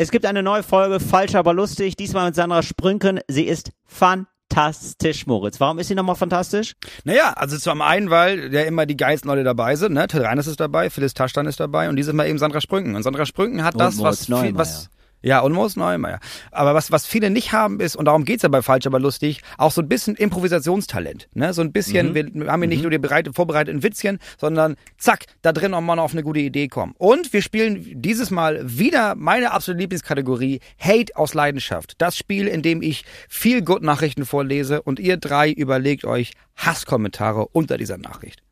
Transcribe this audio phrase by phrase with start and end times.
[0.00, 3.18] Es gibt eine neue Folge, falsch aber lustig, diesmal mit Sandra Sprünken.
[3.26, 5.58] Sie ist fantastisch, Moritz.
[5.58, 6.74] Warum ist sie nochmal fantastisch?
[7.02, 10.06] Naja, also zum einen, weil ja immer die geilsten Leute dabei sind, ne?
[10.08, 12.94] Reiners ist dabei, Phyllis Taschtan ist dabei und dieses Mal eben Sandra Sprünken.
[12.94, 14.54] Und Sandra Sprünken hat Und das, Moritz was, viel, Neumeier.
[14.54, 14.97] was ja,
[15.40, 16.20] und Moos Neumeier.
[16.50, 19.40] Aber was, was viele nicht haben ist, und darum geht's ja bei Falsch, aber lustig,
[19.56, 21.28] auch so ein bisschen Improvisationstalent.
[21.34, 21.52] Ne?
[21.52, 25.52] So ein bisschen, wir haben hier nicht nur die bereit, vorbereiteten Witzchen, sondern zack, da
[25.52, 26.94] drin auch mal auf eine gute Idee kommen.
[26.98, 31.94] Und wir spielen dieses Mal wieder meine absolute Lieblingskategorie, Hate aus Leidenschaft.
[31.98, 37.76] Das Spiel, in dem ich viel Good-Nachrichten vorlese und ihr drei überlegt euch Hasskommentare unter
[37.78, 38.42] dieser Nachricht.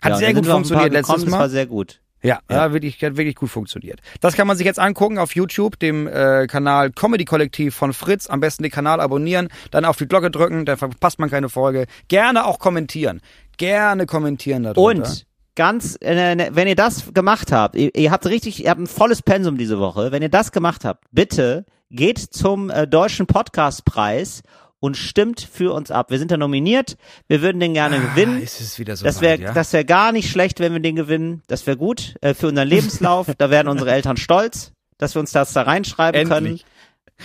[0.00, 1.30] Hat Ja, sehr gut wir funktioniert letztes Mal.
[1.30, 2.00] Das war sehr gut.
[2.22, 2.56] Ja, Ja.
[2.56, 2.72] ja.
[2.72, 4.00] wirklich, hat wirklich gut funktioniert.
[4.20, 8.28] Das kann man sich jetzt angucken auf YouTube, dem äh, Kanal Comedy Kollektiv von Fritz.
[8.28, 11.86] Am besten den Kanal abonnieren, dann auf die Glocke drücken, dann verpasst man keine Folge.
[12.08, 13.20] Gerne auch kommentieren.
[13.56, 15.08] Gerne kommentieren darunter.
[15.08, 18.80] Und ganz, äh, ne, wenn ihr das gemacht habt, ihr, ihr habt richtig, ihr habt
[18.80, 20.12] ein volles Pensum diese Woche.
[20.12, 24.42] Wenn ihr das gemacht habt, bitte geht zum äh, deutschen Podcastpreis
[24.80, 26.10] und stimmt für uns ab.
[26.10, 26.96] Wir sind da nominiert.
[27.26, 28.38] Wir würden den gerne gewinnen.
[28.40, 29.52] Ah, ist es wieder so Das wäre ja?
[29.52, 31.42] das wäre gar nicht schlecht, wenn wir den gewinnen.
[31.48, 33.26] Das wäre gut äh, für unseren Lebenslauf.
[33.38, 36.62] da werden unsere Eltern stolz, dass wir uns das da reinschreiben Endlich.
[36.64, 36.70] können.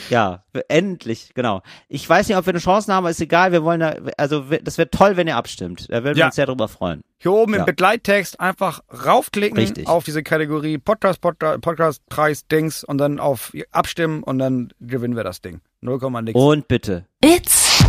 [0.09, 1.61] Ja, endlich, genau.
[1.87, 3.51] Ich weiß nicht, ob wir eine Chance haben, aber ist egal.
[3.51, 5.85] Wir wollen da, also das wäre toll, wenn ihr abstimmt.
[5.89, 6.25] Da würden wir Ja.
[6.25, 7.01] uns sehr drüber freuen.
[7.19, 7.59] Hier oben Ja.
[7.59, 9.87] im Begleittext einfach raufklicken Richtig.
[9.87, 15.15] auf diese Kategorie Podcast, Podcast, Podcast Preis Dings und dann auf abstimmen und dann gewinnen
[15.15, 15.61] wir das Ding.
[15.83, 16.39] 0, nix.
[16.39, 17.05] Und bitte.
[17.21, 17.83] It's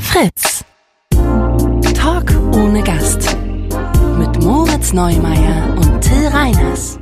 [0.00, 0.64] Fritz.
[1.94, 3.36] Talk ohne Gast.
[4.18, 6.98] Mit Moritz Neumeier und Till Reiners.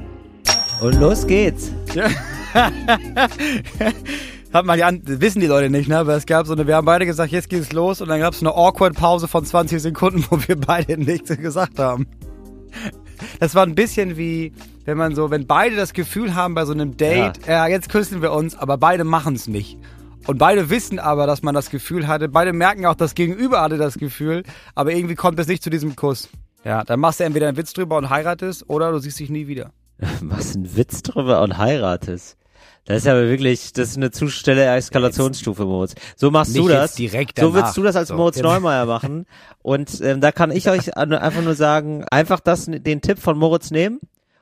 [0.82, 1.72] Und los geht's.
[4.52, 5.96] Hat man ja, an- wissen die Leute nicht, ne?
[5.96, 8.34] Aber es gab so eine, wir haben beide gesagt, jetzt geht's los und dann gab
[8.34, 12.06] es eine awkward Pause von 20 Sekunden, wo wir beide nichts gesagt haben.
[13.40, 14.52] Das war ein bisschen wie,
[14.84, 18.22] wenn man so, wenn beide das Gefühl haben bei so einem Date, ja, jetzt küssen
[18.22, 19.78] wir uns, aber beide machen es nicht.
[20.26, 22.28] Und beide wissen aber, dass man das Gefühl hatte.
[22.28, 25.96] Beide merken auch, das Gegenüber hatte das Gefühl, aber irgendwie kommt es nicht zu diesem
[25.96, 26.28] Kuss.
[26.64, 29.48] Ja, dann machst du entweder einen Witz drüber und heiratest oder du siehst dich nie
[29.48, 29.72] wieder.
[30.20, 32.36] Was ein Witz drüber und heiratest.
[32.84, 35.94] Das ist aber wirklich, das ist eine zu schnelle Eskalationsstufe, Moritz.
[36.16, 36.94] So machst du das.
[36.96, 38.44] direkt so würdest du das als So, Moritz jetzt.
[38.44, 39.26] Neumeier machen.
[39.62, 43.70] Und ähm, da kann ich euch einfach nur sagen, einfach das, den Tipp von Moritz
[43.70, 44.00] nehmen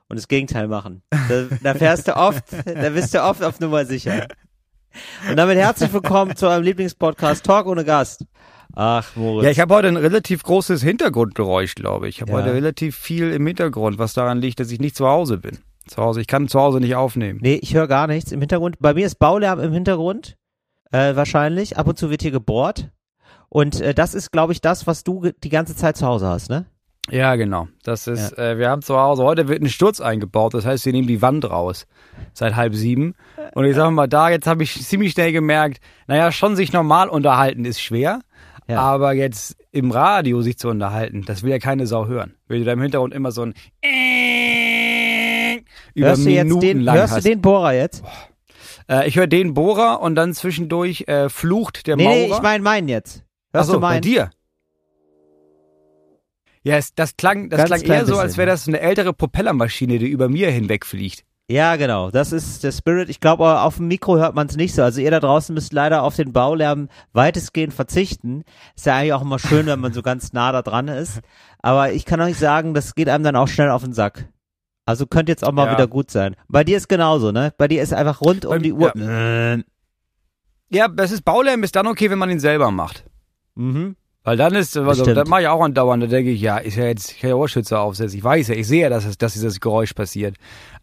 [0.09, 1.03] und das Gegenteil machen.
[1.11, 4.27] Da, da fährst du oft, da bist du oft auf Nummer sicher.
[5.29, 8.25] Und damit herzlich willkommen zu eurem Lieblingspodcast Talk ohne Gast.
[8.75, 9.45] Ach, Moritz.
[9.45, 12.17] Ja, ich habe heute ein relativ großes Hintergrundgeräusch, glaube ich.
[12.17, 12.39] Ich habe Ja.
[12.39, 15.59] heute relativ viel im Hintergrund, was daran liegt, dass ich nicht zu Hause bin.
[15.91, 17.41] Zu Hause, ich kann zu Hause nicht aufnehmen.
[17.43, 18.77] Nee, ich höre gar nichts im Hintergrund.
[18.79, 20.37] Bei mir ist Baulärm im Hintergrund,
[20.93, 21.79] äh, wahrscheinlich.
[21.79, 22.93] Ab und zu wird hier gebohrt.
[23.49, 26.49] Und äh, das ist, glaube ich, das, was du die ganze Zeit zu Hause hast,
[26.49, 26.67] ne?
[27.11, 27.67] Ja, genau.
[27.83, 30.93] Das ist, äh, wir haben zu Hause, heute wird ein Sturz eingebaut, das heißt, wir
[30.93, 31.89] nehmen die Wand raus.
[32.35, 33.17] Seit halb sieben.
[33.55, 37.09] Und ich sage mal, da, jetzt habe ich ziemlich schnell gemerkt, naja, schon sich normal
[37.09, 38.21] unterhalten ist schwer.
[38.69, 38.81] Ja.
[38.81, 42.35] Aber jetzt im Radio sich zu unterhalten, das will ja keine Sau hören.
[42.47, 43.55] Weil du da im Hintergrund immer so ein
[46.01, 47.25] über Hörst du jetzt Minuten den, lang hörst du hast.
[47.27, 48.03] den Bohrer jetzt?
[48.89, 52.17] Äh, ich höre den Bohrer und dann zwischendurch äh, flucht der Nee, Maurer.
[52.17, 53.25] nee, ich meine meinen jetzt.
[53.53, 54.03] Hörst Ach so, du bei meinen?
[54.03, 54.31] dir?
[56.63, 59.99] Ja, es, das klang, das Ganz klang eher so, als wäre das eine ältere Propellermaschine,
[59.99, 61.25] die über mir hinwegfliegt.
[61.51, 62.11] Ja, genau.
[62.13, 63.09] Das ist der Spirit.
[63.09, 64.83] Ich glaube, auf dem Mikro hört man es nicht so.
[64.85, 68.45] Also ihr da draußen müsst leider auf den Baulärm weitestgehend verzichten.
[68.77, 71.21] Ist ja eigentlich auch immer schön, wenn man so ganz nah da dran ist.
[71.61, 74.29] Aber ich kann euch sagen, das geht einem dann auch schnell auf den Sack.
[74.91, 75.73] Also könnte jetzt auch mal Ja.
[75.73, 76.37] wieder gut sein.
[76.49, 77.53] Bei dir ist genauso, ne?
[77.57, 78.95] Bei dir ist einfach rund um die Uhr.
[78.97, 79.63] Äh,
[80.73, 83.05] Ja, das ist Baulärm ist dann okay, wenn man ihn selber macht.
[83.57, 83.97] Mhm.
[84.23, 86.85] Weil dann ist, also, das mache ich auch andauernd, da denke ich, ja, ist ja
[86.85, 88.19] jetzt, ich kann ja Ohrschützer aufsetzen.
[88.19, 90.37] Ich weiß ja, ich sehe ja, dass, es, dass dieses Geräusch passiert.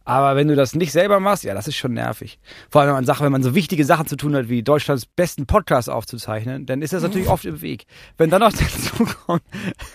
[0.07, 2.40] Aber wenn du das nicht selber machst, ja, das ist schon nervig.
[2.69, 5.06] Vor allem, wenn man sagt, wenn man so wichtige Sachen zu tun hat, wie Deutschlands
[5.06, 7.88] besten Podcast aufzuzeichnen, dann ist das natürlich oft im Weg.
[8.17, 9.44] Wenn dann noch dazu kommt,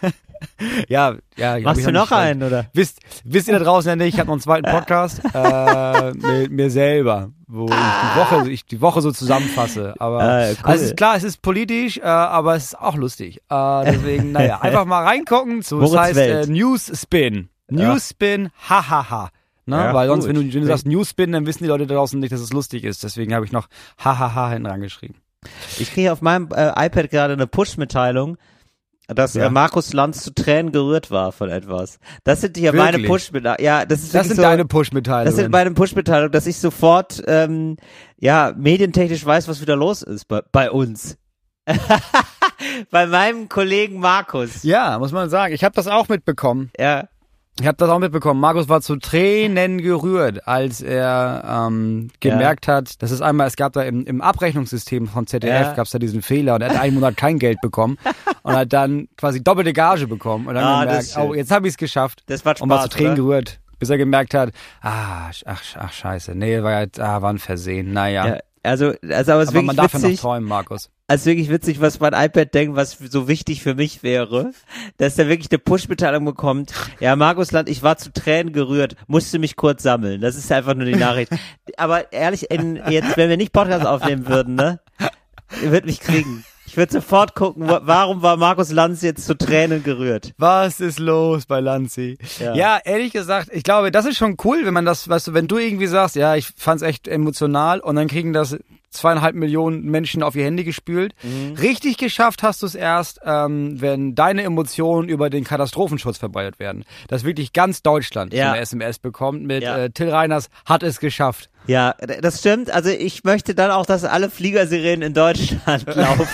[0.88, 1.58] ja, ja.
[1.60, 2.66] Machst du noch einen, oder?
[2.74, 6.52] Wisst, wisst ihr da draußen ja nicht, ich habe noch einen zweiten Podcast äh, mit
[6.52, 9.94] mir selber, wo ich die Woche, ich die Woche so zusammenfasse.
[9.98, 10.56] Aber Ah, cool.
[10.64, 13.38] also es ist klar, es ist politisch, äh, aber es ist auch lustig.
[13.48, 15.62] Äh, deswegen, naja, einfach mal reingucken.
[15.62, 16.48] So, das heißt äh, Welt.
[16.50, 17.48] Newsspin.
[17.70, 19.31] Newsspin, hahaha.
[19.67, 19.76] Ne?
[19.76, 20.35] Ja, Weil sonst, gut.
[20.37, 22.53] wenn du, wenn du sagst Newsspin, dann wissen die Leute da draußen nicht, dass es
[22.53, 23.05] lustig ist.
[23.05, 23.69] Deswegen habe ich noch
[23.99, 25.17] hahaha hinten rangeschrieben.
[25.79, 28.37] Ich kriege auf meinem äh, iPad gerade eine Push-Mitteilung,
[29.09, 29.47] dass Ja.
[29.47, 31.99] äh, Markus Lanz zu Tränen gerührt war von etwas.
[32.25, 33.00] Das sind ja meine?
[33.00, 33.64] Push-Mitteilungen.
[33.64, 35.35] Ja, das ist Das sind so, deine Das Push-Mitteilungen.
[35.37, 37.76] sind meine Push-Mitteilungen, dass ich sofort, ähm,
[38.19, 41.17] ja, medientechnisch weiß, was wieder los ist bei, bei uns.
[42.91, 44.62] bei meinem Kollegen Markus.
[44.62, 45.55] ja, muss man sagen.
[45.55, 46.70] Ich habe das auch mitbekommen.
[46.79, 47.09] Ja.
[47.60, 48.40] Ich habe das auch mitbekommen.
[48.40, 53.75] Markus war zu Tränen gerührt, als er ähm, gemerkt hat, dass es einmal, es gab
[53.75, 55.72] da im, im Abrechnungssystem von ZDF, Ja.
[55.75, 57.99] gab es da diesen Fehler und er hat einen Monat kein Geld bekommen
[58.43, 61.75] und hat dann quasi doppelte Gage bekommen und dann Ah, gemerkt, oh, jetzt habe ich
[61.75, 62.22] es geschafft.
[62.26, 63.22] Das macht und war zu Spaß, Tränen oder?
[63.22, 64.50] gerührt, bis er gemerkt hat,
[64.81, 68.26] ah, ach, ach scheiße, nee, war ja, ah, war ein Versehen, naja.
[68.28, 70.20] Ja, also, also aber es ist Aber man wirklich darf ja noch witzig.
[70.20, 70.91] träumen, Markus.
[71.09, 74.53] Also wirklich witzig, was mein iPad denkt, was so wichtig für mich wäre,
[74.99, 76.73] dass der wirklich eine Push-Mitteilung bekommt.
[77.00, 80.20] Ja, Markus Land, ich war zu Tränen gerührt, musste mich kurz sammeln.
[80.20, 81.32] Das ist einfach nur die Nachricht.
[81.76, 84.81] Aber ehrlich, in, jetzt, wenn wir nicht Podcast aufnehmen würden, ne,
[85.62, 86.44] ihr würdet mich kriegen.
[86.72, 90.32] Ich würde sofort gucken, wa- warum war Markus Lanz jetzt zu Tränen gerührt?
[90.38, 92.16] Was ist los bei Lanzi?
[92.38, 92.54] Ja.
[92.54, 92.78] Ja.
[92.82, 95.58] ehrlich gesagt, ich glaube, das ist schon cool, wenn man das, weißt du, wenn du
[95.58, 98.56] irgendwie sagst, ja, ich fand's echt emotional und dann kriegen das
[98.92, 101.14] zweieinhalb Millionen Menschen auf ihr Handy gespült.
[101.22, 101.54] Mhm.
[101.54, 106.84] Richtig geschafft hast du es erst, ähm, wenn deine Emotionen über den Katastrophenschutz verbreitet werden.
[107.08, 108.52] Dass wirklich ganz Deutschland Ja.
[108.52, 109.76] eine SMS bekommt mit Ja.
[109.78, 111.48] äh, Till Reiners hat es geschafft.
[111.66, 112.70] Ja, das stimmt.
[112.72, 116.26] Also ich möchte dann auch, dass alle Fliegersirenen in Deutschland laufen.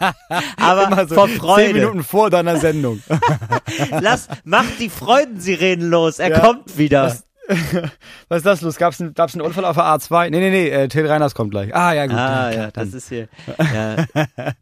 [0.56, 1.74] Aber Immer so vor zehn Freude.
[1.74, 3.02] Minuten vor deiner Sendung.
[4.00, 6.18] Lass, mach die Freudensirenen los.
[6.18, 6.38] Er Ja.
[6.40, 7.04] kommt wieder.
[7.04, 7.24] Was-
[8.28, 8.76] Was ist das los?
[8.76, 10.30] Gab's einen, gab's einen Unfall auf der A2?
[10.30, 11.74] Nee, nee, nee, äh, Till Reiners kommt gleich.
[11.74, 12.16] Ah, ja, gut.
[12.16, 13.28] Ah, ja, das ist hier.
[13.58, 14.04] Ja,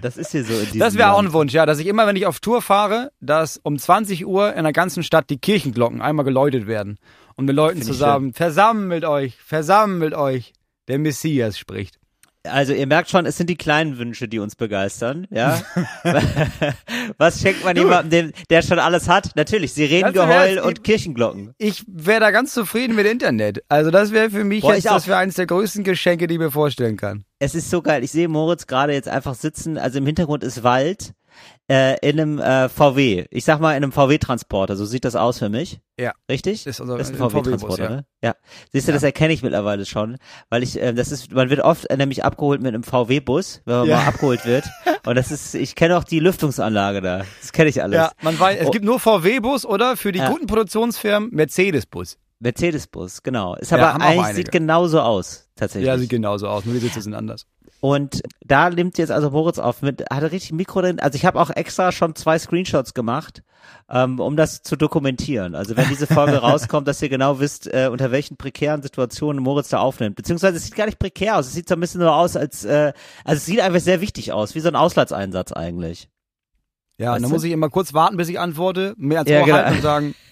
[0.00, 2.26] das ist hier so Das wäre auch ein Wunsch, ja, dass ich immer, wenn ich
[2.26, 6.66] auf Tour fahre, dass um 20 Uhr in der ganzen Stadt die Kirchenglocken einmal geläutet
[6.66, 6.98] werden.
[7.36, 10.52] Und mit Leuten zusammen, versammelt euch, versammelt euch.
[10.88, 11.98] Der Messias spricht.
[12.50, 15.60] Also ihr merkt schon, es sind die kleinen Wünsche, die uns begeistern, ja.
[17.18, 19.30] Was schenkt man jemandem, dem, der schon alles hat?
[19.36, 21.54] Natürlich, Sirenengeheul und Kirchenglocken.
[21.58, 23.62] Ich wäre da ganz zufrieden mit Internet.
[23.68, 26.34] Also das wäre für mich Boah, jetzt, ich das wäre eines der größten Geschenke, die
[26.34, 27.24] ich mir vorstellen kann.
[27.38, 28.02] Es ist so geil.
[28.02, 31.12] Ich sehe Moritz gerade jetzt einfach sitzen, also im Hintergrund ist Wald,
[31.70, 33.26] äh, in einem äh, VW.
[33.30, 35.80] Ich sag mal in einem VW-Transporter, so sieht das aus für mich.
[35.98, 36.12] Ja.
[36.30, 36.66] Richtig?
[36.66, 38.06] Ist unser- das ist ein VW-Transporter, VW-Bus, ne?
[38.22, 38.34] Ja.
[38.72, 40.16] Siehst du, das erkenne ich mittlerweile schon,
[40.50, 43.76] weil ich, äh, das ist, man wird oft äh, nämlich abgeholt mit einem VW-Bus, wenn
[43.78, 43.96] man Ja.
[43.96, 44.64] mal abgeholt wird.
[45.04, 47.24] Und das ist, ich kenne auch die Lüftungsanlage da.
[47.40, 47.96] Das kenne ich alles.
[47.96, 48.70] Ja, man weiß, es Oh.
[48.70, 50.30] gibt nur VW-Bus oder für die Ja.
[50.30, 52.18] guten Produktionsfirmen Mercedes-Bus.
[52.38, 53.54] Mercedes-Bus, genau.
[53.56, 55.86] Ist Ja, aber eigentlich sieht genauso aus, tatsächlich.
[55.86, 57.46] Ja, sieht genauso aus, nur die Sitze sind anders.
[57.80, 60.98] Und da nimmt jetzt also Moritz auf mit, hatte richtig Mikro drin.
[60.98, 63.42] Also ich habe auch extra schon zwei Screenshots gemacht,
[63.90, 65.54] ähm, um das zu dokumentieren.
[65.54, 69.68] Also wenn diese Folge rauskommt, dass ihr genau wisst, äh, unter welchen prekären Situationen Moritz
[69.68, 70.16] da aufnimmt.
[70.16, 71.46] Beziehungsweise es sieht gar nicht prekär aus.
[71.46, 72.92] Es sieht so ein bisschen nur aus, als, äh,
[73.24, 76.08] also es sieht einfach sehr wichtig aus, wie so ein Auslandseinsatz eigentlich.
[76.98, 77.34] Ja, Weißt und dann du?
[77.36, 79.68] muss ich immer kurz warten, bis ich antworte, mehr als Ja, genau.
[79.68, 80.14] und sagen,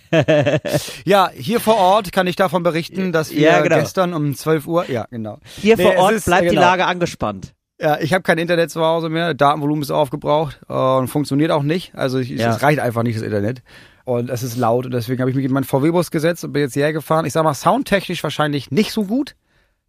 [1.04, 3.76] ja, hier vor Ort kann ich davon berichten, dass wir Ja, genau.
[3.76, 5.38] gestern um 12 Uhr, ja, genau.
[5.60, 6.60] Hier Nee, vor es Ort ist- bleibt die genau.
[6.62, 7.54] Lage angespannt.
[7.80, 11.62] Ja, ich habe kein Internet zu Hause mehr, Datenvolumen ist aufgebraucht äh, und funktioniert auch
[11.64, 11.94] nicht.
[11.96, 12.54] Also ich, Ja.
[12.54, 13.62] es reicht einfach nicht das Internet.
[14.04, 16.62] Und es ist laut und deswegen habe ich mich in meinen VW-Bus gesetzt und bin
[16.62, 17.24] jetzt hierher gefahren.
[17.24, 19.34] Ich sag mal, soundtechnisch wahrscheinlich nicht so gut.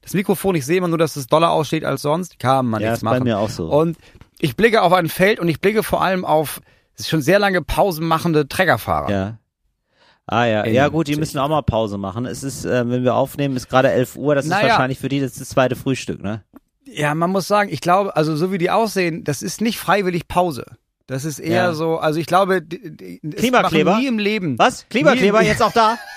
[0.02, 2.40] Das Mikrofon, ich sehe immer nur, dass es doller aussteht als sonst.
[2.40, 3.24] Kann man Ja, nichts ist bei machen.
[3.24, 3.68] mir auch so.
[3.68, 3.98] Und
[4.40, 6.62] ich blicke auf ein Feld und ich blicke vor allem auf
[6.98, 9.12] es schon sehr lange Pausen machende Trägerfahrer.
[9.12, 9.38] Ja.
[10.28, 12.26] Ah ja, ja gut, die müssen auch mal Pause machen.
[12.26, 14.34] Es ist, äh, wenn wir aufnehmen, ist gerade 11 Uhr.
[14.36, 14.70] Das ist Naja.
[14.70, 16.44] wahrscheinlich für die das, ist das zweite Frühstück, ne?
[16.86, 20.28] Ja, man muss sagen, ich glaube, also so wie die aussehen, das ist nicht freiwillig
[20.28, 20.66] Pause.
[21.08, 21.74] Das ist eher Ja.
[21.74, 23.98] so, also ich glaube, die, Klimakleber?
[24.00, 24.58] nie im Leben.
[24.58, 24.88] Was?
[24.90, 25.98] Klimakleber jetzt auch da?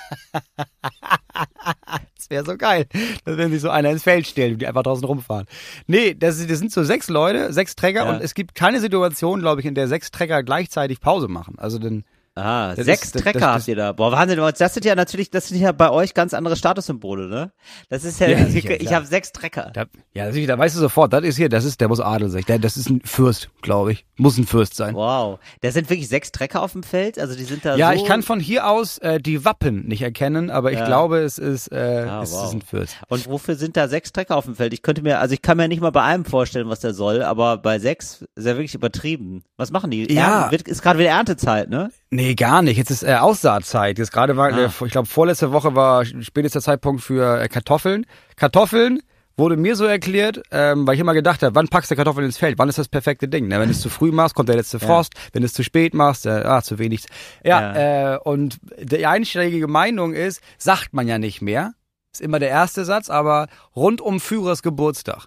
[2.17, 2.87] Das wäre so geil,
[3.25, 5.47] dass wenn sich so einer ins Feld stellt und die einfach draußen rumfahren.
[5.87, 8.11] Nee, das, ist- das sind so sechs Leute, sechs Träger Ja.
[8.11, 11.55] und es gibt keine Situation, glaube ich, in der sechs Träger gleichzeitig Pause machen.
[11.59, 12.05] Also dann,
[12.39, 13.93] Ah, Das sechs ist- das- Trecker das- habt ihr da.
[13.93, 17.53] Boah, Wahnsinn, das sind ja natürlich, das sind ja bei euch ganz andere Statussymbole, ne?
[17.89, 19.71] Das ist ja, Ja, ich, sicher, ich habe sechs Trecker.
[19.75, 22.29] da, ja, natürlich, da weißt du sofort, das ist hier, das ist, der muss Adel
[22.31, 22.45] sein.
[22.61, 24.05] Das ist ein Fürst, glaube ich.
[24.17, 24.95] Muss ein Fürst sein.
[24.95, 25.39] Wow.
[25.61, 27.97] Da sind wirklich sechs Trecker auf dem Feld, also die sind da Ja, so.
[27.97, 30.87] ich kann von hier aus äh, die Wappen nicht erkennen, aber ich Ja.
[30.87, 32.45] glaube, es ist, äh, Ah, es wow.
[32.49, 32.97] ist ein Fürst.
[33.09, 34.73] Und wofür sind da sechs Trecker auf dem Feld?
[34.73, 37.23] Ich könnte mir, also ich kann mir nicht mal bei einem vorstellen, was der soll,
[37.23, 39.43] aber bei sechs ist er wirklich übertrieben.
[39.57, 40.13] Was machen die?
[40.13, 40.39] Ja.
[40.41, 41.91] Ernten, wird, ist gerade wieder Erntezeit, ne?
[42.11, 42.79] Nee, gar nicht.
[42.79, 43.99] Jetzt ist äh, Aussaatzeit.
[43.99, 44.57] Jetzt gerade war, Ah.
[44.57, 48.07] der, ich glaube, vorletzte Woche war spätester Zeitpunkt für äh, Kartoffeln.
[48.37, 49.01] Kartoffeln
[49.37, 52.39] wurde mir so erklärt, ähm, weil ich immer gedacht habe, wann packst du Kartoffeln ins
[52.39, 52.59] Feld?
[52.59, 53.47] Wann ist das perfekte Ding?
[53.47, 53.61] Ne?
[53.61, 55.13] Wenn du es zu früh machst, kommt der letzte Frost.
[55.33, 57.05] Wenn du es zu spät machst, äh, ah, zu wenig.
[57.45, 61.75] Ja, Äh, und die einschlägige Meinung ist, sagt man ja nicht mehr.
[62.13, 65.27] Ist immer der erste Satz, aber rund um Führers Geburtstag.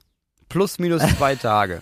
[0.50, 1.82] Plus minus zwei Tage.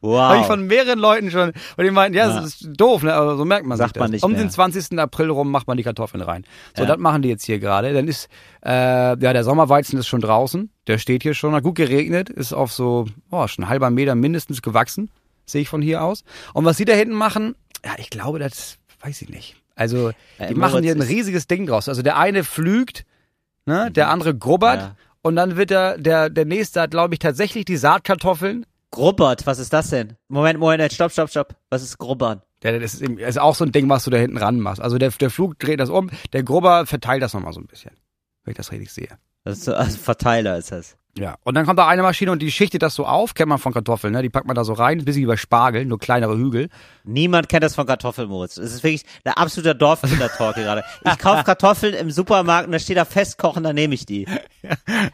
[0.00, 0.20] Wow.
[0.20, 1.52] Habe ich von mehreren Leuten schon.
[1.76, 2.40] Und die meinten, ja, Ja.
[2.40, 3.14] das ist doof, ne?
[3.14, 4.00] aber so merkt man Sagt sich das.
[4.00, 4.40] man nicht um mehr.
[4.40, 4.98] den 20.
[4.98, 6.44] April rum macht man die Kartoffeln rein.
[6.76, 6.88] So, Ja.
[6.88, 7.92] das machen die jetzt hier gerade.
[7.92, 8.28] Dann ist,
[8.64, 10.70] äh, ja, der Sommerweizen ist schon draußen.
[10.86, 11.54] Der steht hier schon.
[11.54, 12.30] Hat gut geregnet.
[12.30, 15.10] Ist auf so, oh, schon ein halber Meter mindestens gewachsen.
[15.46, 16.24] Sehe ich von hier aus.
[16.52, 17.54] Und was sie da hinten machen,
[17.84, 19.56] ja, ich glaube, das weiß ich nicht.
[19.76, 21.88] Also, die Äh, machen hier ein riesiges Ding draus.
[21.88, 23.04] Also, der eine flügt,
[23.66, 24.96] ne, der andere grubbert Ja.
[25.22, 28.66] und dann wird der, der, der nächste hat, glaube ich, tatsächlich die Saatkartoffeln.
[28.90, 30.16] Grubbert, was ist das denn?
[30.28, 31.54] Moment, Moment, stopp, stopp, stopp.
[31.70, 32.42] Was ist Grubbern?
[32.62, 34.80] Der, das ist, eben- ist auch so ein Ding, was du da hinten ran machst.
[34.80, 37.92] Also, der, der Flug dreht das um, der Grubber verteilt das nochmal so ein bisschen.
[38.44, 39.08] Wenn ich das richtig sehe.
[39.44, 40.96] Das ist so, also Verteiler ist das.
[41.18, 41.36] Ja.
[41.44, 43.72] Und dann kommt da eine Maschine und die schichtet das so auf, kennt man von
[43.72, 44.22] Kartoffeln, ne?
[44.22, 46.68] Die packt man da so rein, ein bisschen wie bei Spargel, nur kleinere Hügel.
[47.04, 48.56] Niemand kennt das von Kartoffelmoritz.
[48.56, 50.84] Es ist wirklich der absolute Dorfkinder-Talk gerade.
[51.04, 54.26] Ich kaufe Kartoffeln im Supermarkt und da steht da festkochen, dann nehme ich die.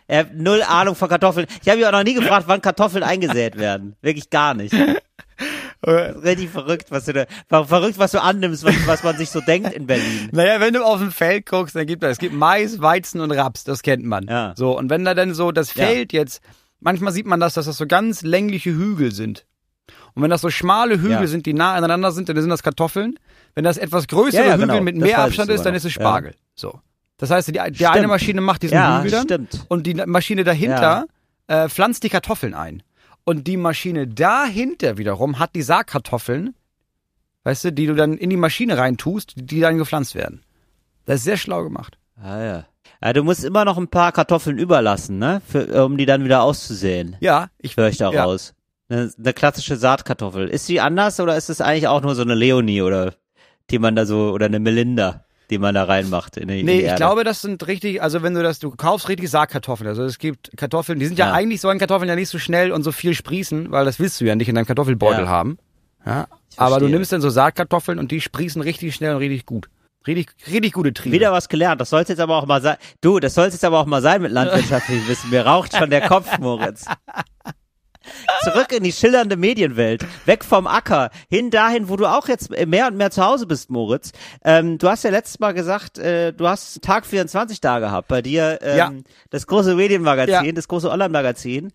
[0.07, 1.47] Er hat null Ahnung von Kartoffeln.
[1.63, 3.97] Ich habe ihn auch noch nie gefragt, wann Kartoffeln eingesät werden.
[4.01, 4.75] Wirklich gar nicht.
[5.91, 9.41] Richtig verrückt, was du da, ver- verrückt, was du annimmst, was, was man sich so
[9.41, 10.29] denkt in Berlin.
[10.33, 13.31] Naja, wenn du auf dem Feld guckst, dann gibt es, es gibt Mais, Weizen und
[13.33, 14.27] Raps, das kennt man.
[14.29, 14.55] Ja.
[14.57, 15.87] So, und wenn da dann so das Ja.
[15.87, 16.43] Feld jetzt,
[16.81, 19.45] manchmal sieht man das, dass das so ganz längliche Hügel sind.
[20.15, 21.27] Und wenn das so schmale Hügel Ja.
[21.27, 23.19] sind, die nah aneinander sind, dann sind das Kartoffeln.
[23.55, 24.81] Wenn das etwas größere Ja, ja, Hügel genau.
[24.81, 26.01] mit mehr Abstand ist, dann ist es Ja.
[26.01, 26.35] Spargel.
[26.55, 26.81] So.
[27.19, 28.09] Das heißt, die, die eine.
[28.09, 29.67] Maschine macht diesen Ja, Hügel dann stimmt.
[29.69, 31.07] und die Maschine dahinter
[31.47, 32.83] äh, pflanzt die Kartoffeln ein.
[33.25, 36.55] Und die Maschine dahinter wiederum hat die Saatkartoffeln,
[37.45, 40.43] weißt du, die du dann in die Maschine reintust, die dann gepflanzt werden.
[41.07, 41.99] Das ist sehr schlau gemacht.
[42.21, 42.65] Ah, ja.
[43.03, 43.13] ja.
[43.13, 45.41] Du musst immer noch ein paar Kartoffeln überlassen, ne?
[45.47, 47.17] Für, um die dann wieder auszusehen.
[47.21, 48.25] Ja, ich Höre ich da Ja.
[48.25, 48.55] raus.
[48.89, 50.49] Eine, eine klassische Saatkartoffel.
[50.49, 53.15] Ist die anders oder ist es eigentlich auch nur so eine Leonie oder
[53.71, 56.79] die man da so, oder eine Melinda, die man da reinmacht in die, in Nee,
[56.81, 59.89] die ich glaube, das sind richtig, also wenn du das, du kaufst richtig Saatkartoffeln.
[59.89, 61.33] Also es gibt Kartoffeln, die sind ja, Ja.
[61.35, 64.25] eigentlich sollen Kartoffeln ja nicht so schnell und so viel sprießen, weil das willst du
[64.25, 65.29] ja nicht in deinem Kartoffelbeutel Ja.
[65.29, 65.59] haben.
[66.07, 66.27] Ja.
[66.57, 69.69] Aber du nimmst dann so Saatkartoffeln und die sprießen richtig schnell und richtig gut.
[70.07, 71.15] Richtig, richtig gute Triebe.
[71.15, 71.81] Wieder was gelernt.
[71.81, 72.77] Das soll's jetzt aber auch mal sein.
[73.01, 75.31] Du, das soll's jetzt aber auch mal sein mit landwirtschaftlichem Wissen.
[75.31, 76.85] Mir raucht schon der Kopf, Moritz.
[78.43, 80.05] Zurück in die schillernde Medienwelt.
[80.27, 81.11] Weg vom Acker.
[81.29, 84.13] Hin dahin, wo du auch jetzt mehr und mehr zu Hause bist, Moritz.
[84.45, 88.09] Ähm, du hast ja letztes Mal gesagt, äh, du hast Tag 24 da gehabt.
[88.09, 88.93] Bei dir ähm, Ja.
[89.31, 90.53] das große Medienmagazin, Ja.
[90.53, 91.73] das große Online-Magazin.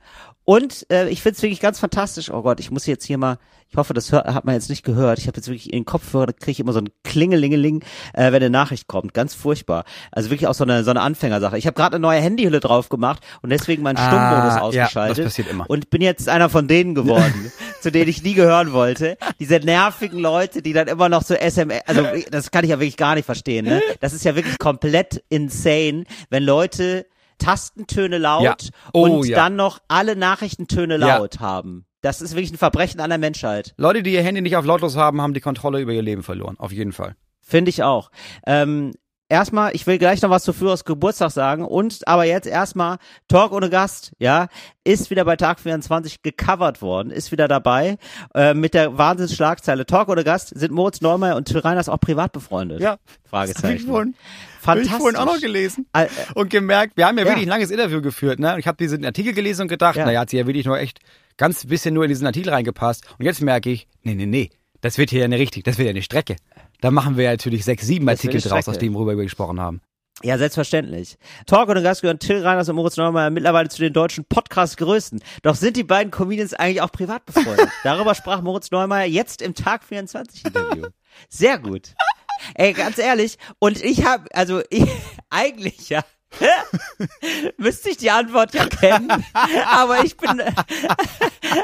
[0.49, 2.31] Und äh, ich find's wirklich ganz fantastisch.
[2.31, 3.37] Oh Gott, ich muss jetzt hier mal,
[3.69, 5.19] ich hoffe, das hör, hat man jetzt nicht gehört.
[5.19, 8.31] Ich habe jetzt wirklich in den Kopfhörer, da kriege ich immer so ein Klingelingeling, äh,
[8.31, 9.13] wenn eine Nachricht kommt.
[9.13, 9.83] Ganz furchtbar.
[10.11, 11.55] Also wirklich auch so eine, so eine Anfängersache.
[11.59, 15.17] Ich habe gerade eine neue Handyhülle drauf gemacht und deswegen meinen Stummmodus Ah, ja, ausgeschaltet.
[15.19, 15.69] das passiert immer.
[15.69, 17.51] Und bin jetzt einer von denen geworden,
[17.81, 19.19] zu denen ich nie gehören wollte.
[19.39, 22.97] Diese nervigen Leute, die dann immer noch so SMS, also das kann ich ja wirklich
[22.97, 23.65] gar nicht verstehen.
[23.65, 23.83] Ne?
[23.99, 27.05] Das ist ja wirklich komplett insane, wenn Leute
[27.39, 28.55] Tastentöne laut Ja.
[28.93, 29.35] Oh, und ja.
[29.35, 31.17] dann noch alle Nachrichtentöne Ja.
[31.17, 31.85] laut haben.
[32.01, 33.73] Das ist wirklich ein Verbrechen an der Menschheit.
[33.77, 36.55] Leute, die ihr Handy nicht auf lautlos haben, haben die Kontrolle über ihr Leben verloren.
[36.59, 37.15] Auf jeden Fall.
[37.41, 38.11] Finde ich auch.
[38.45, 38.93] Ähm,
[39.29, 43.51] erstmal, ich will gleich noch was zu Führers Geburtstag sagen und aber jetzt erstmal Talk
[43.53, 44.47] ohne Gast, ja,
[44.83, 47.97] ist wieder bei Tag 24 gecovert worden, ist wieder dabei
[48.35, 52.31] äh, mit der Wahnsinnsschlagzeile Talk ohne Gast sind Moritz Neumeier und Till Reiners auch privat
[52.31, 52.81] befreundet.
[52.81, 52.97] Ja.
[53.29, 53.87] Fragezeichen.
[54.65, 54.97] Hab ich Fantastisch.
[54.97, 55.85] vorhin auch noch gelesen.
[56.35, 57.29] Und gemerkt, wir haben ja, Ja.
[57.29, 58.57] wirklich ein langes Interview geführt, ne?
[58.59, 60.05] Ich habe diesen Artikel gelesen und gedacht, Ja.
[60.05, 60.99] naja, hat sie ja wirklich nur echt
[61.37, 63.05] ganz bisschen nur in diesen Artikel reingepasst.
[63.17, 64.49] Und jetzt merke ich, nee, nee, nee,
[64.81, 66.35] das wird hier ja nicht richtig, das wird ja eine Strecke.
[66.81, 69.59] Da machen wir ja natürlich sechs, sieben Das Artikel draus, aus dem, worüber wir gesprochen
[69.59, 69.81] haben.
[70.21, 71.17] Ja, selbstverständlich.
[71.45, 75.21] Talk ohne Gast gehören Till Reiners und Moritz Neumeier mittlerweile zu den deutschen Podcast-Größten.
[75.43, 77.69] Doch sind die beiden Comedians eigentlich auch privat befreundet?
[77.83, 80.87] Darüber sprach Moritz Neumeier jetzt im Tag 24 Interview.
[81.29, 81.93] Sehr gut.
[82.55, 84.89] Ey, ganz ehrlich, und ich habe, also ich,
[85.29, 86.03] eigentlich ja,
[87.57, 89.11] müsste ich die Antwort ja kennen,
[89.65, 90.41] aber ich bin,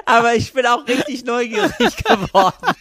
[0.06, 2.76] aber ich bin auch richtig neugierig geworden.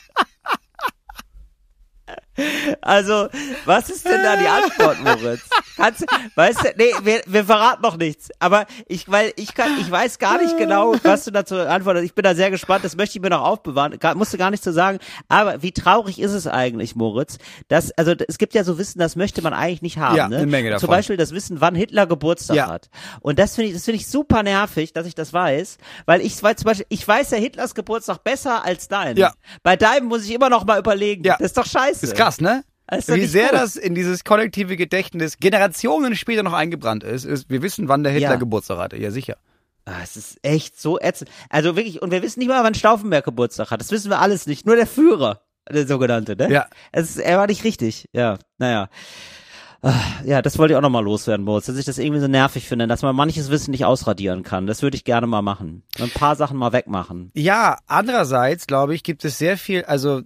[2.81, 3.29] Also,
[3.65, 5.43] was ist denn da die Antwort, Moritz?
[5.77, 6.05] Kannst,
[6.35, 8.31] weißt du, nee, wir, wir verraten noch nichts.
[8.39, 12.05] Aber ich, weil ich kann, ich weiß gar nicht genau, was du dazu antwortest.
[12.05, 12.85] Ich bin da sehr gespannt.
[12.85, 13.99] Das möchte ich mir noch aufbewahren.
[13.99, 14.99] Gar, musste gar nicht zu sagen.
[15.29, 17.39] Aber wie traurig ist es eigentlich, Moritz?
[17.69, 20.17] Dass, also, es gibt ja so Wissen, das möchte man eigentlich nicht haben.
[20.17, 20.37] Ja, ne?
[20.39, 20.89] eine Menge Zum davon.
[20.91, 22.69] Beispiel das Wissen, wann Hitler Geburtstag Ja.
[22.69, 22.89] hat.
[23.21, 26.41] Und das finde ich, das finde ich super nervig, dass ich das weiß, weil ich
[26.43, 29.17] weiß zum Beispiel, ich weiß ja Hitlers Geburtstag besser als deinen.
[29.17, 29.33] Ja.
[29.63, 31.25] Bei deinem muss ich immer noch mal überlegen.
[31.25, 31.37] Ja.
[31.39, 32.07] Das ist doch scheiße.
[32.07, 32.65] Ist krass, ne?
[32.91, 33.55] Doch Wie sehr gut.
[33.55, 38.13] das in dieses kollektive Gedächtnis Generationen später noch eingebrannt ist, ist, wir wissen, wann der
[38.13, 38.37] Hitler Ja.
[38.37, 38.97] Geburtstag hatte.
[38.97, 39.37] Ja, sicher.
[39.87, 41.31] Ah, es ist echt so ätzend.
[41.51, 43.81] Also wirklich, und wir wissen nicht mal, wann Stauffenberg Geburtstag hat.
[43.81, 44.67] Das wissen wir alles nicht.
[44.67, 46.51] Nur der Führer, der sogenannte, ne?
[46.51, 46.67] Ja.
[46.93, 48.09] Es er war nicht richtig.
[48.13, 48.89] Ja, naja.
[49.83, 49.93] Ah,
[50.25, 52.87] Ja, das wollte ich auch nochmal loswerden, Moritz, dass ich das irgendwie so nervig finde,
[52.87, 54.67] dass man manches Wissen nicht ausradieren kann.
[54.67, 55.83] Das würde ich gerne mal machen.
[56.01, 57.31] Ein paar Sachen mal wegmachen.
[57.35, 60.23] Ja, andererseits, glaube ich, gibt es sehr viel, also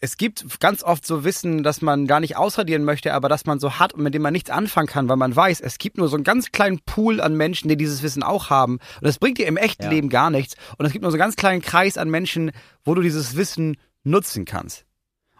[0.00, 3.60] es gibt ganz oft so Wissen, dass man gar nicht ausradieren möchte, aber dass man
[3.60, 6.08] so hat und mit dem man nichts anfangen kann, weil man weiß, es gibt nur
[6.08, 8.74] so einen ganz kleinen Pool an Menschen, die dieses Wissen auch haben.
[8.74, 9.90] Und das bringt dir im echten Ja.
[9.90, 10.54] Leben gar nichts.
[10.78, 12.52] Und es gibt nur so einen ganz kleinen Kreis an Menschen,
[12.84, 14.84] wo du dieses Wissen nutzen kannst.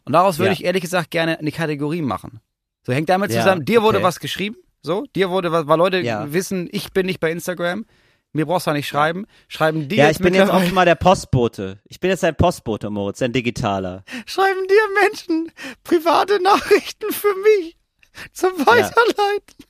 [0.05, 0.53] Und daraus würde Ja.
[0.53, 2.41] ich ehrlich gesagt gerne eine Kategorie machen.
[2.83, 4.07] So hängt damit Ja, zusammen, dir wurde okay.
[4.07, 7.87] was geschrieben, so, dir wurde was, weil Leute wissen, ich bin nicht bei Instagram,
[8.35, 11.79] mir brauchst du nicht schreiben, schreiben dir Ja, ich bin jetzt auch mal der Postbote.
[11.85, 14.05] Ich bin jetzt ein Postbote, Moritz, ein digitaler.
[14.27, 15.53] schreiben dir Menschen
[15.85, 17.77] private Nachrichten für mich
[18.33, 19.65] zum Weiterleiten.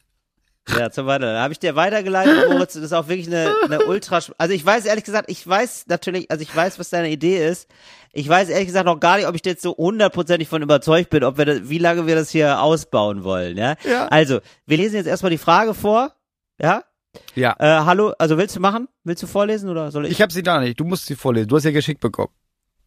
[0.69, 1.35] Ja, zum Weiter.
[1.35, 2.73] Da habe ich dir weitergeleitet, Moritz.
[2.73, 4.21] Das ist auch wirklich eine, eine ultra.
[4.39, 7.69] Also ich weiß ehrlich gesagt, ich weiß natürlich, also ich weiß, was deine Idee ist.
[8.13, 11.23] Ich weiß ehrlich gesagt noch gar nicht, ob ich jetzt so hundertprozentig von überzeugt bin,
[11.23, 13.59] ob wir das, wie lange wir das hier ausbauen wollen.
[13.59, 13.75] Ja.
[13.85, 14.07] Ja.
[14.07, 16.15] Also wir lesen jetzt erstmal die Frage vor.
[16.59, 16.85] Ja.
[17.35, 17.55] Ja.
[17.59, 18.89] Äh, hallo, also willst du machen?
[19.05, 20.13] Willst du vorlesen oder soll ich?
[20.13, 22.33] Ich habe sie da nicht, du musst sie vorlesen, du hast ja geschickt bekommen.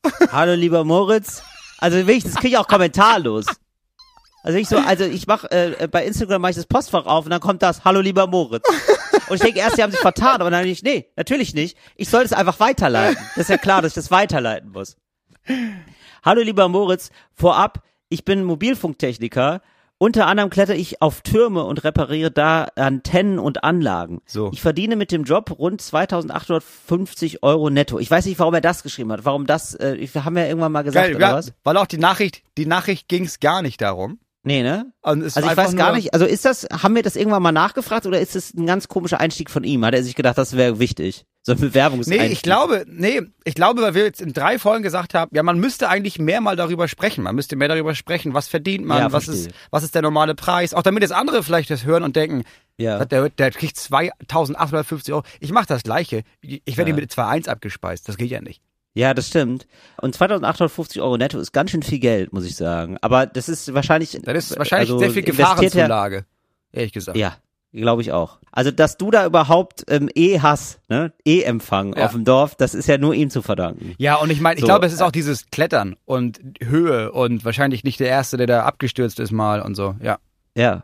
[0.32, 1.44] Hallo lieber Moritz.
[1.80, 3.46] Also das kriege ich auch kommentarlos.
[4.44, 7.32] Also ich so, also ich mach äh, bei Instagram mache ich das Postfach auf und
[7.32, 8.64] dann kommt das Hallo lieber Moritz.
[9.30, 11.78] Und ich denke erst, sie haben sich vertan, aber dann nicht, nee, natürlich nicht.
[11.96, 13.18] Ich soll es einfach weiterleiten.
[13.36, 14.96] Das ist ja klar, dass ich das weiterleiten muss.
[16.24, 19.62] Hallo lieber Moritz, vorab, ich bin Mobilfunktechniker.
[20.00, 24.22] Unter anderem kletter ich auf Türme und repariere da Antennen und Anlagen.
[24.28, 24.52] So.
[24.54, 27.98] Ich verdiene mit dem Job rund 2850 Euro netto.
[27.98, 29.26] Ich weiß nicht, warum er das geschrieben hat.
[29.26, 31.54] Warum das, äh, wir haben ja irgendwann mal gesagt, Geil, oder ja, was?
[31.64, 34.20] weil auch die Nachricht, die Nachricht ging's gar nicht darum.
[34.44, 34.94] Nee, ne?
[35.02, 37.52] Und es Also ich weiß gar nicht, also ist das, haben wir das irgendwann mal
[37.52, 39.84] nachgefragt oder ist das ein ganz komischer Einstieg von ihm?
[39.84, 41.26] Hat er sich gedacht, das wäre wichtig?
[41.48, 42.28] So ein Bewerbungseinstieg?
[42.28, 45.44] Nee, ich glaube, nee, ich glaube, weil wir jetzt in drei Folgen gesagt haben, ja,
[45.44, 47.24] man müsste eigentlich mehr mal darüber sprechen.
[47.24, 49.48] Man müsste mehr darüber sprechen, was verdient man, Ja, was verstehe.
[49.48, 50.74] ist, was ist der normale Preis.
[50.74, 52.44] Auch damit jetzt andere vielleicht das hören und denken,
[52.78, 53.06] Ja.
[53.06, 55.24] der, der kriegt 2850 Euro.
[55.40, 56.24] Ich mache das Gleiche.
[56.42, 56.98] Ich werde Ja.
[56.98, 58.10] ihm mit 2,1 abgespeist.
[58.10, 58.62] Das geht ja nicht.
[58.94, 59.68] Ja, das stimmt.
[60.02, 62.98] Und 2850 Euro netto ist ganz schön viel Geld, muss ich sagen.
[63.00, 64.20] Aber das ist wahrscheinlich.
[64.22, 66.26] Das ist wahrscheinlich also sehr viel Gefahrenzulage.
[66.74, 67.18] Ehrlich gesagt.
[67.18, 67.38] Ja,
[67.74, 68.40] glaube ich auch.
[68.52, 71.14] Also, dass du da überhaupt ähm, eh hast, ne?
[71.26, 72.06] E-Empfang Ja.
[72.06, 73.94] auf dem Dorf, das ist ja nur ihm zu verdanken.
[73.98, 77.12] Ja, und ich meine, ich So, glaube, es ist äh, auch dieses Klettern und Höhe
[77.12, 79.96] und wahrscheinlich nicht der Erste, der da abgestürzt ist mal und so.
[80.02, 80.18] Ja.
[80.56, 80.84] Ja.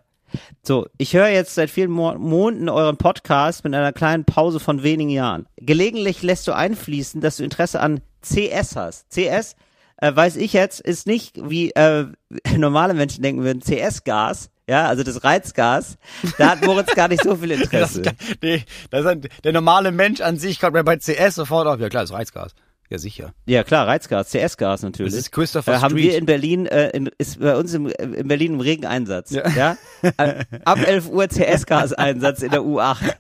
[0.64, 4.82] So, ich höre jetzt seit vielen Mo Monaten euren Podcast mit einer kleinen Pause von
[4.84, 5.46] wenigen Jahren.
[5.58, 9.10] Gelegentlich lässt du einfließen, dass du Interesse an CS hast.
[9.12, 9.56] CS,
[9.98, 12.06] äh, weiß ich jetzt, ist nicht wie äh,
[12.58, 15.98] normale Menschen denken würden, CS-Gas, ja, also das Reizgas.
[16.38, 18.02] Da hat Moritz gar nicht so viel Das, Interesse.
[18.42, 21.80] nee, das ist, der normale Mensch an sich kommt mir bei CS sofort auf.
[21.80, 22.54] Ja klar, das ist Reizgas.
[22.90, 23.34] Ja, sicher.
[23.46, 25.14] Ja, klar, Reizgas, CS-Gas natürlich.
[25.14, 26.12] Das ist Christopher äh, haben Street.
[26.12, 29.32] wir in Berlin, äh, in, ist bei uns im, in Berlin im regen Einsatz.
[29.32, 29.50] Ja.
[29.56, 29.78] Ja.
[30.18, 33.16] Äh, Ab 11 Uhr CS-Gas-Einsatz in der U8.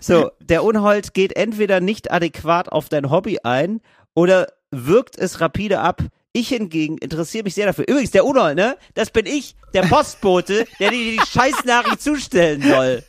[0.00, 3.80] So, der Unhold geht entweder nicht adäquat auf dein Hobby ein
[4.14, 6.00] oder wirkt es rapide ab.
[6.38, 7.84] Ich hingegen interessiere mich sehr dafür.
[7.88, 8.76] Übrigens, der Unhold, ne?
[8.94, 13.02] Das bin ich, der Postbote, der dir die Scheißnachricht zustellen soll.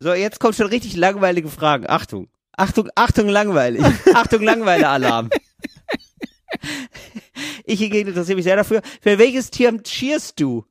[0.00, 1.88] So, jetzt kommt schon richtig langweilige Fragen.
[1.88, 2.28] Achtung.
[2.56, 3.84] Achtung, Achtung, langweilig.
[4.12, 5.30] Achtung, Langweile-Alarm.
[7.64, 8.82] Ich hingegen interessiere mich sehr dafür.
[9.00, 10.64] Für welches Tier cheerst du?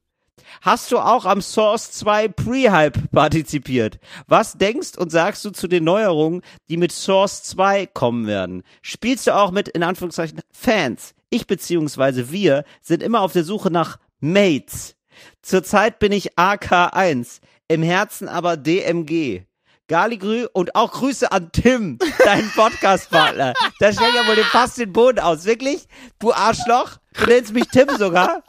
[0.65, 3.99] Hast du auch am Source 2 Pre-Hype partizipiert?
[4.25, 8.63] Was denkst und sagst du zu den Neuerungen, die mit Source 2 kommen werden?
[8.81, 11.13] Spielst du auch mit, in Anführungszeichen, Fans?
[11.29, 14.95] Ich beziehungsweise wir sind immer auf der Suche nach Mates.
[15.43, 19.43] Zurzeit bin ich AK1, im Herzen aber DMG.
[19.87, 23.53] Galigrü und auch Grüße an Tim, deinen Podcast-Partner.
[23.79, 25.45] Da stellt ja wohl fast den Boden aus.
[25.45, 25.85] Wirklich?
[26.17, 26.97] Du Arschloch?
[27.13, 28.41] Du nennst mich Tim sogar?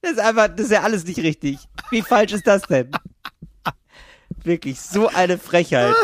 [0.00, 1.58] Das ist einfach, das ist ja alles nicht richtig.
[1.90, 2.90] Wie falsch ist das denn?
[4.44, 5.94] Wirklich, so eine Frechheit.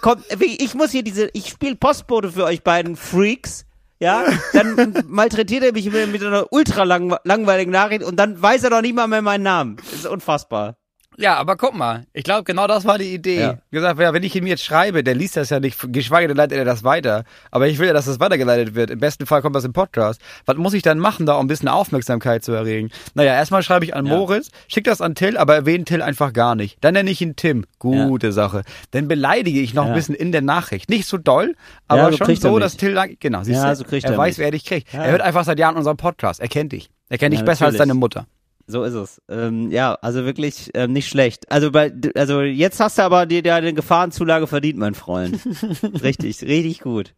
[0.00, 3.66] Kommt, ich muss hier diese, ich spiele Postbote für euch beiden Freaks.
[4.00, 8.70] Ja, dann malträtiert er mich mit, einer ultra lang, langweiligen Nachricht und dann weiß er
[8.70, 9.76] doch nicht mal mehr meinen Namen.
[9.76, 10.76] Das ist unfassbar.
[11.16, 13.40] Ja, aber guck mal, ich glaube, genau das war die Idee.
[13.40, 13.58] Ja.
[13.70, 16.58] Gesagt, ja, wenn ich ihm jetzt schreibe, der liest das ja nicht, geschweige denn leitet
[16.58, 17.24] er das weiter.
[17.50, 18.90] Aber ich will ja, dass das weitergeleitet wird.
[18.90, 20.20] Im besten Fall kommt das im Podcast.
[20.46, 22.90] Was muss ich dann machen, da um ein bisschen Aufmerksamkeit zu erregen?
[23.14, 24.16] Naja, erstmal schreibe ich an Ja.
[24.16, 26.78] Moritz, schick das an Till, aber erwähne Till einfach gar nicht.
[26.80, 27.64] Dann nenne ich ihn Tim.
[27.78, 28.62] Gute Sache.
[28.92, 29.90] Dann beleidige ich noch Ja.
[29.90, 30.90] ein bisschen in der Nachricht.
[30.90, 31.54] Nicht so doll,
[31.86, 34.18] aber Ja, so schon so, dass Till, genau, siehst Ja, du, so kriegt er er
[34.18, 34.44] weiß, mich.
[34.44, 34.92] wer dich kriegt.
[34.92, 35.04] Ja.
[35.04, 36.40] Er hört einfach seit Jahren unseren Podcast.
[36.40, 36.90] Er kennt dich.
[37.08, 37.88] Er kennt dich Ja, besser als natürlich.
[37.90, 38.26] deine Mutter.
[38.66, 39.20] So ist es.
[39.28, 41.50] Ähm, ja, also wirklich ähm, nicht schlecht.
[41.52, 45.38] Also bei, also jetzt hast du aber dir dir eine Gefahrenzulage verdient, mein Freund.
[46.02, 47.14] richtig, richtig gut.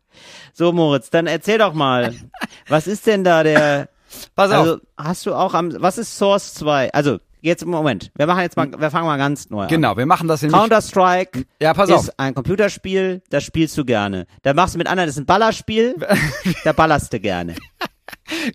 [0.52, 2.14] So Moritz, dann erzähl doch mal,
[2.68, 3.88] was ist denn da der?
[4.34, 4.56] Pass auf.
[4.58, 6.92] Also hast du auch am, was ist Source 2?
[6.92, 8.10] Also jetzt im Moment.
[8.16, 9.68] Wir machen jetzt mal, wir fangen mal ganz neu an.
[9.68, 10.58] Genau, wir machen das nämlich.
[10.58, 12.10] Counter Strike Ja, pass ist auf.
[12.16, 14.26] ein Computerspiel, das spielst du gerne.
[14.42, 15.94] Da machst du mit anderen, das ist ein Ballerspiel,
[16.64, 17.54] da ballerst du gerne.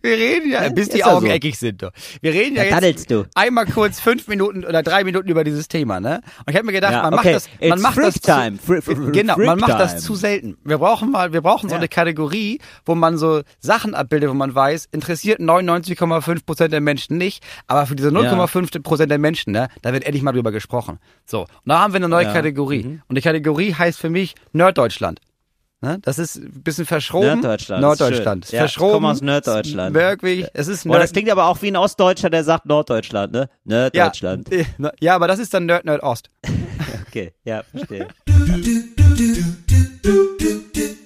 [0.01, 1.31] Wir reden ja, bis die Ist ja Augen so.
[1.31, 1.81] eckig sind.
[1.83, 1.91] Doch.
[2.21, 3.25] Wir reden ja Da jetzt du.
[3.35, 6.21] einmal kurz fünf Minuten oder drei Minuten über dieses Thema, ne?
[6.39, 7.33] Und ich habe mir gedacht, Ja, man okay.
[7.33, 8.59] macht das, man It's macht das time.
[8.59, 10.01] zu, genau, man macht das time.
[10.01, 10.57] zu selten.
[10.63, 11.79] Wir brauchen mal, wir brauchen so Ja.
[11.79, 17.17] eine Kategorie, wo man so Sachen abbildet, wo man weiß, interessiert 99,5 Prozent der Menschen
[17.17, 20.99] nicht, aber für diese 0,5 Prozent der Menschen, ne, da wird endlich mal drüber gesprochen.
[21.25, 22.33] So, und da haben wir eine neue Ja.
[22.33, 22.83] Kategorie.
[22.83, 23.01] Mhm.
[23.07, 25.19] Und die Kategorie heißt für mich Nerddeutschland.
[25.81, 25.97] Ne?
[26.03, 27.25] Das ist ein bisschen verschroben.
[27.25, 28.45] Nerddeutschland, Norddeutschland.
[28.45, 28.59] ist schön.
[28.59, 28.93] Ja, ich verschroben.
[28.93, 29.95] komme aus Norddeutschland.
[29.95, 30.45] Wirklich.
[30.53, 33.49] Es ist Oh, das klingt aber auch wie ein Ostdeutscher, der sagt Norddeutschland, ne?
[33.63, 34.47] Norddeutschland.
[34.51, 36.29] Ja, äh, ja, aber das ist dann Nerd Nerd Ost.
[37.07, 38.07] Okay, ja, verstehe.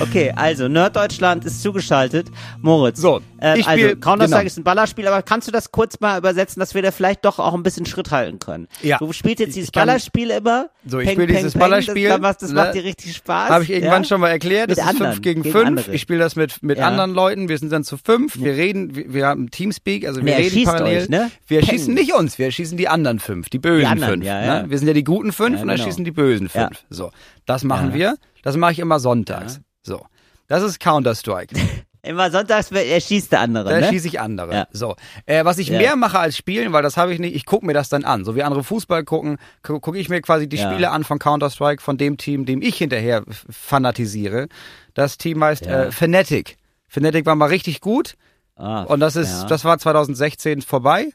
[0.00, 2.26] Okay, also Norddeutschland ist zugeschaltet.
[2.60, 3.00] Moritz.
[3.00, 4.46] So, äh, ich also Counter-Strike genau.
[4.46, 7.38] ist ein Ballerspiel, aber kannst du das kurz mal übersetzen, dass wir da vielleicht doch
[7.38, 8.66] auch ein bisschen Schritt halten können?
[8.82, 8.98] Ja.
[8.98, 10.68] Du spielst jetzt dieses Ballerspiel immer.
[10.84, 12.54] So, ich spiele dieses peng, Ballerspiel, Das, macht- das ne?
[12.56, 13.50] macht dir richtig Spaß.
[13.50, 14.08] Habe ich irgendwann ja?
[14.08, 14.68] schon mal erklärt.
[14.68, 15.66] Mit Das ist anderen, 5 gegen gegen 5.
[15.66, 15.92] andere.
[15.94, 16.88] Ich spiele das mit, mit Ja.
[16.88, 17.48] anderen Leuten.
[17.48, 18.36] Wir sind dann zu fünf.
[18.38, 21.02] Wir reden, wir, wir haben Teamspeak, also wir Nee, reden parallel.
[21.02, 21.30] euch, ne?
[21.46, 21.68] Wir Peng.
[21.70, 24.24] schießen nicht uns, wir schießen die anderen fünf, die bösen Die anderen, fünf.
[24.24, 24.62] ja.
[24.62, 24.70] Ne?
[24.70, 25.86] Wir sind ja die guten fünf und dann genau.
[25.88, 26.84] schießen die bösen fünf.
[26.90, 27.10] So,
[27.46, 28.16] das machen wir.
[28.42, 29.60] Das mache ich immer sonntags.
[29.84, 30.04] So,
[30.48, 31.54] das ist Counter-Strike.
[32.02, 33.88] Immer sonntags erschießt der andere, Da ne?
[33.88, 34.52] schieße ich andere.
[34.54, 34.66] Ja.
[34.72, 34.94] So,
[35.24, 35.78] äh, was ich Ja.
[35.78, 38.26] mehr mache als spielen, weil das habe ich nicht, ich gucke mir das dann an.
[38.26, 40.70] So wie andere Fußball gucken, gu- gucke ich mir quasi die Ja.
[40.70, 44.48] Spiele an von Counter-Strike, von dem Team, dem ich hinterher fanatisiere.
[44.92, 46.58] Das Team heißt äh, Fnatic.
[46.88, 48.16] Fnatic war mal richtig gut
[48.56, 51.08] Ah, und das ist, das war 2016 vorbei.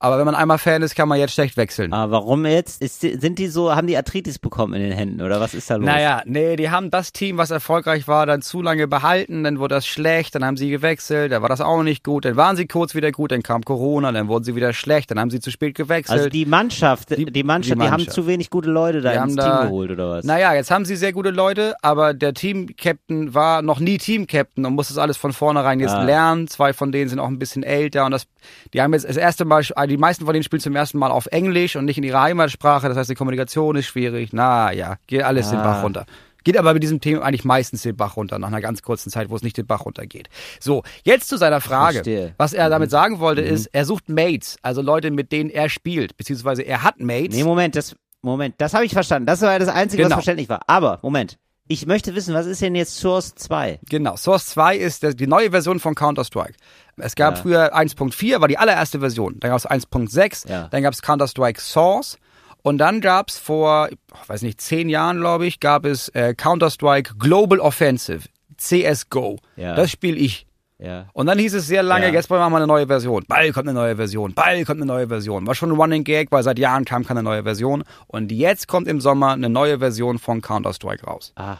[0.00, 1.92] Aber wenn man einmal Fan ist, kann man jetzt schlecht wechseln.
[1.94, 2.82] Ah, warum jetzt?
[2.82, 5.76] Ist, sind die so, haben die Arthritis bekommen in den Händen oder was ist da
[5.76, 5.86] los?
[5.86, 9.76] Naja, nee, die haben das Team, was erfolgreich war, dann zu lange behalten, dann wurde
[9.76, 12.66] das schlecht, dann haben sie gewechselt, dann war das auch nicht gut, dann waren sie
[12.66, 15.50] kurz wieder gut, dann kam Corona, dann wurden sie wieder schlecht, dann haben sie zu
[15.50, 16.18] spät gewechselt.
[16.18, 18.12] Also die Mannschaft, die, Die- Mannschaft, die die, haben Mannschaft.
[18.14, 20.24] zu wenig gute Leute da Die ins Team da- geholt oder was?
[20.26, 24.74] Naja, jetzt haben sie sehr gute Leute, aber der Team-Captain war noch nie Team-Captain und
[24.74, 26.02] muss das alles von vornherein jetzt Ah.
[26.02, 26.48] lernen.
[26.48, 28.26] Zwei von denen sind auch ein bisschen älter und das,
[28.74, 31.26] die haben jetzt das erste Mal, die meisten von denen spielen zum ersten Mal auf
[31.26, 32.88] Englisch und nicht in ihrer Heimatsprache.
[32.88, 34.30] Das heißt, die Kommunikation ist schwierig.
[34.32, 35.64] Na ja, geht alles den Ah.
[35.64, 36.06] Bach runter.
[36.44, 39.30] Geht aber mit diesem Thema eigentlich meistens den Bach runter, nach einer ganz kurzen Zeit,
[39.30, 40.28] wo es nicht den Bach runtergeht.
[40.60, 41.94] So, jetzt zu seiner Frage.
[41.94, 42.26] Verstehe.
[42.28, 42.32] Mhm.
[42.36, 46.18] Was er damit sagen wollte, ist, er sucht Mates, also Leute, mit denen er spielt,
[46.18, 47.34] beziehungsweise er hat Mates.
[47.34, 49.24] Nee, Moment, das, Moment, das habe ich verstanden.
[49.26, 50.16] Das war das Einzige, Genau.
[50.16, 50.60] was verständlich war.
[50.66, 53.80] Aber, Moment, ich möchte wissen, was ist denn jetzt Source 2?
[53.88, 56.54] Genau, Source 2 ist die neue Version von Counter-Strike.
[56.96, 57.42] Es gab Ja.
[57.42, 59.36] früher 1.4, war die allererste Version.
[59.40, 60.68] Dann gab es 1.6, Ja.
[60.68, 62.18] dann gab es Counter-Strike Source.
[62.62, 66.34] Und dann gab es vor, ich weiß nicht, zehn Jahren, glaube ich, gab es äh,
[66.34, 69.38] Counter-Strike Global Offensive, CSGO.
[69.56, 69.74] Ja.
[69.74, 70.46] Das spiele ich.
[70.84, 71.06] Ja.
[71.12, 72.12] Und dann hieß es sehr lange, Ja.
[72.12, 73.24] jetzt machen wir eine neue Version.
[73.26, 74.34] Bald kommt eine neue Version.
[74.34, 75.46] Bald kommt eine neue Version.
[75.46, 77.84] War schon ein Running Gag, weil seit Jahren kam keine neue Version.
[78.06, 81.32] Und jetzt kommt im Sommer eine neue Version von Counter-Strike raus.
[81.36, 81.56] Ah,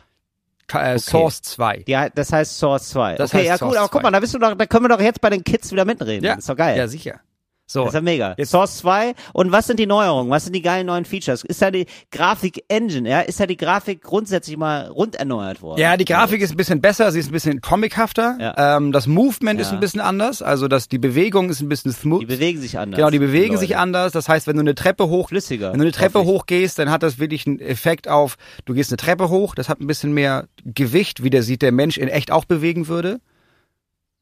[0.73, 1.85] Äh, Source 2.
[1.87, 3.17] ja, das heißt Source 2.
[3.17, 4.03] Das okay, heißt ja Source gut, aber guck 2.
[4.05, 6.25] mal, da bist du doch, da können wir doch jetzt bei den Kids wieder mitreden.
[6.25, 6.35] Ja.
[6.35, 6.77] Ist doch geil.
[6.79, 7.21] Ja, sicher.
[7.67, 7.81] So.
[7.81, 8.37] Das ist ja mega.
[8.45, 9.15] Source 2.
[9.33, 10.31] Und was sind die Neuerungen?
[10.31, 11.45] Was sind die geilen neuen Features?
[11.45, 13.21] Ist da die Grafik-Engine, ja?
[13.21, 15.81] Ist da die Grafik grundsätzlich mal rund erneuert worden?
[15.81, 18.37] Ja, die Grafik ist ein bisschen besser, sie ist ein bisschen comichafter.
[18.41, 18.77] Ja.
[18.77, 19.75] Ähm, das Movement ist Ja.
[19.75, 22.21] ein bisschen anders, also das, die Bewegung ist ein bisschen smooth.
[22.23, 22.97] Die bewegen sich anders.
[22.99, 23.61] genau, die bewegen Leute.
[23.61, 24.13] sich anders.
[24.13, 25.73] Das heißt, wenn du eine Treppe hoch, Flüssiger.
[25.73, 28.97] wenn du eine Treppe hochgehst, dann hat das wirklich einen Effekt auf, du gehst eine
[28.99, 32.31] Treppe hoch, das hat ein bisschen mehr Gewicht, wie der sieht der Mensch in echt
[32.31, 33.21] auch bewegen würde.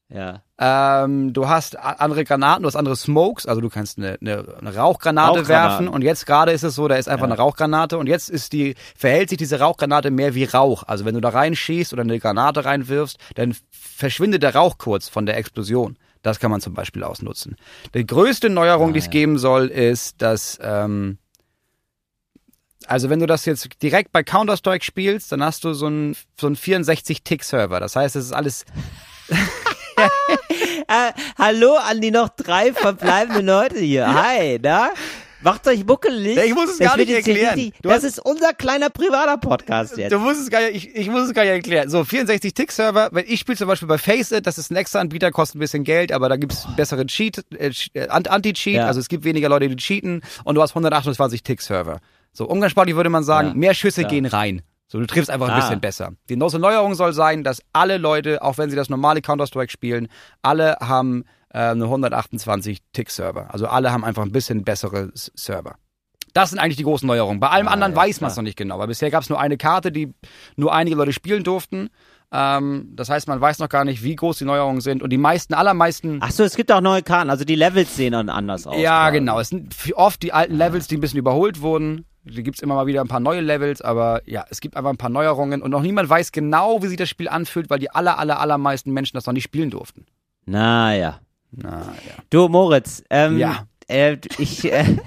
[0.09, 0.43] Ja.
[0.59, 4.75] Ähm, du hast andere Granaten, du hast andere Smokes, also du kannst eine, eine, eine
[4.75, 7.33] Rauchgranate werfen und jetzt gerade ist es so, da ist einfach Ja.
[7.33, 10.83] eine Rauchgranate und jetzt ist die, verhält sich diese Rauchgranate mehr wie Rauch.
[10.83, 15.25] Also wenn du da reinschießt oder eine Granate reinwirfst, dann verschwindet der Rauch kurz von
[15.25, 15.97] der Explosion.
[16.21, 17.55] Das kann man zum Beispiel ausnutzen.
[17.95, 19.11] Die größte Neuerung, Ah, die es ja.
[19.11, 21.17] geben soll, ist, dass ähm,
[22.85, 26.47] also wenn du das jetzt direkt bei Counter-Strike spielst, dann hast du so einen so
[26.47, 27.79] einen 64-Tick-Server.
[27.79, 28.65] Das heißt, es ist alles
[30.87, 34.13] Äh, hallo an die noch drei verbleibenden Leute hier.
[34.13, 34.89] Hi, na?
[35.41, 36.37] Macht euch muckelig.
[36.37, 37.55] Ja, ich muss es Das gar nicht erklären.
[37.55, 40.11] richtig- Das hast- ist unser kleiner privater Podcast jetzt.
[40.13, 41.89] Du musst es gar nicht, ich, ich muss es gar nicht erklären.
[41.89, 45.31] So, 64 Tick-Server, wenn ich spiele zum Beispiel bei Faceit, das ist ein extra Anbieter,
[45.31, 48.85] kostet ein bisschen Geld, aber da gibt's einen besseren Cheat, äh, äh, Ant- Anti-Cheat, Ja.
[48.87, 51.99] also es gibt weniger Leute, die cheaten und du hast 128 Tick-Server.
[52.31, 54.11] So, umgangssprachlich würde man sagen, Ja, mehr Schüsse klar.
[54.11, 54.61] gehen rein.
[54.93, 55.59] So, du triffst einfach ein Ah.
[55.59, 56.11] bisschen besser.
[56.29, 60.07] Die große Neuerung soll sein, dass alle Leute, auch wenn sie das normale Counter-Strike spielen,
[60.43, 63.51] alle haben äh, eine 128 Tick-Server.
[63.51, 65.75] Also alle haben einfach ein bisschen bessere Server.
[66.33, 67.39] Das sind eigentlich die großen Neuerungen.
[67.39, 68.43] Bei allem Ah, anderen ja, weiß man es klar.
[68.43, 70.13] noch nicht genau, weil bisher gab es nur eine Karte, die
[70.55, 71.89] nur einige Leute spielen durften.
[72.31, 75.01] Ähm, das heißt, man weiß noch gar nicht, wie groß die Neuerungen sind.
[75.03, 76.19] Und die meisten, allermeisten.
[76.21, 77.29] Ach so, es gibt auch neue Karten.
[77.31, 78.77] Also die Levels sehen dann anders aus.
[78.77, 79.17] ja, quasi.
[79.19, 79.39] genau.
[79.39, 82.05] Es sind oft die alten Levels, die ein bisschen überholt wurden.
[82.25, 84.97] Die gibt's immer mal wieder ein paar neue Levels, aber ja, es gibt einfach ein
[84.97, 88.17] paar Neuerungen und noch niemand weiß genau, wie sich das Spiel anfühlt, weil die aller,
[88.17, 90.05] aller, allermeisten Menschen das noch nicht spielen durften.
[90.45, 91.19] Naja.
[91.51, 91.83] Naja.
[92.29, 93.67] Du, Moritz, ähm, Ja.
[93.87, 94.97] äh, ich, äh,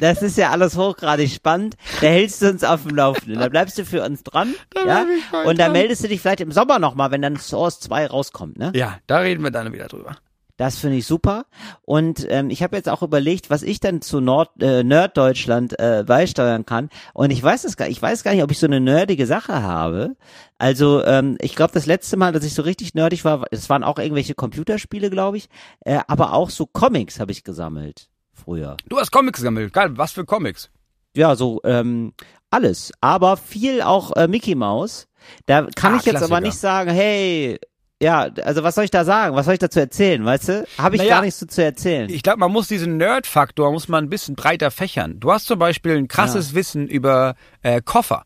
[0.00, 1.76] das ist ja alles hochgradig spannend.
[2.00, 3.40] Da hältst du uns auf dem Laufenden.
[3.40, 4.54] Da bleibst du für uns dran.
[4.86, 5.04] ja?
[5.16, 8.06] ich voll Und da meldest du dich vielleicht im Sommer nochmal, wenn dann Source 2
[8.06, 8.72] rauskommt, ne?
[8.74, 10.16] Ja, da reden wir dann wieder drüber.
[10.62, 11.46] Das finde ich super.
[11.82, 16.04] Und ähm, ich habe jetzt auch überlegt, was ich dann zu Nord äh, Nerddeutschland äh,
[16.06, 16.88] beisteuern kann.
[17.14, 19.60] Und ich weiß es gar, ich weiß gar nicht, ob ich so eine nerdige Sache
[19.64, 20.14] habe.
[20.58, 23.82] Also ähm, ich glaube, das letzte Mal, dass ich so richtig nerdig war, es waren
[23.82, 25.48] auch irgendwelche Computerspiele, glaube ich,
[25.80, 28.76] äh, aber auch so Comics habe ich gesammelt früher.
[28.88, 29.72] Du hast Comics gesammelt.
[29.72, 30.70] Geil, was für Comics?
[31.16, 32.12] Ja, so ähm,
[32.50, 35.08] alles, aber viel auch äh, Mickey Mouse.
[35.46, 36.40] Da kann Ah, ich jetzt aber Klassiker.
[36.46, 37.58] nicht sagen, hey,
[38.02, 39.36] ja, also was soll ich da sagen?
[39.36, 40.66] Was soll ich dazu erzählen, weißt du?
[40.78, 42.10] Habe ich Naja, gar nichts so zu erzählen.
[42.10, 45.20] Ich glaube, man muss diesen Nerd-Faktor muss man ein bisschen breiter fächern.
[45.20, 48.24] Du hast zum Beispiel ein krasses Wissen über äh, Koffer.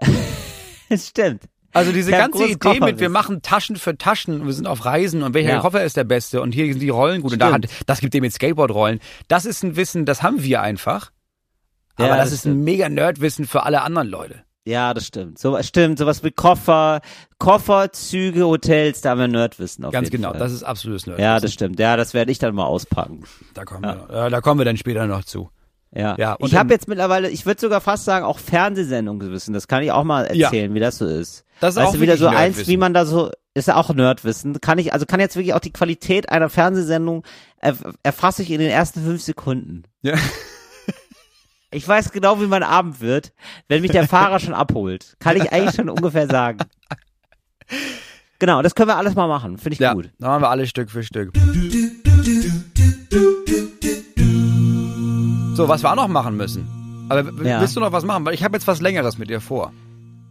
[0.94, 1.42] Stimmt.
[1.74, 5.22] Also diese Ich ganze Idee mit, wir machen Taschen für Taschen, wir sind auf Reisen
[5.22, 5.60] und welcher Ja.
[5.60, 7.82] Koffer ist der beste und hier sind die Rollen gut und da hat, Stimmt.
[7.86, 9.00] das gibt dem mit Skateboard-Rollen.
[9.28, 11.10] Das ist ein Wissen, das haben wir einfach.
[11.96, 12.56] Aber Ja, das, das ist stimmt.
[12.60, 14.44] ein mega Nerd-Wissen für alle anderen Leute.
[14.68, 15.38] Ja, das stimmt.
[15.38, 17.00] So stimmt, sowas wie Koffer,
[17.38, 20.38] Koffer, Züge, Hotels, da haben wir Nerdwissen auf Ganz jeden genau, Fall.
[20.40, 21.18] das ist absolutes Nerd.
[21.18, 21.78] ja, das stimmt.
[21.80, 23.24] Ja, das werde ich dann mal auspacken.
[23.54, 25.48] da kommen wir, äh, da kommen wir dann später noch zu.
[25.94, 26.16] Ja.
[26.18, 29.54] Ja, und ich habe jetzt mittlerweile, ich würde sogar fast sagen, auch Fernsehsendungen wissen.
[29.54, 30.46] Das kann ich auch mal Ja.
[30.48, 31.44] erzählen, wie das so ist.
[31.60, 32.66] Das ist weißt auch du, wieder so eins, Nerdwissen.
[32.72, 34.60] wie man da so, ist ja auch Nerdwissen.
[34.60, 37.24] Kann ich, also kann jetzt wirklich auch die Qualität einer Fernsehsendung
[37.60, 39.84] erf erfasse ich in den ersten fünf Sekunden.
[40.02, 40.14] Ja.
[41.70, 43.32] Ich weiß genau, wie mein Abend wird,
[43.68, 45.16] wenn mich der Fahrer schon abholt.
[45.20, 46.58] Kann ich eigentlich schon ungefähr sagen.
[48.38, 49.58] Genau, das können wir alles mal machen.
[49.58, 50.10] Finde ich Ja, gut.
[50.18, 51.32] dann machen wir alles Stück für Stück.
[55.54, 57.06] So, was wir auch noch machen müssen.
[57.10, 57.60] Aber Ja.
[57.60, 58.24] willst du noch was machen?
[58.24, 59.72] Weil ich habe jetzt was Längeres mit dir vor.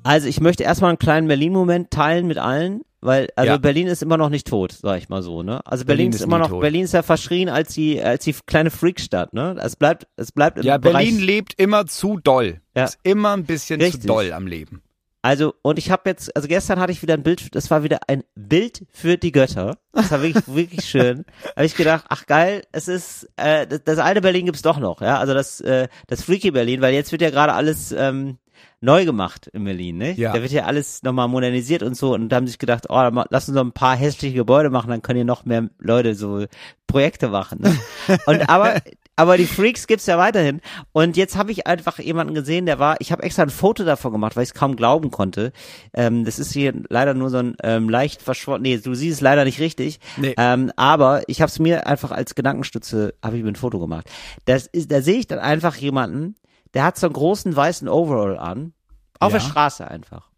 [0.08, 3.58] Also ich möchte erstmal einen kleinen Berlin-Moment teilen mit allen, weil also Ja.
[3.58, 5.60] Berlin ist immer noch nicht tot, sag ich mal so, ne?
[5.66, 6.62] Also Berlin, Berlin ist immer noch, tot.
[6.62, 9.56] Berlin ist ja verschrien als die als die kleine Freakstadt, ne?
[9.62, 12.62] Es bleibt es bleibt im Ja, Bereich, Berlin lebt immer zu doll.
[12.76, 12.86] Ja.
[12.86, 14.02] Ist immer ein bisschen Richtig.
[14.02, 14.82] zu doll am Leben.
[15.24, 18.00] Also und ich habe jetzt also gestern hatte ich wieder ein Bild, das war wieder
[18.08, 19.78] ein Bild für die Götter.
[19.92, 21.26] Das war wirklich wirklich schön.
[21.56, 25.02] Habe ich gedacht, ach geil, es ist äh, das, das alte Berlin gibt's doch noch,
[25.02, 25.20] ja?
[25.20, 28.38] Also das äh, das Freaky Berlin, weil jetzt wird ja gerade alles ähm,
[28.82, 30.12] neu gemacht in Berlin, ne?
[30.14, 30.34] Ja.
[30.34, 33.10] Da wird ja alles nochmal modernisiert und so und da haben sie sich gedacht, oh,
[33.30, 36.46] lass uns noch ein paar hässliche Gebäude machen, dann können hier noch mehr Leute so
[36.86, 37.60] Projekte machen.
[37.62, 37.78] Ne?
[38.28, 38.82] Und aber
[39.20, 40.62] aber die Freaks gibt's ja weiterhin
[40.94, 44.12] und jetzt habe ich einfach jemanden gesehen, der war, ich habe extra ein Foto davon
[44.12, 45.52] gemacht, weil ich es kaum glauben konnte.
[45.94, 49.22] Ähm, das ist hier leider nur so ein ähm, leicht verschwommen, nee, du siehst es
[49.22, 50.36] leider nicht richtig, Nee.
[50.38, 54.08] ähm, aber ich habe es mir einfach als Gedankenstütze, habe ich mir ein Foto gemacht.
[54.46, 56.36] Das ist, da sehe ich dann einfach jemanden,
[56.78, 58.74] der hat so einen großen weißen Overall an,
[59.20, 59.40] auf Ja.
[59.40, 60.30] der Straße einfach.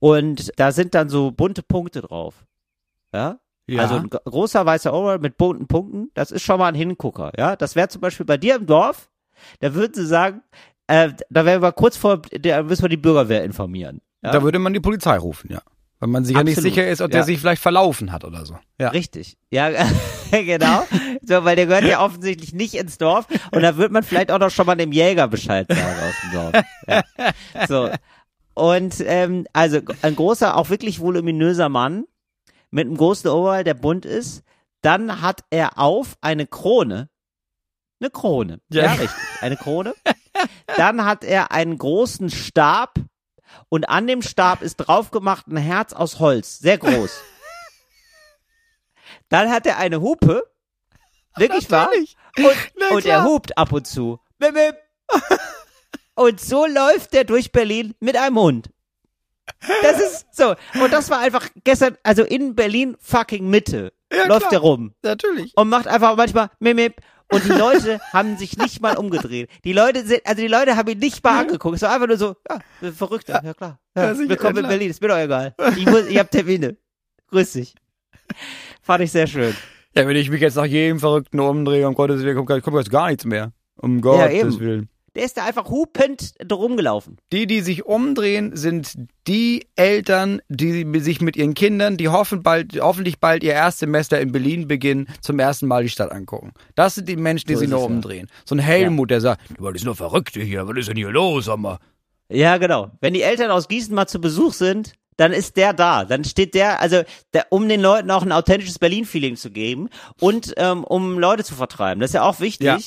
[0.00, 2.44] Und da sind dann so bunte Punkte drauf.
[3.12, 3.38] Ja?
[3.68, 3.82] Ja.
[3.82, 7.54] Also ein großer weißer Overall mit bunten Punkten, das ist schon mal ein Hingucker, ja.
[7.54, 9.08] Das wäre zum Beispiel bei dir im Dorf,
[9.60, 10.42] da würden sie sagen,
[10.88, 14.00] äh, da wären wir kurz vor, da müssen wir die Bürgerwehr informieren.
[14.22, 14.32] Ja?
[14.32, 15.62] Da würde man die Polizei rufen, ja.
[16.04, 16.74] Weil man sich ja nicht Absolut.
[16.74, 17.24] sicher ist, ob der Ja.
[17.24, 18.58] sich vielleicht verlaufen hat oder so.
[18.78, 18.90] Ja.
[18.90, 19.38] Richtig.
[19.50, 19.70] Ja,
[20.30, 20.84] genau.
[21.22, 24.38] So, weil der gehört ja offensichtlich nicht ins Dorf und da wird man vielleicht auch
[24.38, 26.64] noch schon mal dem Jäger Bescheid sagen aus dem Dorf.
[26.86, 27.66] Ja.
[27.66, 27.90] So.
[28.52, 32.04] Und ähm, also ein großer, auch wirklich voluminöser Mann
[32.70, 34.42] mit einem großen Overall, der bunt ist.
[34.82, 37.08] Dann hat er auf eine Krone.
[37.98, 38.60] Eine Krone.
[38.70, 38.82] Ja.
[38.84, 39.10] Ja, richtig.
[39.40, 39.94] Eine Krone.
[40.76, 42.96] Dann hat er einen großen Stab
[43.68, 46.58] und an dem Stab ist drauf gemacht ein Herz aus Holz.
[46.58, 47.10] Sehr groß.
[49.28, 50.50] Dann hat er eine Hupe.
[51.36, 51.86] Wirklich wahr?
[51.86, 52.16] Natürlich.
[52.80, 54.20] Und, und er hupt ab und zu.
[54.38, 54.76] Bip, bip.
[56.16, 58.70] Und so läuft er durch Berlin mit einem Hund.
[59.82, 60.54] Das ist so.
[60.80, 64.52] Und das war einfach gestern, also in Berlin fucking Mitte Ja, läuft klar.
[64.52, 65.52] er rum Natürlich.
[65.56, 67.00] und macht einfach manchmal mip, mip.
[67.34, 69.50] Und die Leute haben sich nicht mal umgedreht.
[69.64, 71.76] Die Leute sind, also die Leute haben ihn nicht mal angeguckt.
[71.76, 73.80] Es war einfach nur so, ja, verrückter, ja, klar.
[73.96, 74.68] Ja, Ja, willkommen ja, in.
[74.68, 75.54] Berlin, ist mir doch egal.
[75.76, 76.76] Ich, muss, ich hab Termine.
[77.30, 77.74] Grüß dich.
[78.82, 79.54] Fand ich sehr schön.
[79.96, 82.90] Ja, wenn ich mich jetzt nach jedem Verrückten umdrehe, um Gottes Willen, kommt, kommt jetzt
[82.90, 83.52] gar nichts mehr.
[83.76, 84.60] Um Gottes eben.
[84.60, 84.88] Willen.
[85.14, 87.18] Der ist da einfach hupend drum gelaufen.
[87.32, 88.94] Die, die sich umdrehen, sind
[89.28, 94.32] die Eltern, die sich mit ihren Kindern, die hoffen bald, hoffentlich bald ihr Erstsemester in
[94.32, 96.52] Berlin beginnen, zum ersten Mal die Stadt angucken.
[96.74, 97.94] Das sind die Menschen, die So sich ist noch es, ja.
[97.94, 98.28] umdrehen.
[98.44, 101.10] So ein Helmut, der sagt, du, das sind nur Verrückte hier, was ist denn hier
[101.10, 101.78] los, sag mal?
[102.28, 102.90] Ja, genau.
[103.00, 106.04] Wenn die Eltern aus Gießen mal zu Besuch sind, dann ist der da.
[106.04, 109.88] Dann steht der, also der, um den Leuten auch ein authentisches Berlin-Feeling zu geben
[110.20, 112.00] und ähm, um Leute zu vertreiben.
[112.00, 112.78] Das ist ja auch wichtig, Ja.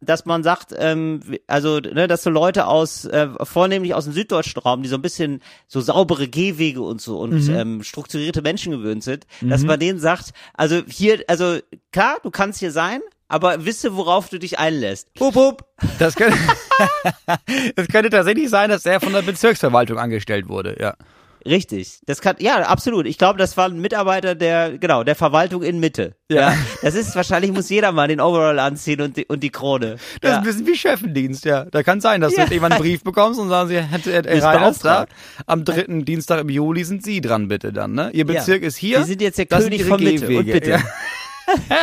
[0.00, 4.62] dass man sagt, ähm, also ne, dass so Leute aus, äh, vornehmlich aus dem süddeutschen
[4.62, 9.02] Raum, die so ein bisschen so saubere Gehwege und so und ähm, strukturierte Menschen gewöhnt
[9.04, 11.58] sind, dass man denen sagt, also hier, also
[11.92, 15.08] klar, du kannst hier sein, aber wisse, worauf du dich einlässt.
[15.18, 15.64] Hup, hup.
[15.98, 16.36] Das könnte,
[17.76, 20.94] das könnte tatsächlich sein, dass er von der Bezirksverwaltung angestellt wurde, ja.
[21.44, 22.00] Richtig.
[22.06, 23.06] Das kann, ja, absolut.
[23.06, 26.14] Ich glaube, das war ein Mitarbeiter der, genau, der Verwaltung in Mitte.
[26.30, 26.54] Ja.
[26.82, 29.96] Das ist, wahrscheinlich muss jeder mal den Overall anziehen und die, und die Krone.
[30.20, 30.36] Das ist ja.
[30.38, 31.64] ein bisschen wie Chefendienst, ja.
[31.64, 32.36] Da kann sein, dass Ja.
[32.36, 35.04] du jetzt irgendwann einen Brief bekommst und sagen sie, Herr, Herr, Bist Herr Reiners, da,
[35.04, 35.12] beauftragt.
[35.46, 38.10] am dritten Dienstag im Juli sind Sie dran, bitte dann, ne?
[38.12, 38.68] Ihr Bezirk Ja.
[38.68, 39.00] ist hier.
[39.02, 40.52] Sie sind jetzt der das König von Mitte und Gehwege.
[40.52, 40.70] bitte.
[40.70, 40.80] Ja.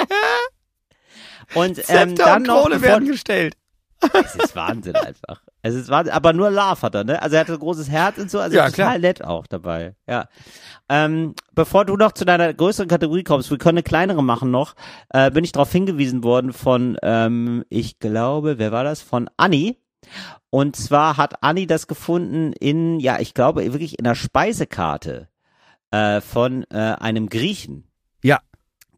[1.56, 3.56] Und ähm, Zepter dann und noch, Krone bevor, werden gestellt.
[4.14, 5.42] Es ist Wahnsinn einfach.
[5.62, 7.22] Es ist Wahnsinn, aber nur Love hat er, ne?
[7.22, 9.00] Also er hatte ein großes Herz und so, also Ja, total klar.
[9.00, 9.96] nett auch dabei.
[10.08, 10.28] Ja.
[10.88, 14.76] Ähm, bevor du noch zu deiner größeren Kategorie kommst, wir können eine kleinere machen noch,
[15.10, 19.02] äh, bin ich darauf hingewiesen worden von, ähm, ich glaube, wer war das?
[19.02, 19.78] Von Anni.
[20.50, 25.28] Und zwar hat Anni das gefunden in, ja, ich glaube wirklich in der Speisekarte
[25.92, 27.84] äh, von äh, einem Griechen
[28.24, 28.40] Ja.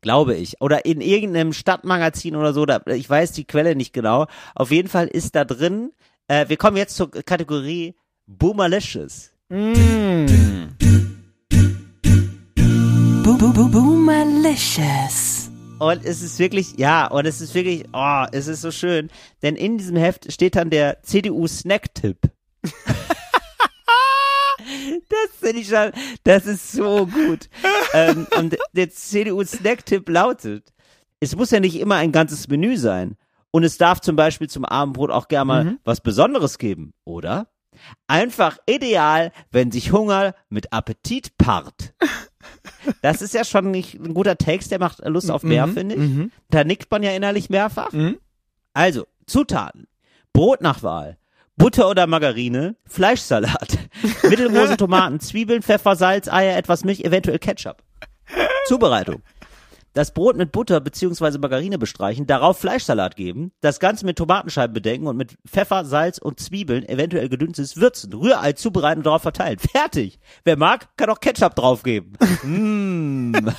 [0.02, 0.62] Glaube ich.
[0.62, 4.26] Oder in irgendeinem Stadtmagazin oder so, da, ich weiß die Quelle nicht genau.
[4.56, 5.92] Auf jeden Fall ist da drin,
[6.28, 7.96] äh, wir kommen jetzt zur Kategorie
[8.28, 9.32] Boomerlicious.
[9.50, 9.74] Boo
[13.38, 15.50] Boo Boo Boomerlicious.
[15.80, 19.10] Und es ist wirklich, ja, und es ist wirklich, oh, es ist so schön.
[19.42, 22.18] Denn in diesem Heft steht dann der CDU-Snack-Tipp.
[25.10, 25.92] Das finde ich schon,
[26.24, 27.50] das ist so gut.
[27.94, 30.74] ähm, und der CDU-Snack-Tipp lautet,
[31.20, 33.16] es muss ja nicht immer ein ganzes Menü sein.
[33.52, 37.48] Und es darf zum Beispiel zum Abendbrot auch gerne mal was Besonderes geben, oder?
[38.08, 41.94] Einfach ideal, wenn sich Hunger mit Appetit paart.
[43.02, 46.32] Das ist ja schon nicht ein guter Text, der macht Lust auf mehr, finde ich.
[46.50, 47.92] Da nickt man ja innerlich mehrfach.
[47.92, 48.18] Mhm.
[48.74, 49.88] Also, Zutaten.
[50.34, 51.18] Brot nach Wahl.
[51.58, 53.81] Butter oder Margarine, Fleischsalat,
[54.30, 57.84] mittelgroße Tomaten, Zwiebeln, Pfeffer, Salz, Eier, etwas Milch, eventuell Ketchup.
[58.68, 59.22] Zubereitung.
[59.94, 61.38] Das Brot mit Butter bzw.
[61.38, 66.40] Margarine bestreichen, darauf Fleischsalat geben, das Ganze mit Tomatenscheiben bedecken und mit Pfeffer, Salz und
[66.40, 69.60] Zwiebeln, eventuell gedünstes würzen, Rührei zubereiten und darauf verteilen.
[69.60, 70.20] Fertig.
[70.46, 72.14] Wer mag, kann auch Ketchup draufgeben.
[72.44, 73.36] mm.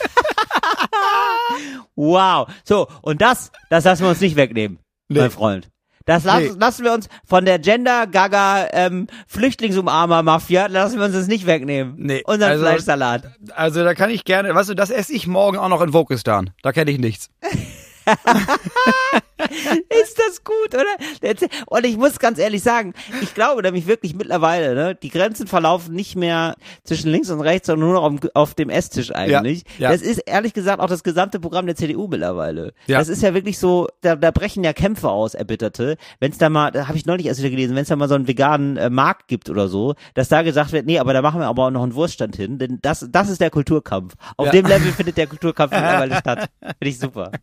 [1.96, 2.48] wow.
[2.64, 4.78] So, und das, das lassen wir uns nicht wegnehmen,
[5.09, 5.71] mein Freund.
[6.04, 6.58] Das lassen, Nee.
[6.58, 11.94] lassen wir uns von der Gender-Gaga ähm, Flüchtlingsumarmer-Mafia, lassen wir uns das nicht wegnehmen.
[11.98, 13.30] Nee, Unseren also- Fleischsalat.
[13.54, 16.50] Also da kann ich gerne, weißt du, das esse ich morgen auch noch in Wokistan.
[16.62, 17.30] Da kenne ich nichts.
[20.02, 20.84] Ist das gut, oder?
[21.20, 21.34] Der-
[21.66, 25.94] Und ich muss ganz ehrlich sagen, ich glaube nämlich wirklich mittlerweile, ne, die Grenzen verlaufen
[25.94, 29.64] nicht mehr zwischen links und rechts, sondern nur noch auf, auf dem Esstisch eigentlich.
[29.78, 29.90] ja.
[29.90, 32.72] Das ist ehrlich gesagt auch das gesamte Programm der CDU mittlerweile.
[32.86, 32.98] Ja.
[32.98, 35.96] Das ist ja wirklich so, da, da brechen ja Kämpfe aus, erbitterte.
[36.20, 38.08] Wenn es da mal, da habe ich neulich erst wieder gelesen, wenn es da mal
[38.08, 41.22] so einen veganen äh, Markt gibt oder so, dass da gesagt wird, nee, aber da
[41.22, 44.14] machen wir aber auch noch einen Wurststand hin, denn das, das ist der Kulturkampf.
[44.36, 44.52] Auf Ja.
[44.52, 46.48] dem Level findet der Kulturkampf mittlerweile statt.
[46.60, 47.32] Finde ich super.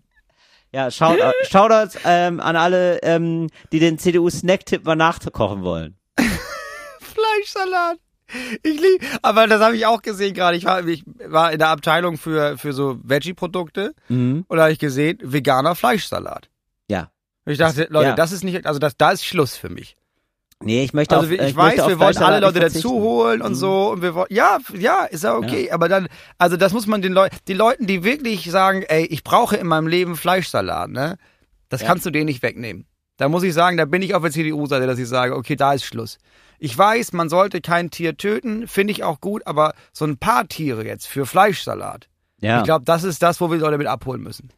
[0.72, 5.98] Ja, Shoutout, Shoutouts ähm, an alle, ähm, die den CDU-Snack-Tipp mal nachkochen wollen.
[7.00, 7.98] Fleischsalat.
[8.62, 10.56] Ich lieb, aber das habe ich auch gesehen gerade.
[10.56, 14.46] Ich war, ich war in der Abteilung für, für so Veggie-Produkte Mhm.
[14.48, 16.48] und da habe ich gesehen, veganer Fleischsalat.
[16.88, 17.10] Ja.
[17.46, 18.16] Und ich dachte, Leute, ja.
[18.16, 19.96] das ist nicht, also das, da ist Schluss für mich.
[20.62, 22.76] Nee, ich möchte Also auf, ich, äh, ich möchte weiß, wir wollen alle Leute nicht
[22.76, 23.02] dazu verzichten.
[23.02, 23.56] holen und Mhm.
[23.56, 27.02] so und wir wollen, ja, ja, ist ja okay, aber dann, also das muss man
[27.02, 31.18] den Leuten, die Leuten, die wirklich sagen, ey, ich brauche in meinem Leben Fleischsalat, ne,
[31.70, 31.88] das Ja.
[31.88, 32.86] kannst du denen nicht wegnehmen.
[33.16, 35.74] Da muss ich sagen, da bin ich auf der CDU-Seite, dass ich sage, okay, da
[35.74, 36.18] ist Schluss.
[36.58, 40.48] Ich weiß, man sollte kein Tier töten, finde ich auch gut, aber so ein paar
[40.48, 42.10] Tiere jetzt für Fleischsalat,
[42.42, 44.50] Ja, ich glaube, das ist das, wo wir Leute mit abholen müssen.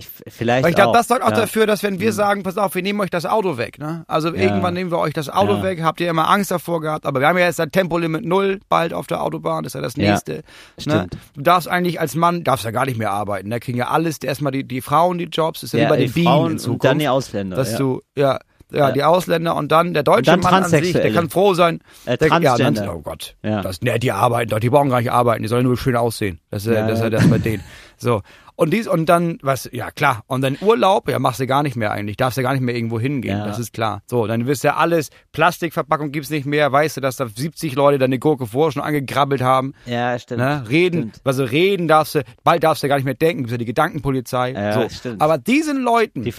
[0.00, 1.36] Ich, vielleicht Weil ich glaube, das sorgt auch ja.
[1.36, 4.04] Dafür, dass wenn wir sagen, pass auf, wir nehmen euch das Auto weg, ne?
[4.08, 5.62] Also irgendwann nehmen wir euch das Auto Ja.
[5.62, 8.60] weg, habt ihr immer Angst davor gehabt, aber wir haben ja jetzt ein Tempolimit null
[8.68, 10.42] bald auf der Autobahn, das ist ja das Ja, nächste.
[10.86, 11.06] Ne?
[11.34, 14.18] Du darfst eigentlich als Mann, darfst ja gar nicht mehr arbeiten, da kriegen ja alles,
[14.18, 16.58] erstmal die, die Frauen die Jobs, ist ja, Ja, wie bei die Bienen Frauen in
[16.58, 16.84] Zukunft.
[16.84, 17.56] und dann die Ausländer.
[17.56, 17.78] dass ja.
[17.78, 18.38] du, ja,
[18.72, 18.92] ja, Ja.
[18.92, 21.80] die Ausländer und dann der deutsche dann Mann an sich, der kann froh sein.
[22.06, 23.34] Äh, der, ja, dann, oh Gott.
[23.42, 23.62] Ja.
[23.62, 26.38] Das, ne, die arbeiten doch, die brauchen gar nicht arbeiten, die sollen nur schön aussehen.
[26.50, 27.10] Das ist ja, Ja, das, ja ja.
[27.10, 27.64] das bei denen.
[27.96, 28.22] So.
[28.60, 31.76] Und dies, und dann, was, ja klar, und dann Urlaub, ja, machst du gar nicht
[31.76, 33.46] mehr eigentlich, darfst du gar nicht mehr irgendwo hingehen, Ja.
[33.46, 34.02] das ist klar.
[34.06, 37.96] So, dann wirst ja alles, Plastikverpackung gibt's nicht mehr, weißt du, dass da 70 Leute
[37.98, 39.72] deine Gurke vorher schon angegrabbelt haben.
[39.86, 40.40] Ja, stimmt.
[40.40, 40.62] Ne?
[40.68, 41.20] Reden, Stimmt.
[41.24, 44.52] also reden darfst du, bald darfst du gar nicht mehr denken, bist ja die Gedankenpolizei.
[44.52, 44.88] Ja, so.
[44.90, 45.22] stimmt.
[45.22, 46.30] Aber diesen Leuten, Die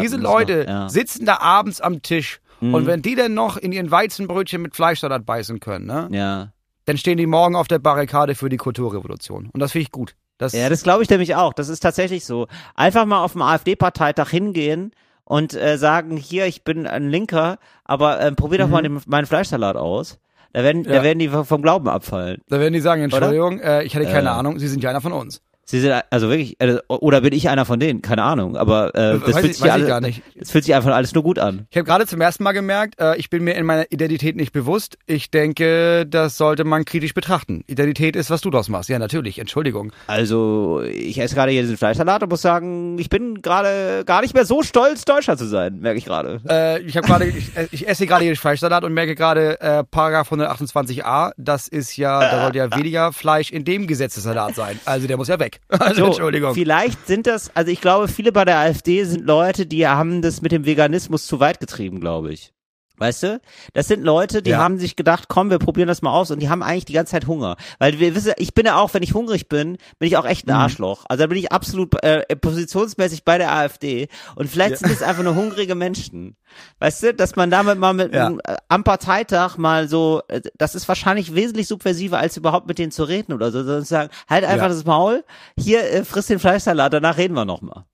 [0.00, 2.72] diese Leute sitzen da abends am Tisch Mhm.
[2.72, 6.08] und wenn die dann noch in ihren Weizenbrötchen mit Fleischsalat beißen können, ne?
[6.10, 6.52] Ja.
[6.86, 9.50] dann stehen die morgen auf der Barrikade für die Kulturrevolution.
[9.52, 10.14] Und das finde ich gut.
[10.38, 11.52] Das, Ja, das glaube ich nämlich auch.
[11.52, 12.46] Das ist tatsächlich so.
[12.74, 14.92] Einfach mal auf dem AfD-Parteitag hingehen
[15.24, 19.26] und äh, sagen, hier, ich bin ein Linker, aber ähm, probier doch mal den, meinen
[19.26, 20.18] Fleischsalat aus.
[20.52, 20.88] Da werden, Mhm.
[20.88, 20.94] Ja.
[20.96, 22.40] da werden die vom Glauben abfallen.
[22.48, 25.12] da werden die sagen, Entschuldigung, äh, ich hatte keine Ahnung, Sie sind ja einer von
[25.12, 25.42] uns.
[25.68, 28.00] Sie sind also wirklich, äh, oder bin ich einer von denen?
[28.00, 30.22] Keine Ahnung, aber äh, das weiß fühlt ich- sich alles, gar nicht.
[30.38, 31.66] Es fühlt sich einfach alles nur gut an.
[31.70, 34.52] Ich habe gerade zum ersten Mal gemerkt, äh, ich bin mir in meiner Identität nicht
[34.52, 34.96] bewusst.
[35.06, 37.64] Ich denke, das sollte man kritisch betrachten.
[37.66, 38.88] Identität ist, was du daraus machst.
[38.88, 39.92] Ja, natürlich, Entschuldigung.
[40.06, 44.34] Also ich esse gerade hier diesen Fleischsalat und muss sagen, ich bin gerade gar nicht
[44.34, 46.40] mehr so stolz, Deutscher zu sein, merke ich gerade.
[46.48, 49.82] Äh, ich habe gerade, ich, äh, ich esse gerade hier Fleischsalat und merke gerade, äh,
[49.82, 54.78] Paragraph 128a, das ist ja, da sollte ja weniger Fleisch in dem Gesetzessalat sein.
[54.84, 55.55] Also der muss ja weg.
[55.68, 56.54] Also So, Entschuldigung.
[56.54, 60.42] Vielleicht sind das, also ich glaube, viele bei der AfD sind Leute, die haben das
[60.42, 62.52] mit dem Veganismus zu weit getrieben, glaube ich.
[62.98, 63.40] Weißt du?
[63.74, 64.58] Das sind Leute, die Ja.
[64.58, 67.10] haben sich gedacht, komm, wir probieren das mal aus und die haben eigentlich die ganze
[67.12, 67.56] Zeit Hunger.
[67.78, 70.46] Weil wir wissen, ich bin ja auch, wenn ich hungrig bin, bin ich auch echt
[70.48, 70.60] ein Mhm.
[70.62, 71.04] Arschloch.
[71.08, 74.08] Also da bin ich absolut äh, positionsmäßig bei der AfD.
[74.34, 76.36] Und vielleicht sind es einfach nur hungrige Menschen.
[76.78, 78.26] Weißt du, dass man damit mal mit Ja.
[78.26, 82.78] einem, äh, am Parteitag mal so, äh, das ist wahrscheinlich wesentlich subversiver, als überhaupt mit
[82.78, 84.72] denen zu reden oder so, sondern zu sagen, halt einfach Ja.
[84.72, 85.24] das Maul,
[85.58, 87.84] hier äh, friss den Fleischsalat, danach reden wir nochmal.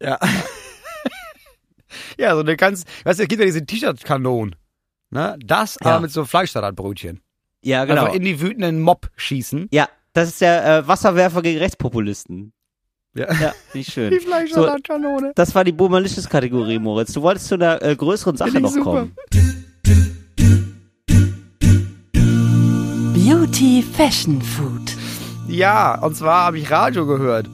[0.00, 0.18] Ja.
[2.18, 4.56] Ja, so eine ganz, weißt du, es gibt ja diese T-Shirt-Kanonen.
[5.10, 5.36] Ne?
[5.44, 5.92] Das Ja.
[5.92, 7.20] aber mit so Fleischsalatbrötchen.
[7.62, 8.02] Ja, genau.
[8.02, 9.68] Einfach in die wütenden Mob schießen.
[9.70, 12.52] ja, das ist der äh, Wasserwerfer gegen Rechtspopulisten.
[13.16, 13.32] Ja.
[13.40, 14.10] Ja, ich schön.
[14.18, 15.32] Die Fleischsalatkanone.
[15.36, 17.12] Das war die Boomerliches-Kategorie, Moritz.
[17.12, 18.84] Du wolltest zu einer äh, größeren Sache noch super.
[18.84, 19.16] kommen.
[23.14, 24.92] Beauty Fashion Food.
[25.48, 27.48] Ja, und zwar habe ich Radio gehört.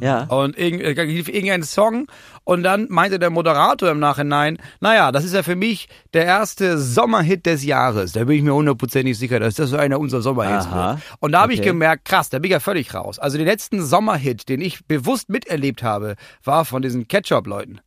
[0.00, 0.24] Ja.
[0.24, 2.06] Und irgend, äh, lief irgendein Song
[2.44, 6.78] und dann meinte der Moderator im Nachhinein, naja, das ist ja für mich der erste
[6.78, 8.12] Sommerhit des Jahres.
[8.12, 10.92] Da bin ich mir hundertprozentig sicher, dass das so einer unserer Sommerhits Aha.
[10.94, 11.02] wird.
[11.20, 11.68] Und da habe ich Okay.
[11.68, 13.18] gemerkt, krass, da bin ich ja völlig raus.
[13.18, 17.80] Also den letzten Sommerhit, den ich bewusst miterlebt habe, war von diesen Ketchup-Leuten.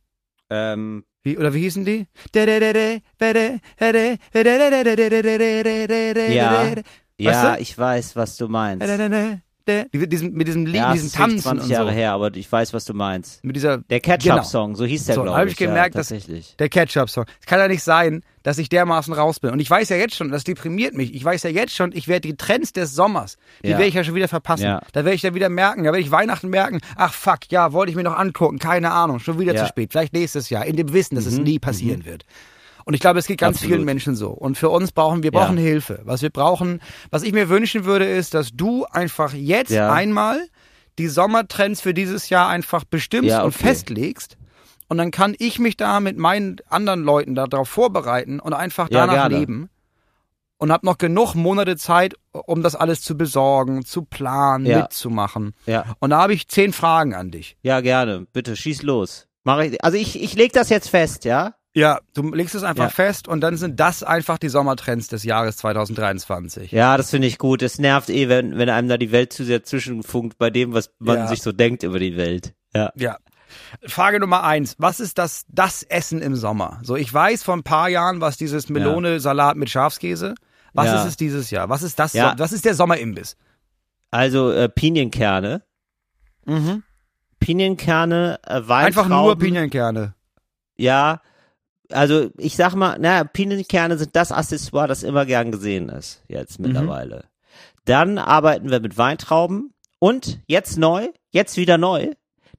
[0.50, 2.06] Ähm, Wie, oder wie hießen die?
[6.34, 6.52] ja.
[7.18, 7.62] Ja, Weißt du?
[7.62, 8.82] ich weiß, was du meinst.
[9.68, 11.94] Die- Diesen, mit diesem Lied, Ja, diesen es ist wirklich Tanzen 20 und Jahre so.
[11.94, 13.44] her, aber ich weiß, was du meinst.
[13.44, 15.52] Mit dieser Der Ketchup-Song, so hieß der, So, glaube ich.
[15.52, 16.56] ich gemerkt, ja, dass-.
[16.58, 17.24] Der Ketchup-Song.
[17.40, 19.50] Es kann ja nicht sein, dass ich dermaßen raus bin.
[19.50, 21.12] Und ich weiß ja jetzt schon, das deprimiert mich.
[21.14, 23.78] Ich weiß ja jetzt schon, ich werde die Trends des Sommers, die Ja.
[23.78, 24.62] werde ich ja schon wieder verpassen.
[24.64, 24.80] Ja.
[24.92, 27.90] Da werde ich dann wieder merken, da werde ich Weihnachten merken, ach fuck, ja, wollte
[27.90, 29.90] ich mir noch angucken, keine Ahnung, schon wieder zu spät.
[29.90, 32.24] Vielleicht nächstes Jahr, in dem Wissen, dass es Mhm, nie passieren wird.
[32.86, 33.74] Und ich glaube, es geht ganz Absolut.
[33.74, 34.30] vielen Menschen so.
[34.30, 35.40] Und für uns brauchen wir Ja.
[35.40, 36.00] brauchen Hilfe.
[36.04, 36.80] Was wir brauchen,
[37.10, 39.92] was ich mir wünschen würde, ist, dass du einfach jetzt Ja.
[39.92, 40.40] einmal
[40.98, 43.66] die Sommertrends für dieses Jahr einfach bestimmst Ja, und okay.
[43.66, 44.38] festlegst.
[44.88, 49.04] Und dann kann ich mich da mit meinen anderen Leuten darauf vorbereiten und einfach Ja,
[49.06, 49.68] danach leben.
[50.58, 54.82] Und hab noch genug Monate Zeit, um das alles zu besorgen, zu planen, Ja.
[54.82, 55.54] mitzumachen.
[55.66, 55.96] Ja.
[55.98, 57.56] Und da habe ich zehn Fragen an dich.
[57.62, 58.26] Ja, gerne.
[58.32, 59.26] Bitte, schieß los.
[59.42, 61.55] Mach ich, also ich, ich leg das jetzt fest, ja?
[61.78, 62.88] Ja, du legst es einfach Ja.
[62.90, 66.72] fest und dann sind das einfach die Sommertrends des Jahres 2023.
[66.72, 67.60] Ja, das finde ich gut.
[67.60, 70.90] Es nervt eh, wenn, wenn einem da die Welt zu sehr zwischenfunkt bei dem, was
[70.98, 71.26] man Ja.
[71.26, 72.54] sich so denkt über die Welt.
[72.74, 72.92] Ja.
[72.96, 73.18] Ja.
[73.86, 74.74] Frage Nummer eins.
[74.78, 76.80] Was ist das, das Essen im Sommer?
[76.82, 80.34] So, ich weiß vor ein paar Jahren, was dieses Melone-Salat mit Schafskäse.
[80.72, 81.02] Was Ja.
[81.02, 81.68] ist es dieses Jahr?
[81.68, 82.14] Was ist das?
[82.14, 82.30] Ja.
[82.32, 83.36] So- was ist der Sommerimbiss?
[84.10, 85.62] Also äh, Pinienkerne.
[86.46, 86.84] Mhm.
[87.38, 88.74] Pinienkerne, äh, Weintrauben.
[88.74, 90.14] Einfach nur Pinienkerne.
[90.76, 91.20] Ja,
[91.92, 96.58] also ich sag mal, naja, Pinienkerne sind das Accessoire, das immer gern gesehen ist, jetzt
[96.58, 96.66] Mhm.
[96.66, 97.24] mittlerweile.
[97.84, 102.10] Dann arbeiten wir mit Weintrauben und jetzt neu, jetzt wieder neu,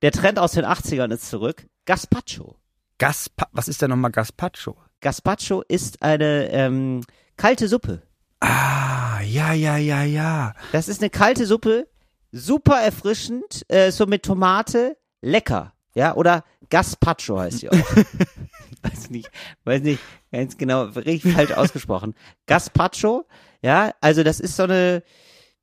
[0.01, 2.55] der Trend aus den 80ern ist zurück, Gazpacho.
[2.99, 4.75] Gaspa was ist denn nochmal Gazpacho?
[5.01, 7.01] Gazpacho ist eine ähm,
[7.35, 8.01] kalte Suppe.
[8.39, 10.53] Ah, ja, ja, ja, ja.
[10.71, 11.87] Das ist eine kalte Suppe,
[12.31, 15.73] super erfrischend, äh, so mit Tomate, lecker.
[15.95, 17.75] Ja, oder Gazpacho heißt sie auch.
[18.81, 19.29] weiß nicht,
[19.63, 20.01] weiß nicht
[20.31, 22.13] ganz genau, richtig falsch ausgesprochen.
[22.45, 23.25] Gazpacho,
[23.61, 25.03] ja, also das ist so eine,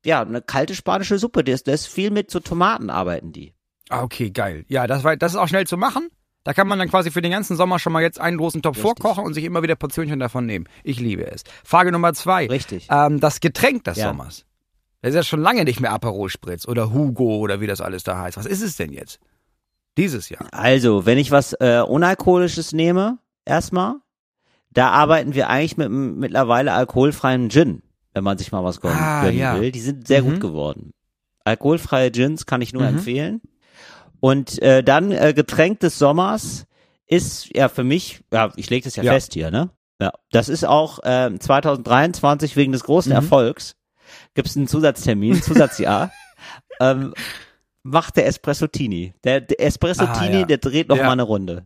[0.05, 1.43] ja, eine kalte spanische Suppe.
[1.43, 3.53] Das, das ist viel mit so Tomaten arbeiten die.
[3.89, 4.65] Ah, okay, geil.
[4.67, 6.09] Ja, das, war, das ist auch schnell zu machen.
[6.43, 8.77] Da kann man dann quasi für den ganzen Sommer schon mal jetzt einen großen Topf
[8.77, 9.01] Richtig.
[9.01, 10.65] vorkochen und sich immer wieder Portionchen davon nehmen.
[10.83, 11.43] Ich liebe es.
[11.63, 12.45] Frage Nummer zwei.
[12.45, 12.87] Richtig.
[12.91, 14.09] Ähm, das Getränk des Ja.
[14.09, 14.45] Sommers.
[15.01, 18.03] Das ist ja schon lange nicht mehr Aperol Spritz oder Hugo oder wie das alles
[18.03, 18.37] da heißt.
[18.37, 19.19] Was ist es denn jetzt?
[19.97, 20.47] Dieses Jahr.
[20.51, 23.95] Also, wenn ich was äh, Unalkoholisches nehme, erstmal,
[24.71, 27.81] da arbeiten wir eigentlich mit einem mittlerweile alkoholfreien Gin,
[28.13, 29.59] wenn man sich mal was gönnen, Ah, gönnen ja.
[29.59, 29.71] will.
[29.71, 30.31] Die sind sehr Mhm.
[30.31, 30.91] gut geworden.
[31.45, 32.97] Alkoholfreie Gins kann ich nur Mhm.
[32.97, 33.41] empfehlen.
[34.19, 36.65] Und äh, dann äh, Getränk des Sommers
[37.07, 39.13] ist ja für mich, ja, ich lege das ja, Ja.
[39.13, 39.69] fest hier, ne?
[40.01, 43.15] Ja, das ist auch ähm, 2023 wegen des großen Mhm.
[43.17, 43.75] Erfolgs
[44.33, 46.11] gibt's einen Zusatztermin, Zusatzjahr,
[46.81, 47.13] ähm,
[47.85, 49.13] macht der Espresso-Tini.
[49.23, 50.45] Der, der Espresso-Tini, Ah, ja.
[50.45, 51.03] der dreht noch Ja.
[51.05, 51.65] mal eine Runde.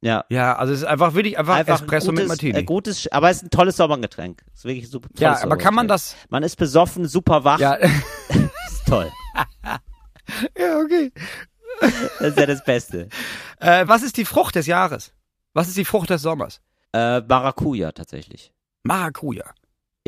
[0.00, 0.24] Ja.
[0.30, 2.58] Ja, also es ist einfach wirklich einfach, Einfach Espresso ein gutes, mit Martini.
[2.58, 4.44] Äh, gutes, aber es ist ein tolles Sommergetränk.
[4.54, 5.08] Ist wirklich super.
[5.18, 6.16] ja, aber kann man das?
[6.30, 7.72] Man ist besoffen, super wach, Ja,
[8.28, 9.10] ist toll.
[10.58, 11.12] ja okay.
[11.80, 13.08] Das ist ja das Beste.
[13.60, 15.12] Äh, was ist die Frucht des Jahres?
[15.52, 16.60] Was ist die Frucht des Sommers?
[16.92, 18.52] Äh, Maracuja tatsächlich.
[18.84, 19.44] Maracuja.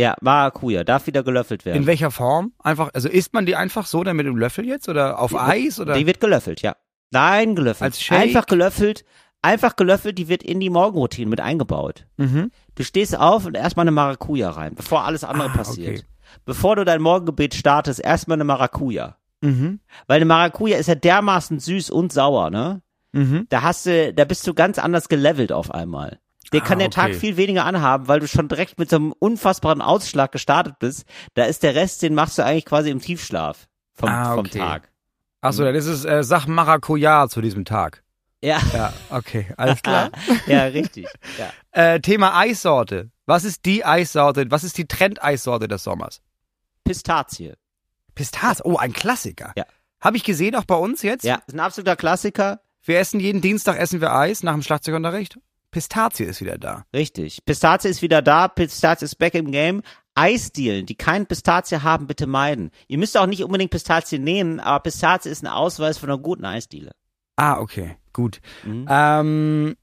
[0.00, 1.76] Ja, Maracuja, darf wieder gelöffelt werden.
[1.82, 2.52] In welcher Form?
[2.58, 5.78] Einfach, also isst man die einfach so dann mit dem Löffel jetzt oder auf Eis
[5.78, 5.92] oder?
[5.94, 6.74] Die wird gelöffelt, ja.
[7.10, 7.82] Nein, gelöffelt.
[7.92, 8.18] Als Shake?
[8.18, 9.04] Einfach gelöffelt,
[9.42, 12.06] einfach gelöffelt, die wird in die Morgenroutine mit eingebaut.
[12.16, 12.50] mhm.
[12.76, 15.98] Du stehst auf und erstmal eine Maracuja rein, bevor alles andere Ah, passiert.
[15.98, 16.06] okay.
[16.46, 19.16] Bevor du dein Morgengebet startest, erstmal eine Maracuja.
[19.42, 19.80] Mhm.
[20.06, 22.80] Weil eine Maracuja ist ja dermaßen süß und sauer, ne?
[23.12, 23.46] Mhm.
[23.50, 26.20] Da hast du, da bist du ganz anders gelevelt auf einmal.
[26.52, 27.14] Der Ah, kann der Tag okay.
[27.18, 31.04] viel weniger anhaben, weil du schon direkt mit so einem unfassbaren Ausschlag gestartet bist.
[31.34, 34.58] Da ist der Rest, den machst du eigentlich quasi im Tiefschlaf vom, Ah, vom okay.
[34.58, 34.90] Tag.
[35.42, 38.02] Achso, dann ist es äh, Sach Maracuja zu diesem Tag.
[38.42, 40.10] Ja, Ja, okay, alles klar.
[40.46, 41.06] ja, richtig.
[41.38, 41.50] Ja.
[41.72, 43.10] äh, Thema Eissorte.
[43.26, 44.50] Was ist die Eissorte?
[44.50, 46.20] Was ist die Trend-Eissorte des Sommers?
[46.84, 47.52] Pistazie.
[48.14, 48.62] Pistazie.
[48.64, 49.52] Oh, ein Klassiker.
[49.56, 49.64] Ja.
[50.00, 51.24] Habe ich gesehen, auch bei uns jetzt.
[51.24, 52.60] Ja, ist ein absoluter Klassiker.
[52.82, 55.38] Wir essen jeden Dienstag essen wir Eis nach dem Schlagzeugunterricht.
[55.70, 56.84] Pistazie ist wieder da.
[56.94, 57.44] Richtig.
[57.44, 58.48] Pistazie ist wieder da.
[58.48, 59.82] Pistazie ist back im Game.
[60.14, 62.70] Eisdielen, die kein Pistazie haben, bitte meiden.
[62.88, 66.44] Ihr müsst auch nicht unbedingt Pistazie nehmen, aber Pistazie ist ein Ausweis von einer guten
[66.44, 66.90] Eisdiele.
[67.36, 68.40] Ah, okay, gut.
[68.64, 68.86] Mhm.
[68.90, 69.76] Ähm,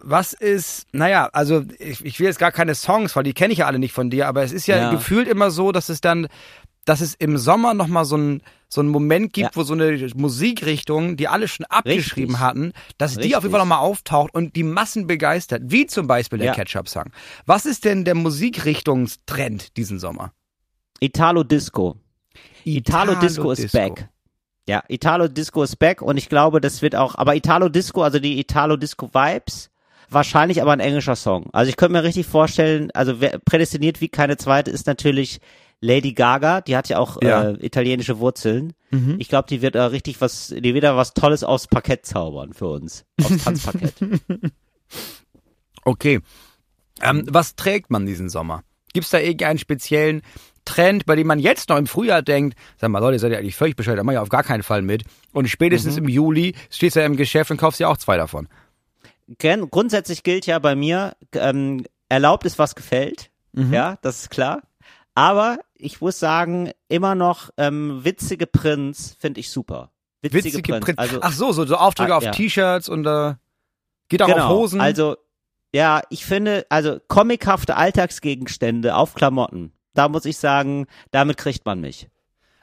[0.00, 3.60] was ist, naja, also ich, ich will jetzt gar keine Songs, weil die kenne ich
[3.60, 4.90] ja alle nicht von dir, aber es ist ja, Ja.
[4.90, 6.28] gefühlt immer so, dass es dann,
[6.88, 9.56] dass es im Sommer nochmal so ein so einen Moment gibt, Ja.
[9.56, 12.40] wo so eine Musikrichtung, die alle schon abgeschrieben Richtig.
[12.46, 13.36] hatten, dass die Richtig.
[13.36, 16.54] auf jeden Fall nochmal auftaucht und die Massen begeistert, wie zum Beispiel der Ja.
[16.54, 17.04] Ketchup-Song.
[17.46, 20.32] Was ist denn der Musikrichtungstrend diesen Sommer?
[21.00, 21.96] Italo Disco.
[22.64, 24.08] Italo Disco ist back.
[24.68, 28.18] Ja, Italo Disco ist back und ich glaube, das wird auch, aber Italo Disco, also
[28.18, 29.70] die Italo Disco Vibes,
[30.10, 31.48] wahrscheinlich aber ein englischer Song.
[31.52, 33.14] Also ich könnte mir richtig vorstellen, also
[33.46, 35.40] prädestiniert wie keine zweite ist natürlich
[35.80, 37.50] Lady Gaga, die hat ja auch Ja.
[37.50, 38.72] Äh, italienische Wurzeln.
[38.90, 39.16] Mhm.
[39.18, 42.52] Ich glaube, die wird da richtig was, die wird da was Tolles aufs Parkett zaubern
[42.52, 43.04] für uns.
[43.22, 43.94] Aufs Tanzparkett.
[45.84, 46.20] Okay.
[47.00, 48.64] Ähm, was trägt man diesen Sommer?
[48.92, 50.22] Gibt es da irgendeinen speziellen
[50.64, 53.56] Trend, bei dem man jetzt noch im Frühjahr denkt, sag mal, Leute, seid ihr eigentlich
[53.56, 55.04] völlig bescheuert, da mach ich auf gar keinen Fall mit.
[55.32, 58.48] Und spätestens im Juli stehst du ja im Geschäft und kaufst ja auch zwei davon.
[59.38, 63.30] Gen grundsätzlich gilt ja bei mir, ähm, erlaubt ist, was gefällt.
[63.54, 64.62] Ja, das ist klar.
[65.14, 69.90] Aber ich muss sagen, immer noch ähm, witzige Prints finde ich super.
[70.22, 70.84] Witzige, Witzige Prints.
[70.84, 70.98] Print.
[70.98, 72.32] Also, Ach so, so, so Aufdrücke Ah, auf ja.
[72.32, 73.34] T-Shirts und äh,
[74.08, 74.80] geht auch genau, auf Hosen.
[74.80, 75.16] Also,
[75.72, 81.80] ja, ich finde, also comichafte Alltagsgegenstände auf Klamotten, da muss ich sagen, damit kriegt man
[81.80, 82.08] mich.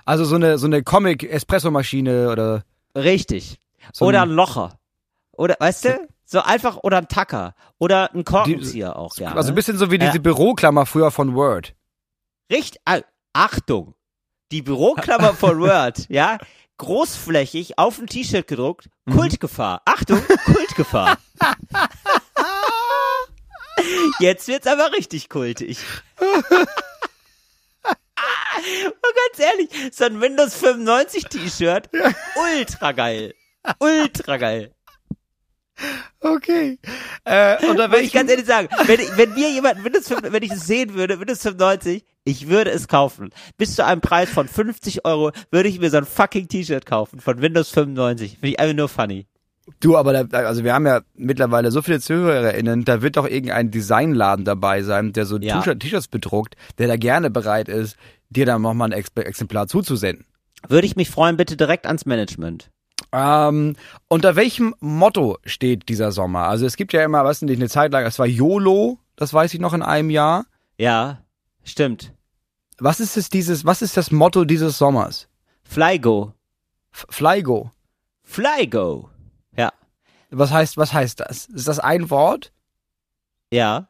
[0.05, 2.63] Also so eine, so eine Comic-Espresso-Maschine oder
[2.95, 3.59] Richtig.
[3.93, 4.77] so oder ein, Locher.
[5.31, 6.07] Oder, weißt du?
[6.25, 7.55] So einfach, oder ein Tacker.
[7.77, 9.33] Oder ein Korkenzieher auch, ja.
[9.33, 10.21] also ein bisschen so wie diese Ja.
[10.21, 11.75] Büroklammer früher von Word.
[12.51, 13.01] Richtig, ah,
[13.33, 13.95] Achtung,
[14.51, 16.37] die Büroklammer von Word, ja,
[16.77, 19.17] großflächig auf ein T-Shirt gedruckt, Mhm.
[19.17, 19.81] Kultgefahr.
[19.85, 21.17] Achtung, Kultgefahr.
[24.19, 25.77] Jetzt wird's aber richtig kultig.
[26.17, 26.55] Und
[29.15, 31.89] ganz ehrlich, so ein Windows 95 T-Shirt,
[32.35, 33.33] ultra geil.
[33.79, 34.74] Ultra geil.
[36.21, 36.79] Okay.
[37.25, 40.43] Äh, unter Muss ich ganz ehrlich sagen, wenn, ich- wenn mir jemand Windows 5, wenn
[40.43, 43.29] ich es sehen würde, Windows 95, ich würde es kaufen.
[43.57, 47.19] Bis zu einem Preis von 50 Euro würde ich mir so ein fucking T-Shirt kaufen
[47.19, 48.31] von Windows 95.
[48.39, 49.27] Finde ich einfach nur funny.
[49.79, 53.71] Du, aber da, also wir haben ja mittlerweile so viele ZuhörerInnen, da wird doch irgendein
[53.71, 55.59] Designladen dabei sein, der so Ja.
[55.61, 57.97] T-Shirt- T-Shirts bedruckt, der da gerne bereit ist,
[58.29, 60.25] dir dann nochmal ein Ex Exemplar zuzusenden.
[60.67, 62.69] Würde ich mich freuen, bitte direkt ans Management.
[63.17, 63.77] Ähm,
[64.09, 66.47] unter welchem Motto steht dieser Sommer?
[66.47, 69.53] Also es gibt ja immer, was nicht, eine Zeit lang, es war YOLO, das weiß
[69.53, 70.45] ich noch in einem Jahr.
[70.77, 71.21] Ja,
[71.63, 72.11] stimmt.
[72.77, 75.29] Was ist es dieses, was ist das Motto dieses Sommers?
[75.63, 76.33] Flygo.
[76.91, 77.71] F Flygo.
[78.23, 79.09] Flygo.
[79.55, 79.71] Ja.
[80.31, 81.45] Was heißt, was heißt das?
[81.45, 82.51] Ist das ein Wort?
[83.49, 83.87] Ja.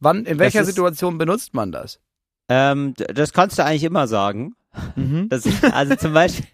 [0.00, 2.00] Wann, in welcher ist- Situation benutzt man das?
[2.48, 4.56] Ähm, das kannst du eigentlich immer sagen.
[4.94, 5.28] Mhm.
[5.28, 6.46] Das, also zum Beispiel,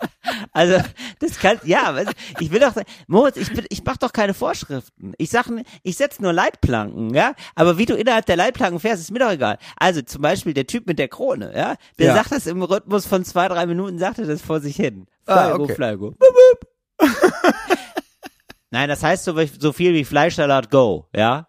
[0.52, 0.78] also
[1.18, 1.94] das kann, ja,
[2.40, 2.74] ich will doch,
[3.06, 5.14] Moritz, ich bin, ich mach doch keine Vorschriften.
[5.18, 5.46] Ich sag,
[5.82, 7.34] ich setz nur Leitplanken, ja.
[7.54, 9.58] Aber wie du innerhalb der Leitplanken fährst, ist mir doch egal.
[9.76, 12.14] Also zum Beispiel der Typ mit der Krone, ja, der Ja.
[12.14, 15.06] sagt das im Rhythmus von zwei, drei Minuten, sagt er das vor sich hin.
[15.26, 16.16] Ah, Flygo, okay.
[16.18, 17.08] Bup.
[18.70, 21.48] Nein, das heißt so, so viel wie Fleischsalat go, ja.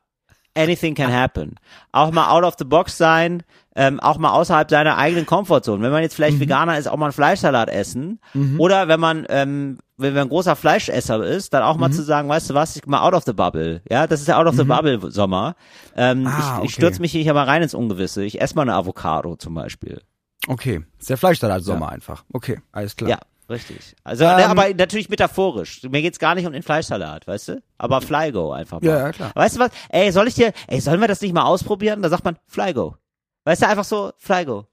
[0.55, 1.55] Anything can happen.
[1.91, 3.41] Auch mal out of the box sein,
[3.75, 5.81] ähm, auch mal außerhalb seiner eigenen Komfortzone.
[5.83, 8.19] Wenn man jetzt vielleicht Veganer ist, auch mal einen Fleischsalat essen.
[8.59, 12.29] Oder wenn man, ähm, wenn man ein großer Fleischesser ist, dann auch mal zu sagen,
[12.29, 13.81] weißt du was, ich mal out of the bubble.
[13.89, 15.55] Ja, das ist ja out of the bubble Sommer.
[15.95, 16.67] Ähm, Ah, ich, ich okay.
[16.69, 18.23] stürze mich hier mal rein ins Ungewisse.
[18.23, 20.01] Ich esse mal eine Avocado zum Beispiel.
[20.47, 22.25] Okay, ist der Fleischsalat Sommer einfach.
[22.33, 23.09] Okay, alles klar.
[23.09, 23.19] Ja,
[23.49, 23.95] richtig.
[24.03, 25.81] Also, Ähm, ne, aber natürlich metaphorisch.
[25.83, 27.63] Mir geht's gar nicht um den Fleischsalat, weißt du?
[27.77, 28.87] Aber Flygo einfach mal.
[28.87, 29.31] Ja, ja, klar.
[29.35, 29.71] Weißt du was?
[29.89, 32.01] Ey, soll ich dir, ey, sollen wir das nicht mal ausprobieren?
[32.01, 32.97] Da sagt man Flygo.
[33.45, 34.65] Weißt du, einfach so Flygo.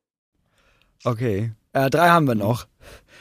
[1.04, 1.52] Okay.
[1.72, 2.66] Äh, drei haben wir noch.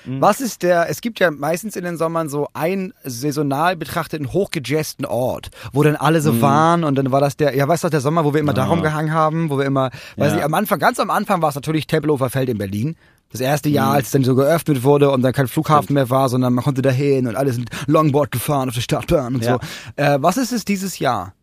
[0.06, 0.22] Mhm.
[0.22, 5.06] Was ist der, es gibt ja meistens in den Sommern so einen saisonal betrachteten, hochgejazzten
[5.06, 6.24] Ort, wo dann alle Mhm.
[6.24, 8.54] so waren und dann war das der, ja weißt du, der Sommer, wo wir immer
[8.54, 10.36] darum gehangen haben, wo wir immer, weiß Ja.
[10.36, 12.96] nicht, am Anfang, ganz am Anfang war es natürlich Tempelhofer Feld in Berlin.
[13.32, 13.76] Das erste Mhm.
[13.76, 16.64] Jahr, als es dann so geöffnet wurde und dann kein Flughafen mehr war, sondern man
[16.64, 19.60] konnte dahin und alle sind Longboard gefahren auf der Stadtbahn und Ja.
[19.96, 20.02] so.
[20.02, 21.34] Äh, was ist es dieses Jahr?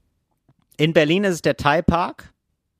[0.78, 2.32] In Berlin ist es der Thai Park.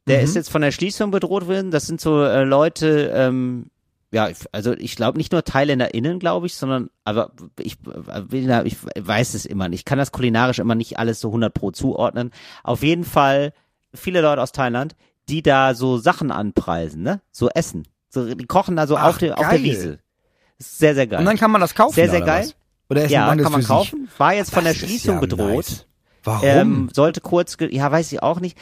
[0.07, 0.25] Der Mhm.
[0.25, 1.71] ist jetzt von der Schließung bedroht worden.
[1.71, 3.67] Das sind so äh, Leute, ähm,
[4.13, 7.77] ja, also ich glaube nicht nur ThailänderInnen, glaube ich, sondern, aber ich,
[8.33, 9.81] äh, ich weiß es immer nicht.
[9.81, 12.31] Ich kann das kulinarisch immer nicht alles so 100 pro zuordnen.
[12.63, 13.53] Auf jeden Fall
[13.93, 14.95] viele Leute aus Thailand,
[15.29, 17.21] die da so Sachen anpreisen, ne?
[17.33, 17.83] So Essen.
[18.09, 19.63] So, die kochen da so Ach, auf, dem, auf der.
[19.63, 19.99] Wiese.
[20.59, 21.19] Ist sehr, sehr geil.
[21.19, 21.95] Und dann kann man das kaufen.
[21.95, 22.45] Sehr, sehr oder geil.
[22.45, 22.57] Was?
[22.89, 24.09] Oder essen ja, kann man kaufen.
[24.17, 25.57] War jetzt von der Schließung ja bedroht.
[25.57, 25.87] nice.
[26.27, 26.49] Warum?
[26.49, 28.59] Ähm, sollte kurz, ja, weiß ich auch nicht.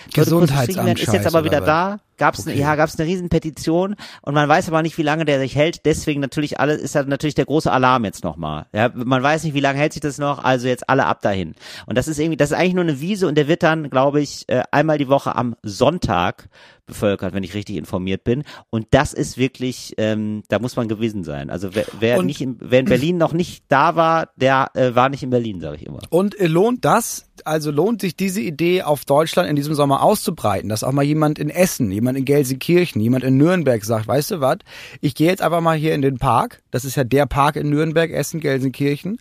[0.87, 2.55] Werden, ist jetzt aber wieder oder Gab's, Okay.
[2.55, 5.55] ne, ja, gab's eine riesen Petition und man weiß aber nicht, wie lange der sich
[5.57, 5.85] hält.
[5.85, 8.67] Deswegen natürlich alle, ist halt natürlich der große Alarm jetzt nochmal.
[8.73, 11.55] Ja, man weiß nicht, wie lange hält sich das noch, also jetzt alle ab dahin.
[11.87, 14.21] Und das ist irgendwie, das ist eigentlich nur eine Wiese und der wird dann, glaube
[14.21, 16.49] ich, äh, einmal die Woche am Sonntag
[16.87, 18.45] bevölkert, wenn ich richtig informiert bin.
[18.69, 21.49] Und das ist wirklich, ähm, da muss man gewesen sein.
[21.49, 24.95] Also wer, wer Und- nicht, in, wer in Berlin noch nicht da war, der äh,
[24.95, 26.01] war nicht in Berlin, sage ich immer.
[26.11, 30.69] Und äh, lohnt das, also lohnt sich diese Idee auf Deutschland in diesem Sommer auszubreiten,
[30.69, 34.41] dass auch mal jemand in Essen, jemand in Gelsenkirchen, jemand in Nürnberg sagt, weißt du
[34.41, 34.59] was,
[35.01, 37.71] ich gehe jetzt einfach mal hier in den Park, das ist ja der Park in
[37.71, 39.19] Nürnberg, Essen, Gelsenkirchen,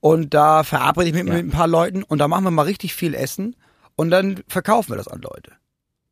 [0.00, 1.32] und da verabrede ich mich Ja.
[1.34, 3.56] mit ein paar Leuten und da machen wir mal richtig viel Essen
[3.96, 5.52] und dann verkaufen wir das an Leute.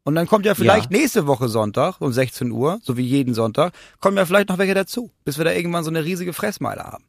[0.07, 0.99] Und dann kommt ja vielleicht Ja.
[0.99, 4.75] nächste Woche Sonntag um 16 Uhr, so wie jeden Sonntag, kommen ja vielleicht noch welche
[4.75, 7.05] dazu, bis wir da irgendwann so eine riesige Fressmeile haben.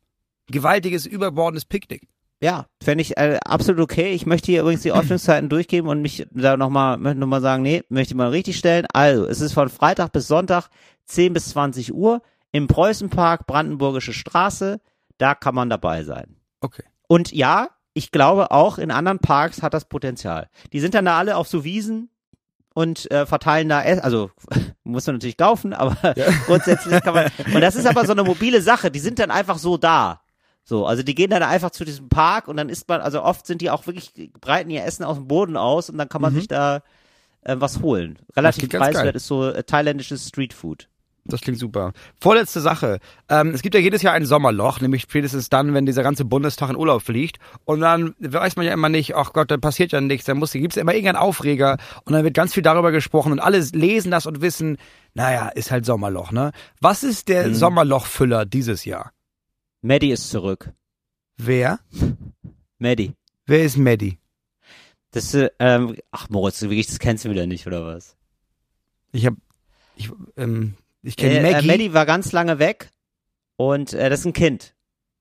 [0.50, 2.08] Gewaltiges, überbordendes Picknick.
[2.42, 4.14] Ja, fände ich äh, absolut okay.
[4.14, 7.84] Ich möchte hier übrigens die Öffnungszeiten durchgeben und mich da nochmal, möchte nochmal sagen, nee,
[7.90, 8.86] möchte ich mal richtig stellen.
[8.94, 10.70] Also, es ist von Freitag bis Sonntag
[11.06, 12.22] 10 bis 20 Uhr
[12.52, 14.80] im Preußenpark, Brandenburgische Straße.
[15.18, 16.36] Da kann man dabei sein.
[16.62, 16.84] Okay.
[17.08, 20.50] Und ja, ich glaube auch in anderen Parks hat das Potenzial.
[20.74, 22.10] Die sind dann da alle auf so Wiesen
[22.74, 24.32] und äh, verteilen da, Ess- also
[24.84, 25.96] muss man natürlich kaufen, aber
[26.48, 27.32] grundsätzlich kann man.
[27.54, 28.92] Und das ist aber so eine mobile Sache.
[28.92, 30.22] Die sind dann einfach so da.
[30.68, 33.46] So, also die gehen dann einfach zu diesem Park und dann isst man, also oft
[33.46, 34.12] sind die auch wirklich
[34.42, 36.82] breiten ihr Essen aus dem Boden aus und dann kann man sich da
[37.42, 38.18] äh, was holen.
[38.36, 40.90] Relativ preiswert ist so äh, thailändisches Streetfood.
[41.28, 41.94] Das klingt super.
[42.20, 43.00] Vorletzte Sache.
[43.30, 46.70] Ähm, es gibt ja jedes Jahr ein Sommerloch, nämlich spätestens dann, wenn dieser ganze Bundestag
[46.70, 47.38] in Urlaub fliegt.
[47.66, 50.26] Und dann weiß man ja immer nicht, ach Gott, dann passiert ja nichts.
[50.26, 53.40] Dann muss, gibt's ja immer irgendeinen Aufreger und dann wird ganz viel darüber gesprochen und
[53.40, 54.78] alle lesen das und wissen,
[55.16, 56.52] naja, ist halt Sommerloch, ne?
[56.80, 59.12] Was ist der Sommerlochfüller dieses Jahr?
[59.86, 60.72] Maddie ist zurück.
[61.38, 61.80] Wer?
[62.80, 63.14] Maddie.
[63.46, 64.18] Wer ist Maddie?
[65.12, 68.18] Das, äh, ähm, ach Moritz, du wirklich, das kennst du wieder nicht, oder was?
[69.12, 69.36] Ich hab,
[69.96, 70.74] ich, ähm,
[71.04, 71.68] ich kenne Äh, Maggie.
[71.68, 72.90] Äh, Maddie war ganz lange weg
[73.58, 74.74] und äh, das ist ein Kind.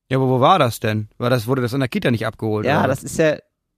[0.08, 1.08] ja, aber wo war das denn?
[1.18, 2.64] War das, wurde das in der Kita nicht abgeholt?
[2.64, 3.36] Ja, oder das ist ja,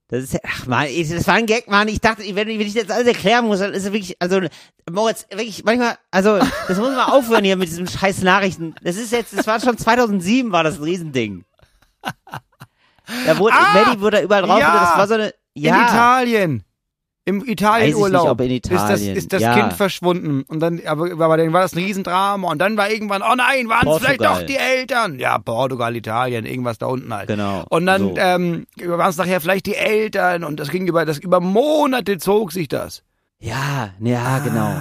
[0.09, 1.87] das ist ach man, das war ein Gag, Mann.
[1.89, 4.39] Ich dachte, wenn, wenn ich das alles erklären muss, dann ist es wirklich, also,
[4.89, 6.37] Moritz, wirklich, manchmal, also,
[6.67, 8.73] das muss man aufhören hier mit diesen scheiß Nachrichten.
[8.81, 11.45] Das ist jetzt, das war schon 2007 war das ein Riesending.
[13.25, 15.87] Da wurde, Ah, Maddie wurde überall drauf, ja, das war so eine, In ja.
[15.87, 16.63] Italien.
[17.27, 18.71] Im Italienurlaub in ist das,
[19.01, 19.15] Italien.
[19.17, 19.53] ist das Ja.
[19.53, 20.43] Kind verschwunden.
[20.47, 22.49] Und dann, aber, aber dann war das ein Riesendrama.
[22.49, 25.19] Und dann war irgendwann, oh nein, waren es vielleicht doch die Eltern?
[25.19, 27.27] Ja, Portugal, Italien, irgendwas da unten halt.
[27.27, 28.15] Genau, Und dann so.
[28.17, 30.45] ähm, waren es nachher vielleicht die Eltern.
[30.45, 33.03] Und das ging über, das über Monate zog sich das.
[33.39, 34.71] Ja, ja, genau.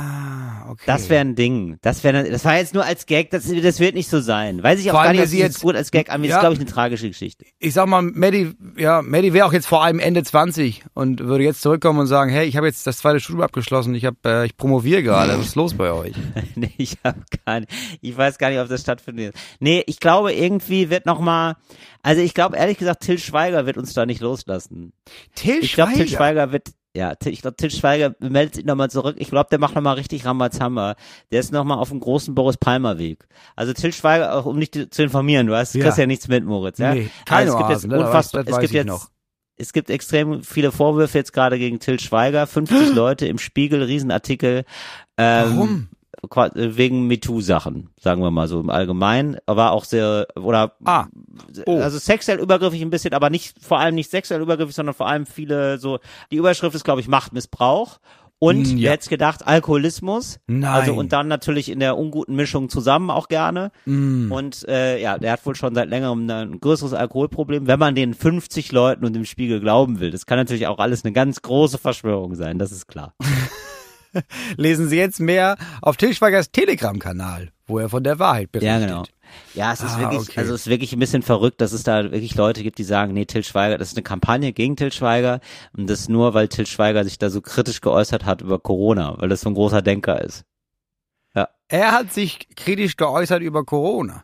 [0.68, 0.82] Okay.
[0.86, 1.78] Das wäre ein Ding.
[1.82, 4.62] Das wäre, das war jetzt nur als Gag, das, das wird nicht so sein.
[4.62, 6.24] Weiß ich auch Vor gar allem, nicht, ob sie jetzt gut als Gag an.
[6.24, 6.36] Ja.
[6.36, 7.44] ist, glaube ich, eine tragische Geschichte.
[7.58, 11.44] ich sag mal, Maddie, ja, Maddie wäre auch jetzt vor allem Ende 20 und würde
[11.44, 14.46] jetzt zurückkommen und sagen, hey, ich habe jetzt das zweite Studium abgeschlossen, ich habe, äh,
[14.46, 15.38] ich promoviere gerade.
[15.38, 16.14] Was ist los bei euch?
[16.54, 19.34] nee, ich hab gar nicht, ich weiß gar nicht, ob das stattfindet.
[19.60, 21.56] Nee, ich glaube, irgendwie wird noch mal,
[22.02, 24.92] also ich glaube, ehrlich gesagt, Till Schweiger wird uns da nicht loslassen.
[25.34, 26.16] Till Ich glaube, Till Schweiger.
[26.16, 29.16] Schweiger wird, ja, ich glaube, Till Schweiger meldet sich nochmal zurück.
[29.18, 30.96] Ich glaube, der macht nochmal richtig Rambazamba.
[31.30, 33.26] Der ist nochmal auf dem großen Boris Palmer Weg.
[33.54, 35.84] Also Till Schweiger, auch um dich zu informieren, du hast, du Ja.
[35.84, 36.94] kriegst ja nichts mit, Moritz, ja?
[36.94, 38.06] Nee, keine also es gibt Oasen, jetzt ne?
[38.06, 39.10] unfassbar, Das weiß es gibt jetzt, noch.
[39.56, 42.46] es gibt extrem viele Vorwürfe jetzt gerade gegen Till Schweiger.
[42.46, 44.64] 50 Leute im Spiegel, Riesenartikel.
[45.18, 45.88] Ähm, Warum?
[46.28, 51.06] Qua- wegen MeToo-Sachen, sagen wir mal so im Allgemeinen, war auch sehr, oder, Ah.
[51.66, 51.78] Oh.
[51.78, 55.26] also sexuell übergriffig ein bisschen, aber nicht, vor allem nicht sexuell übergriffig, sondern vor allem
[55.26, 55.98] viele so,
[56.30, 57.98] die Überschrift ist, glaube ich, Machtmissbrauch.
[58.38, 58.90] Und, Mm, wer ja.
[58.90, 60.40] hätte gedacht, Alkoholismus.
[60.46, 60.70] Nein.
[60.70, 63.70] Also, und dann natürlich in der unguten Mischung zusammen auch gerne.
[63.86, 64.30] Mm.
[64.30, 68.12] Und äh, ja, der hat wohl schon seit längerem ein größeres Alkoholproblem, wenn man den
[68.12, 70.10] 50 Leuten und dem Spiegel glauben will.
[70.10, 73.14] Das kann natürlich auch alles eine ganz große Verschwörung sein, das ist klar.
[74.56, 78.80] Lesen Sie jetzt mehr auf Til Schweigers Telegram-Kanal, wo er von der Wahrheit berichtet.
[78.80, 79.04] Ja, genau.
[79.54, 80.40] Ja, es ist Ah, wirklich, okay.
[80.40, 83.12] also es ist wirklich ein bisschen verrückt, dass es da wirklich Leute gibt, die sagen,
[83.12, 85.40] nee, Till Schweiger, das ist eine Kampagne gegen Till Schweiger
[85.76, 89.28] und das nur, weil Till Schweiger sich da so kritisch geäußert hat über Corona, weil
[89.28, 90.44] das so ein großer Denker ist.
[91.68, 94.22] Er hat sich kritisch geäußert über Corona.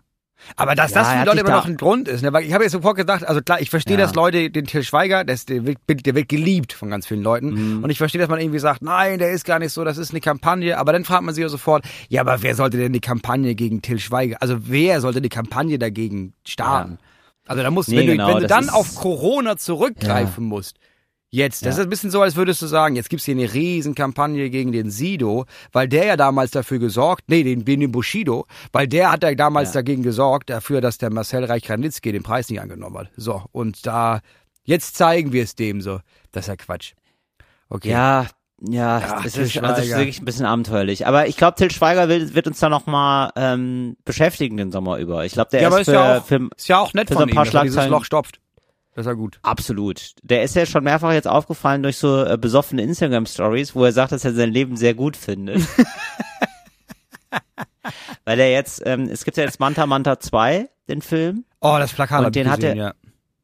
[0.56, 2.32] Aber dass Ja, das für Leute immer noch ein Grund ist, ne?
[2.32, 4.02] Weil ich habe jetzt sofort gedacht, also klar, ich verstehe, Ja.
[4.04, 7.22] dass Leute den Til Schweiger, der, ist, der, wird, der wird geliebt von ganz vielen
[7.22, 7.76] Leuten.
[7.78, 7.84] Mhm.
[7.84, 10.10] Und ich verstehe, dass man irgendwie sagt, nein, der ist gar nicht so, das ist
[10.10, 10.78] eine Kampagne.
[10.78, 13.82] Aber dann fragt man sich ja sofort, ja, aber wer sollte denn die Kampagne gegen
[13.82, 14.36] Til Schweiger?
[14.40, 16.98] Also wer sollte die Kampagne dagegen starten?
[17.46, 20.76] Also da musst du, Nee, wenn du, genau, wenn du dann auf Corona zurückgreifen musst,
[21.34, 21.80] Jetzt, das Ja.
[21.80, 24.90] ist ein bisschen so, als würdest du sagen, jetzt gibt's hier eine Riesenkampagne gegen den
[24.90, 29.34] Sido, weil der ja damals dafür gesorgt, nee, den, den Bushido, weil der hat ja
[29.34, 29.80] damals Ja.
[29.80, 33.08] dagegen gesorgt, dafür, dass der Marcel Reich-Granitzky den Preis nicht angenommen hat.
[33.16, 34.20] So, und da,
[34.64, 36.00] jetzt zeigen wir es dem so.
[36.32, 36.92] Das ist ja Quatsch.
[37.70, 37.88] Okay.
[37.88, 38.26] Ja,
[38.68, 41.06] ja, Ja, es ist, also es ist wirklich ein bisschen abenteuerlich.
[41.06, 44.98] Aber ich glaube, Till Schweiger will, wird uns da noch mal ähm, beschäftigen den Sommer
[44.98, 45.24] über.
[45.24, 47.08] Ich glaube, der ja, aber ist ist für, ja, auch, für ist ja auch nett
[47.08, 48.38] für von so ein ihm, paar er dieses Schlagzeilen- Loch stopft.
[48.94, 49.38] Das ist ja gut.
[49.42, 50.12] Absolut.
[50.22, 54.12] Der ist ja schon mehrfach jetzt aufgefallen durch so äh, besoffene Instagram-Stories, wo er sagt,
[54.12, 55.62] dass er sein Leben sehr gut findet.
[58.24, 61.44] Weil er jetzt, ähm, es gibt ja jetzt Manta Manta 2, den Film.
[61.60, 62.94] Oh, das Plakat Und hab ich den hat gesehen, er- ja.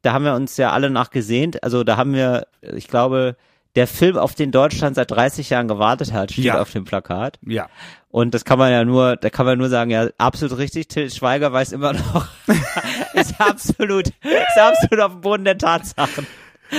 [0.01, 1.61] Da haben wir uns ja alle nachgesehnt.
[1.63, 3.35] Also da haben wir, ich glaube,
[3.79, 6.61] der Film, auf den Deutschland seit 30 Jahren gewartet hat, steht Ja.
[6.61, 7.39] auf dem Plakat.
[7.45, 7.67] Ja.
[8.09, 10.89] Und das kann man ja nur, da kann man nur sagen, ja, absolut richtig.
[10.89, 12.27] Till Schweiger weiß immer noch,
[13.13, 16.27] ist absolut, ist absolut auf dem Boden der Tatsachen.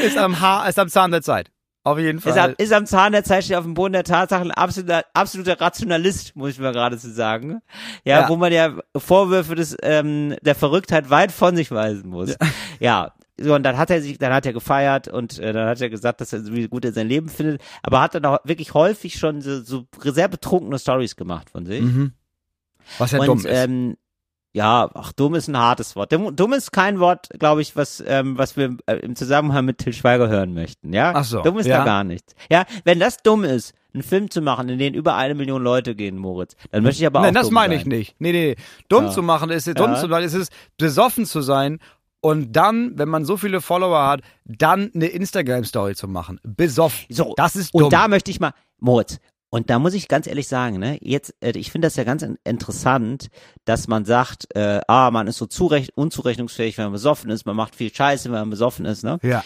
[0.04, 1.50] Ist am Haar, ist am Zahn der Zeit.
[1.82, 2.32] Auf jeden Fall.
[2.32, 5.58] Ist am, ist am Zahn der Zeit, steht auf dem Boden der Tatsachen, absoluter, absoluter
[5.60, 7.60] Rationalist, muss ich mal geradezu sagen.
[8.04, 8.28] Ja, Ja.
[8.28, 12.36] wo man ja Vorwürfe des, ähm, der Verrücktheit weit von sich weisen muss.
[12.80, 13.12] Ja.
[13.40, 15.90] So, und dann hat er sich, dann hat er gefeiert und äh, dann hat er
[15.90, 18.74] gesagt, dass er so wie gut er sein Leben findet, aber hat dann auch wirklich
[18.74, 21.80] häufig schon so, so sehr betrunkene Stories gemacht von sich.
[21.82, 22.12] mhm.
[22.98, 23.46] Was ja und dumm ist.
[23.48, 23.96] ähm,
[24.52, 26.12] ja, ach, dumm ist ein hartes Wort.
[26.12, 29.92] Dumm, ist kein Wort, glaube ich, was ähm, was wir äh, im Zusammenhang mit Till
[29.92, 30.92] Schweiger hören möchten.
[30.92, 31.78] Ja, Ach so, dumm ist ja.
[31.78, 32.34] da gar nichts.
[32.50, 35.94] Ja, wenn das dumm ist, einen Film zu machen, in den über eine Million Leute
[35.94, 37.80] gehen, Moritz, dann möchte ich aber Nein, auch das dumm meine sein.
[37.80, 38.16] ich nicht.
[38.18, 38.64] Nee, nee, nee.
[38.88, 39.10] Dumm Ja.
[39.12, 40.00] zu machen ist, dumm Ja.
[40.00, 41.78] zu machen ist es, besoffen zu sein
[42.20, 46.38] und dann, wenn man so viele Follower hat, dann eine Instagram-Story zu machen.
[46.42, 47.06] Besoffen.
[47.10, 47.84] So, Das ist dumm.
[47.84, 49.18] Und da möchte ich mal, Moritz,
[49.52, 52.22] und da muss ich ganz ehrlich sagen, ne, jetzt, äh, ich finde das ja ganz
[52.22, 53.28] in- interessant,
[53.64, 57.56] dass man sagt, äh, ah, man ist so zurecht, unzurechnungsfähig, wenn man besoffen ist, man
[57.56, 59.18] macht viel Scheiße, wenn man besoffen ist, ne?
[59.22, 59.42] ja.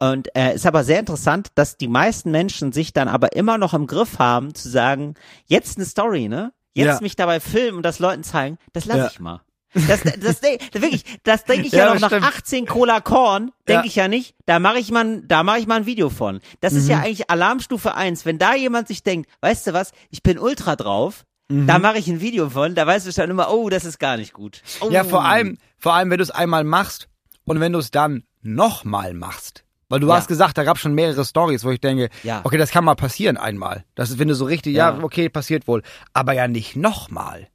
[0.00, 3.74] Und äh, ist aber sehr interessant, dass die meisten Menschen sich dann aber immer noch
[3.74, 5.14] im Griff haben, zu sagen,
[5.46, 6.52] jetzt eine Story, ne?
[6.74, 6.98] Jetzt Ja.
[7.00, 9.08] mich dabei filmen und das Leuten zeigen, das lasse Ja.
[9.10, 9.40] ich mal.
[9.74, 10.42] Das, das, das,
[10.72, 12.24] wirklich, das denke ich ja, Ja, noch nach stimmt.
[12.26, 13.86] 18 Cola Korn, denke Ja.
[13.86, 16.40] ich ja nicht, da mache ich mal, ein- da mache ich mal ein Video von.
[16.60, 16.90] Das ist Mhm.
[16.90, 18.24] ja eigentlich Alarmstufe 1.
[18.24, 21.66] Wenn da jemand sich denkt, weißt du was, ich bin ultra drauf, Mhm.
[21.66, 24.16] da mache ich ein Video von, da weißt du schon immer, oh, das ist gar
[24.16, 24.62] nicht gut.
[24.80, 24.88] Oh.
[24.90, 27.08] Ja, vor allem, vor allem, wenn du es einmal machst
[27.44, 29.64] und wenn du es dann nochmal machst.
[29.90, 30.16] Weil du Ja.
[30.16, 32.40] hast gesagt, da gab schon mehrere Stories, wo ich denke, Ja.
[32.44, 33.84] okay, das kann mal passieren einmal.
[33.94, 35.02] Das ist, wenn du so richtig, ja, Ja.
[35.02, 35.82] okay, passiert wohl.
[36.14, 37.48] Aber ja nicht nochmal.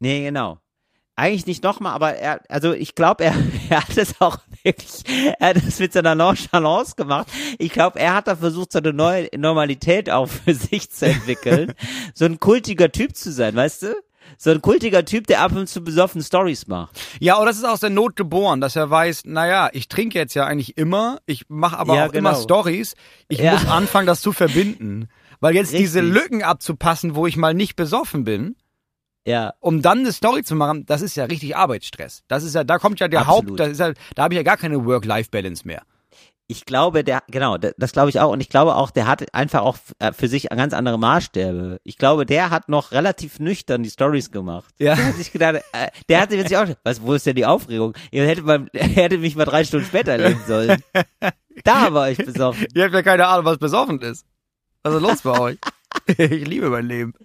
[0.00, 0.58] Nee, genau.
[1.20, 3.34] Eigentlich nicht nochmal, aber er, also ich glaube, er,
[3.68, 5.02] er hat es auch wirklich,
[5.38, 7.28] er hat es mit seiner Nonchalance gemacht.
[7.58, 11.74] Ich glaube, er hat da versucht, so eine neue Normalität auch für sich zu entwickeln.
[12.14, 13.94] so ein kultiger Typ zu sein, weißt du?
[14.38, 16.98] So ein kultiger Typ, der ab und zu besoffen Stories macht.
[17.18, 20.34] Ja, oder es ist aus der Not geboren, dass er weiß, naja, ich trinke jetzt
[20.34, 22.42] ja eigentlich immer, ich mache aber Ja, auch immer genau.
[22.42, 22.94] Stories.
[23.28, 23.52] Ich Ja.
[23.52, 25.08] muss anfangen, das zu verbinden.
[25.40, 26.14] Weil jetzt diese Richtig.
[26.14, 28.56] Lücken abzupassen, wo ich mal nicht besoffen bin,
[29.26, 32.22] Ja, um dann eine Story zu machen, das ist ja richtig Arbeitsstress.
[32.28, 33.50] Das ist ja, da kommt ja der Absolut.
[33.50, 35.82] Haupt, das ist ja, da habe ich ja gar keine Work-Life-Balance mehr.
[36.46, 38.32] ich glaube, der, genau, das glaube ich auch.
[38.32, 41.78] Und ich glaube auch, der hat einfach auch äh, für sich ganz andere Maßstäbe.
[41.84, 44.74] Ich glaube, der hat noch relativ nüchtern die Stories gemacht.
[44.78, 44.96] Ja.
[44.96, 47.94] Der hat sich gedacht, äh, der hatte sich auch, was, wo ist denn die Aufregung?
[48.10, 50.82] Ihr hätte mal, er hätte mich mal drei Stunden später erleben sollen.
[51.62, 52.68] Da war ich besoffen.
[52.74, 54.24] Ihr habt ja keine Ahnung, was besoffen ist.
[54.82, 55.58] Was ist los bei euch?
[56.18, 57.14] ich liebe mein Leben.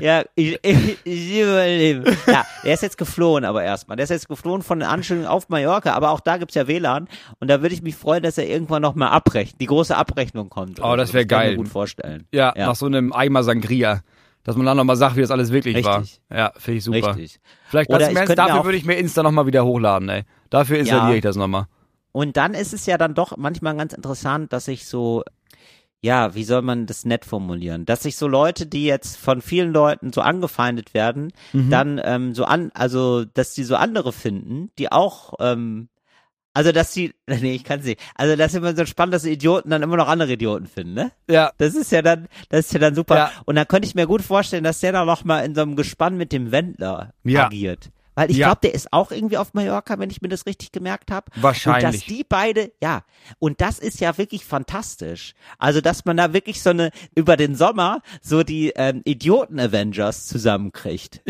[0.00, 2.04] Ja, ich, ich, ich liebe mein Leben.
[2.26, 3.96] Ja, der ist jetzt geflohen, aber erstmal.
[3.96, 7.08] Der ist jetzt geflohen von den Anschuldigungen auf Mallorca, aber auch da gibt's ja WLAN.
[7.40, 10.48] Und da würde ich mich freuen, dass er irgendwann noch mal abrechnet, die große Abrechnung
[10.50, 10.80] kommt.
[10.82, 11.56] Oh, das wär kann ich mir geil.
[11.56, 12.26] gut vorstellen.
[12.32, 12.66] Ja, Ja.
[12.66, 14.02] nach so einem Eimer Sangria.
[14.44, 16.20] Dass man dann nochmal sagt, wie das alles wirklich Richtig.
[16.30, 16.36] war.
[16.38, 17.16] Ja, finde ich super.
[17.16, 17.40] Richtig.
[17.68, 19.64] Vielleicht Oder ganz im ich Ernst, könnte mir dafür würde ich mir Insta nochmal wieder
[19.64, 20.22] hochladen, ey.
[20.48, 21.16] Dafür installiere Ja.
[21.16, 21.66] ich das nochmal.
[22.12, 25.22] Und dann ist es ja dann doch manchmal ganz interessant, dass sich so,
[26.00, 27.84] ja, wie soll man das nett formulieren?
[27.84, 31.70] Dass sich so Leute, die jetzt von vielen Leuten so angefeindet werden, Mhm.
[31.70, 35.88] dann ähm, so an, also dass die so andere finden, die auch, ähm,
[36.54, 39.70] also dass die, nee, ich kann nicht, also das ist immer so spannend, dass Idioten
[39.70, 41.12] dann immer noch andere Idioten finden, ne?
[41.28, 41.50] Ja.
[41.58, 43.16] Das ist ja dann, das ist ja dann super.
[43.16, 43.30] Ja.
[43.44, 45.74] Und dann könnte ich mir gut vorstellen, dass der dann noch mal in so einem
[45.76, 47.46] Gespann mit dem Wendler Ja.
[47.46, 47.90] agiert.
[48.18, 48.48] Weil ich Ja.
[48.48, 51.26] glaube, der ist auch irgendwie auf Mallorca, wenn ich mir das richtig gemerkt habe.
[51.36, 51.84] Wahrscheinlich.
[51.86, 53.04] Und dass die beide, ja,
[53.38, 55.34] und das ist ja wirklich fantastisch.
[55.56, 61.20] Also, dass man da wirklich so eine, über den Sommer so die ähm, Idioten-Avengers zusammenkriegt.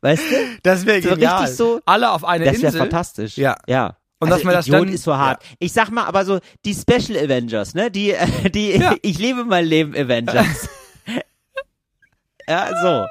[0.00, 0.34] weißt du?
[0.62, 1.40] Das wäre So genial.
[1.42, 2.78] richtig so- Alle auf eine Das wäre Insel.
[2.80, 3.36] fantastisch.
[3.36, 3.56] Ja.
[3.66, 3.96] Ja.
[4.18, 5.44] Und also dass man das Idiot dann- ist so hart.
[5.58, 7.90] Ich sag mal, aber so die Special Avengers, ne?
[7.90, 8.94] Die, äh, die, Ja.
[9.02, 10.68] ich lebe mein Leben Avengers.
[12.48, 13.06] ja, so.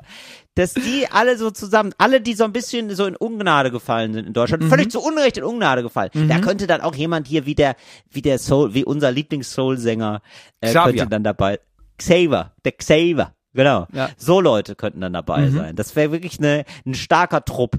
[0.55, 4.25] Dass die alle so zusammen, alle, die so ein bisschen so in Ungnade gefallen sind
[4.25, 4.69] in Deutschland, Mhm.
[4.69, 6.09] völlig zu Unrecht in Ungnade gefallen.
[6.29, 7.75] Da könnte dann auch jemand hier wie der,
[8.09, 10.21] wie der Soul, wie unser Lieblings-Soul-Sänger,
[10.61, 10.83] äh, Xavier.
[10.93, 11.59] könnte dann dabei,
[11.97, 13.87] Xaver, der Xaver, genau.
[13.93, 14.09] Ja.
[14.17, 15.75] So Leute könnten dann dabei sein.
[15.75, 17.77] Das wäre wirklich eine, ein starker Trupp.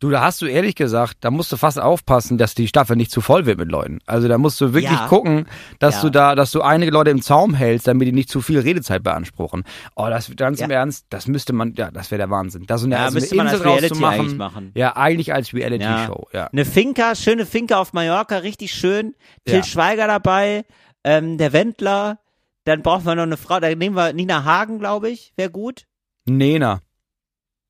[0.00, 3.10] Du, da hast du ehrlich gesagt, da musst du fast aufpassen, dass die Staffel nicht
[3.10, 3.98] zu voll wird mit Leuten.
[4.06, 5.06] Also da musst du wirklich Ja.
[5.08, 5.46] gucken,
[5.78, 6.00] dass Ja.
[6.02, 9.02] du da, dass du einige Leute im Zaum hältst, damit die nicht zu viel Redezeit
[9.02, 9.64] beanspruchen.
[9.96, 10.76] Oh, das ganz im Ja.
[10.78, 12.64] Ernst, das müsste man, ja, das wäre der Wahnsinn.
[12.66, 14.20] Da so eine, Ja, also müsste eine man als Reality rauszumachen.
[14.20, 14.72] eigentlich machen.
[14.74, 16.46] Ja, eigentlich als Reality-Show, ja.
[16.52, 19.14] Eine Finca, schöne Finca auf Mallorca, richtig schön.
[19.44, 19.64] Till.
[19.64, 20.64] Schweiger dabei,
[21.04, 22.18] ähm, der Wendler.
[22.64, 25.84] Dann brauchen wir noch eine Frau, da nehmen wir Nina Hagen, glaube ich, wäre gut.
[26.26, 26.80] Nena.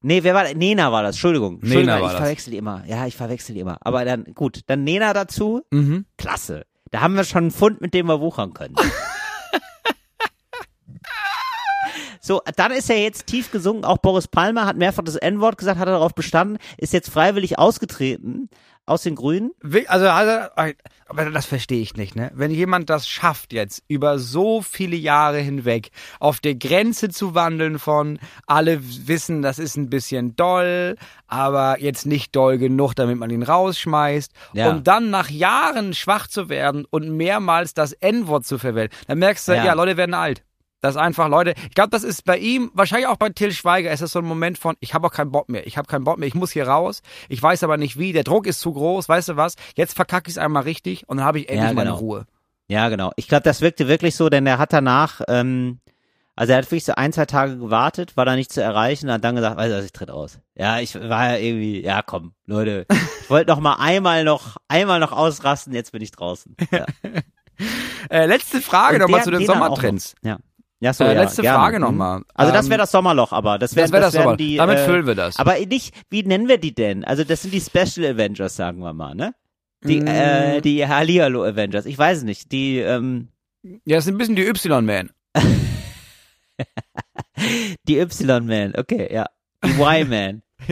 [0.07, 1.55] Nee, wer war Nena war das, Entschuldigung.
[1.63, 2.85] Nena Entschuldigung, war ich verwechsel die immer.
[2.87, 3.79] Ja, ich verwechsel die immer.
[3.81, 6.05] Aber dann, gut, dann Nena dazu, Mhm.
[6.19, 6.67] klasse.
[6.91, 8.75] Da haben wir schon einen Fund, mit dem wir wuchern können.
[12.21, 13.85] So, dann ist er jetzt tief gesungen.
[13.85, 17.59] Auch Boris Palmer hat mehrfach das N-Wort gesagt, hat er darauf bestanden, ist jetzt freiwillig
[17.59, 18.49] ausgetreten
[18.87, 19.53] aus den Grünen.
[19.87, 20.49] Also, also,
[21.07, 22.31] aber das verstehe ich nicht, ne?
[22.35, 27.79] Wenn jemand das schafft, jetzt über so viele Jahre hinweg auf der Grenze zu wandeln
[27.79, 33.31] von alle wissen, das ist ein bisschen doll, aber jetzt nicht doll genug, damit man
[33.31, 34.71] ihn rausschmeißt, Ja.
[34.71, 39.49] und dann nach Jahren schwach zu werden und mehrmals das N-Wort zu verwenden, dann merkst
[39.49, 39.65] du, ja.
[39.65, 39.73] Ja.
[39.75, 40.43] Leute werden alt.
[40.85, 43.91] Das ist einfach, Leute, ich glaube, das ist bei ihm, wahrscheinlich auch bei Till Schweiger,
[43.91, 46.05] ist das so ein Moment von, ich habe auch keinen Bock mehr, ich habe keinen
[46.05, 48.75] Bock mehr, ich muss hier raus, ich weiß aber nicht wie, der Druck ist zu
[48.75, 51.69] groß, weißt du was, jetzt verkacke ich es einmal richtig und dann habe ich endlich
[51.71, 52.01] Ja, meine genau.
[52.01, 52.27] Ruhe.
[52.69, 53.13] Ja, genau.
[53.17, 55.81] Ich glaube, das wirkte wirklich so, denn er hat danach, ähm,
[56.37, 59.25] also er hat wirklich so ein, zwei Tage gewartet, war da nicht zu erreichen, hat
[59.25, 60.39] dann gesagt, weißt du was, ich tritt aus.
[60.55, 62.85] Ja, ich war ja irgendwie, ja komm, Leute,
[63.23, 66.55] ich wollte noch mal einmal noch, einmal noch ausrasten, jetzt bin ich draußen.
[66.71, 66.85] Ja.
[68.11, 70.17] Äh, letzte Frage nochmal zu den Sommertrends.
[70.23, 70.39] Ja.
[70.85, 71.59] Ja, so, Äh, ja, letzte gerne.
[71.59, 71.83] Frage Mhm.
[71.85, 72.23] nochmal.
[72.35, 74.37] Also das Ähm, wäre das Sommerloch, aber das wäre Das wäre das, wären Sommer.
[74.37, 74.57] die.
[74.57, 75.39] Damit äh, füllen wir das.
[75.39, 77.05] Aber nicht, wie nennen wir die denn?
[77.05, 79.35] Also das sind die Special Avengers, sagen wir mal, ne?
[79.83, 80.07] Die, Mm.
[80.07, 81.87] äh, die Hallihallo Avengers.
[81.87, 82.53] Ich weiß nicht.
[82.53, 83.29] Die, ähm,
[83.87, 85.11] ja, das sind ein bisschen die Y-Man.
[87.89, 89.27] Die Y-Man, okay, ja.
[89.65, 90.43] Die Y-Man.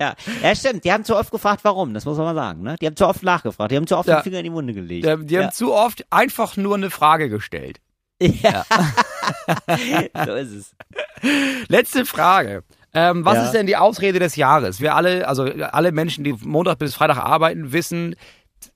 [0.00, 0.14] ja.
[0.42, 0.84] ja, stimmt.
[0.84, 1.94] Die haben zu oft gefragt, warum.
[1.94, 2.62] Das muss man mal sagen.
[2.62, 2.76] Ne?
[2.80, 3.72] Die haben zu oft nachgefragt.
[3.72, 4.16] Die haben zu oft Ja.
[4.20, 5.06] den Finger in die Wunde gelegt.
[5.06, 5.44] Die, die ja.
[5.44, 7.80] haben zu oft einfach nur eine Frage gestellt.
[8.20, 8.64] ja.
[10.26, 10.74] so ist es.
[11.68, 12.62] Letzte Frage.
[12.94, 13.44] Ähm, was Ja.
[13.46, 14.80] ist denn die Ausrede des Jahres?
[14.80, 18.14] Wir alle, also alle Menschen, die Montag bis Freitag arbeiten, wissen,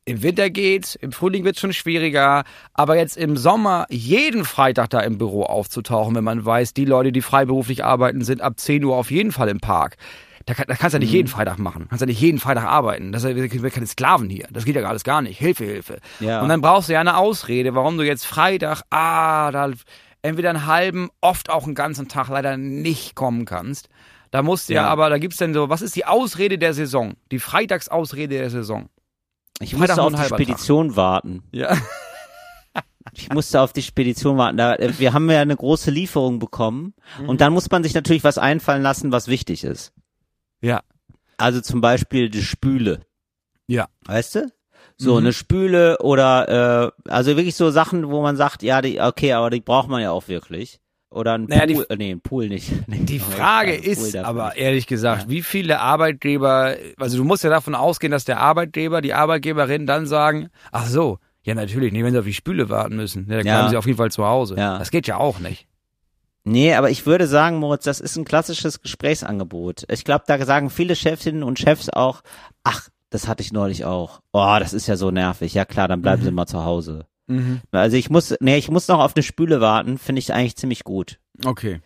[0.05, 2.45] im Winter geht's, im Frühling wird's schon schwieriger,
[2.75, 7.13] aber jetzt im Sommer jeden Freitag da im Büro aufzutauchen, wenn man weiß, die Leute,
[7.13, 9.97] die freiberuflich arbeiten, sind ab 10 Uhr auf jeden Fall im Park.
[10.47, 11.17] Da, kann, da kannst du ja nicht Mhm.
[11.17, 11.87] jeden Freitag machen.
[11.89, 13.11] Kannst ja nicht jeden Freitag arbeiten.
[13.13, 14.47] Das sind wir keine Sklaven hier.
[14.51, 15.39] Das geht ja alles gar nicht.
[15.39, 15.99] Hilfe, Hilfe.
[16.21, 16.41] Ja.
[16.41, 19.71] Und dann brauchst du ja eine Ausrede, warum du jetzt Freitag, ah, da
[20.27, 23.89] entweder einen halben, oft auch einen ganzen Tag leider nicht kommen kannst.
[24.31, 24.89] Da musst du ja, Ja.
[24.89, 27.15] aber da gibt's denn so, was ist die Ausrede der Saison?
[27.31, 28.89] Die Freitagsausrede der Saison.
[29.61, 31.43] Ich Freitag musste auf die Spedition warten.
[31.53, 31.77] Ja.
[33.13, 34.57] Ich musste auf die Spedition warten.
[34.57, 36.93] Da, äh, wir haben ja eine große Lieferung bekommen.
[37.21, 37.29] Mhm.
[37.29, 39.93] Und dann muss man sich natürlich was einfallen lassen, was wichtig ist.
[40.61, 40.83] Ja.
[41.39, 43.01] Also zum Beispiel die Spüle.
[43.69, 43.89] Ja.
[44.05, 44.53] Weißt du?
[44.99, 45.19] So, Mhm.
[45.19, 49.51] eine Spüle oder, äh, also wirklich so Sachen, wo man sagt, ja, die, okay, aber
[49.51, 50.81] die braucht man ja auch wirklich.
[51.11, 52.71] Oder ein Naja, die- Pool, äh, nee, ein Pool nicht.
[52.89, 54.57] Nee, Die Frage ist aber nicht.
[54.59, 59.13] ehrlich gesagt, wie viele Arbeitgeber, also du musst ja davon ausgehen, dass der Arbeitgeber, die
[59.15, 63.27] Arbeitgeberin dann sagen, ach so, ja natürlich, nicht wenn sie auf die Spüle warten müssen.
[63.29, 63.55] Ja, dann Ja.
[63.57, 64.57] bleiben sie auf jeden Fall zu Hause.
[64.57, 64.79] Ja.
[64.79, 65.67] Das geht ja auch nicht.
[66.45, 69.85] Nee, aber ich würde sagen, Moritz, das ist ein klassisches Gesprächsangebot.
[69.91, 72.23] Ich glaube, da sagen viele Chefinnen und Chefs auch,
[72.63, 74.21] ach, das hatte ich neulich auch.
[74.33, 75.55] Oh, das ist ja so nervig.
[75.55, 77.07] Ja klar, dann bleiben Sie mal zu Hause.
[77.29, 77.63] Mhm.
[77.73, 80.85] Also ich muss, nee, ich muss noch auf eine Spüle warten, finde ich eigentlich ziemlich
[80.85, 81.19] gut.
[81.45, 81.81] Okay.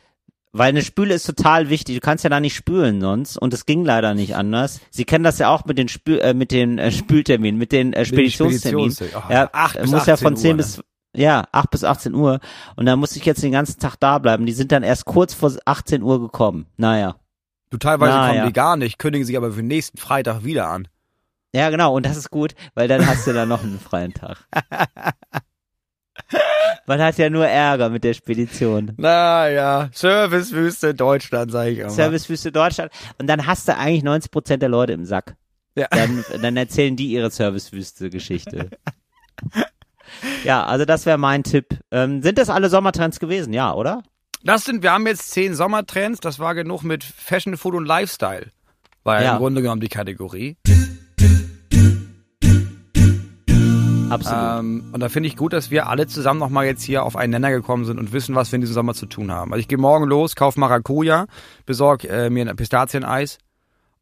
[0.53, 1.95] Weil eine Spüle ist total wichtig.
[1.95, 4.81] Du kannst ja da nicht spülen sonst und es ging leider nicht anders.
[4.91, 7.93] Sie kennen das ja auch mit den Spül äh, mit den äh, Spülterminen, mit den
[7.93, 8.91] äh, Speditionsterminen.
[8.91, 10.83] Speditions- oh, ja, acht bis muss ja 18 von 10 Uhr, bis
[11.17, 12.41] ja, 8 bis 18 Uhr
[12.75, 14.47] und dann muss ich jetzt den ganzen Tag da bleiben.
[14.47, 16.67] Die sind dann erst kurz vor 18 Uhr gekommen.
[16.77, 17.15] Naja.
[17.71, 18.47] Du teilweise Na, kommen ja.
[18.47, 20.89] die gar nicht, kündigen sich aber für nächsten Freitag wieder an.
[21.55, 24.39] Ja, genau, und das ist gut, weil dann hast du da noch einen freien Tag.
[26.87, 28.93] Man hat ja nur Ärger mit der Spedition.
[28.97, 31.91] Naja, Servicewüste Deutschland, sage ich immer.
[31.91, 32.93] Servicewüste Deutschland.
[33.19, 35.37] Und dann hast du eigentlich 90 Prozent der Leute im Sack.
[35.77, 35.87] Ja.
[35.91, 38.71] Dann, dann erzählen die ihre Servicewüste-Geschichte.
[40.45, 41.79] ja, also das wäre mein Tipp.
[41.91, 43.53] Ähm, sind das alle Sommertrends gewesen?
[43.53, 44.03] Ja, oder?
[44.43, 48.47] Das sind, wir haben jetzt zehn Sommertrends, das war genug mit Fashion, Food und Lifestyle.
[49.05, 49.33] War ja, Ja.
[49.33, 50.57] im Grunde genommen die Kategorie.
[54.11, 54.59] Absolut.
[54.59, 57.31] Ähm, und da finde ich gut, dass wir alle zusammen nochmal jetzt hier auf einen
[57.31, 59.53] Nenner gekommen sind und wissen, was wir in diesem Sommer zu tun haben.
[59.53, 61.27] Also ich gehe morgen los, kauf Maracuja,
[61.65, 63.39] besorg äh, mir ein Pistazieneis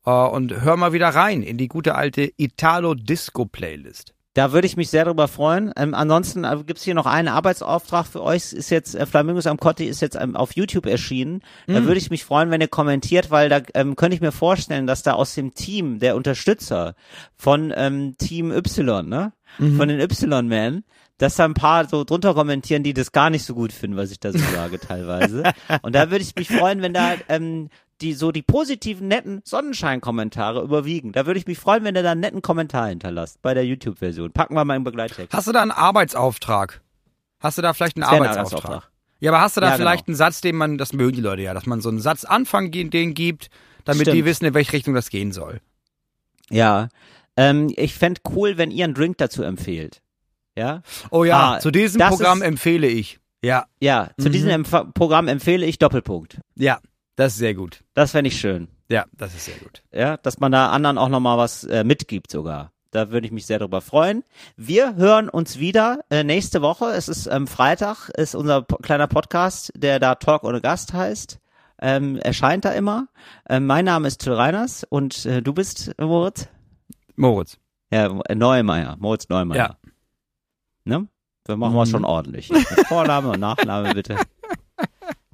[0.07, 4.15] äh, und hör mal wieder rein in die gute alte Italo-Disco-Playlist.
[4.39, 5.73] Da würde ich mich sehr darüber freuen.
[5.77, 8.53] Ähm, ansonsten äh, gibt's hier noch einen Arbeitsauftrag für euch.
[8.53, 11.43] Ist jetzt äh, Flamingos am Cotti ist jetzt ähm, auf YouTube erschienen.
[11.67, 14.87] Da würde ich mich freuen, wenn ihr kommentiert, weil da ähm, könnte ich mir vorstellen,
[14.87, 16.95] dass da aus dem Team der Unterstützer
[17.35, 20.85] von ähm, Team Y, ne, von den Y-Men,
[21.19, 24.13] dass da ein paar so drunter kommentieren, die das gar nicht so gut finden, was
[24.13, 25.43] ich da so sage teilweise.
[25.83, 27.71] Und da würde ich mich freuen, wenn da ähm,
[28.01, 31.13] die so die positiven, netten Sonnenschein-Kommentare überwiegen.
[31.13, 34.33] Da würde ich mich freuen, wenn ihr da einen netten Kommentar hinterlasst bei der YouTube-Version.
[34.33, 35.33] Packen wir mal im Begleittext.
[35.35, 36.81] Hast du da einen Arbeitsauftrag?
[37.41, 38.65] Hast du da vielleicht einen Arbeitsauftrag?
[38.65, 38.93] Arbeitsauftrag.
[39.21, 40.15] Ja, aber hast du da Ja, vielleicht genau.
[40.15, 42.71] einen Satz, den man, das mögen die Leute ja, dass man so einen Satz Anfang
[42.71, 43.51] ge- den gibt,
[43.85, 44.25] damit die Stimmt.
[44.27, 45.61] wissen, in welche Richtung das gehen soll.
[46.51, 46.89] Ja.
[47.37, 50.03] Ähm, ich fänd cool, wenn ihr einen Drink dazu empfehlt.
[50.57, 50.83] Ja?
[51.11, 53.19] Oh ja, Ah, zu diesem Programm empfehle ich.
[53.43, 54.33] Ja, Ja, zu Mhm.
[54.33, 56.41] diesem Empf Programm empfehle ich Doppelpunkt.
[56.57, 56.79] ja,
[57.19, 57.83] das ist sehr gut.
[57.95, 58.69] Das fände ich schön.
[58.89, 59.83] Ja, das ist sehr gut.
[59.91, 62.71] Ja, dass man da anderen auch nochmal was äh, mitgibt sogar.
[62.93, 64.23] Da würde ich mich sehr darüber freuen.
[64.57, 66.85] Wir hören uns wieder äh, nächste Woche.
[66.93, 71.41] Es ist ähm, Freitag, ist unser po kleiner Podcast, der da Talk ohne Gast heißt.
[71.81, 73.09] Ähm, erscheint da immer.
[73.49, 76.47] Ähm, mein Name ist Till Reiners und äh, du bist Moritz?
[77.17, 77.59] Moritz.
[77.91, 78.97] Ja, äh, Neumeier.
[79.01, 79.59] Moritz Neumeier.
[79.59, 79.91] Ja.
[80.85, 81.09] Ne?
[81.47, 82.49] Wir machen wir schon ordentlich.
[82.87, 84.19] Vorname und Nachname bitte.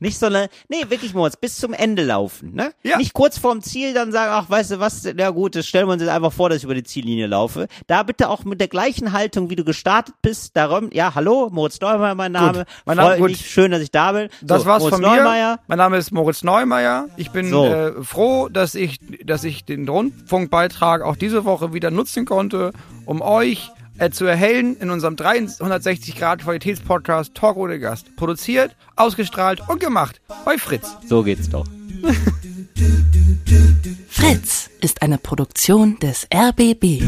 [0.05, 2.73] Nicht so eine, nee, wirklich Moritz, bis zum Ende laufen, ne?
[2.83, 2.99] Ja.
[2.99, 5.95] Nicht kurz vorm Ziel dann sagen, ach, weißt du was, na gut, das stellen wir
[5.95, 7.69] uns jetzt einfach vor, dass ich über die Ziellinie laufe.
[7.87, 11.81] Da bitte auch mit der gleichen Haltung, wie du gestartet bist, darum, ja, hallo, Moritz
[11.81, 12.67] Neumeier, mein Name.
[12.85, 13.31] mein Name- gut.
[13.31, 14.29] mich, schön, dass ich da bin.
[14.43, 15.17] Das so, war's Moritz von mir.
[15.17, 15.59] Neumeier.
[15.69, 17.09] Mein Name ist Moritz Neumeier.
[17.17, 17.65] Ich bin So.
[17.65, 22.73] äh, froh, dass ich, dass ich den Rundfunkbeitrag auch diese Woche wieder nutzen konnte,
[23.07, 28.15] um euch äh, zu erhellen in unserem 360 Grad Qualitätspodcast Talk ohne Gast.
[28.17, 30.97] Produziert, ausgestrahlt und gemacht bei Fritz.
[31.07, 31.67] So geht's doch.
[34.09, 37.03] Fritz ist eine Produktion des RBB.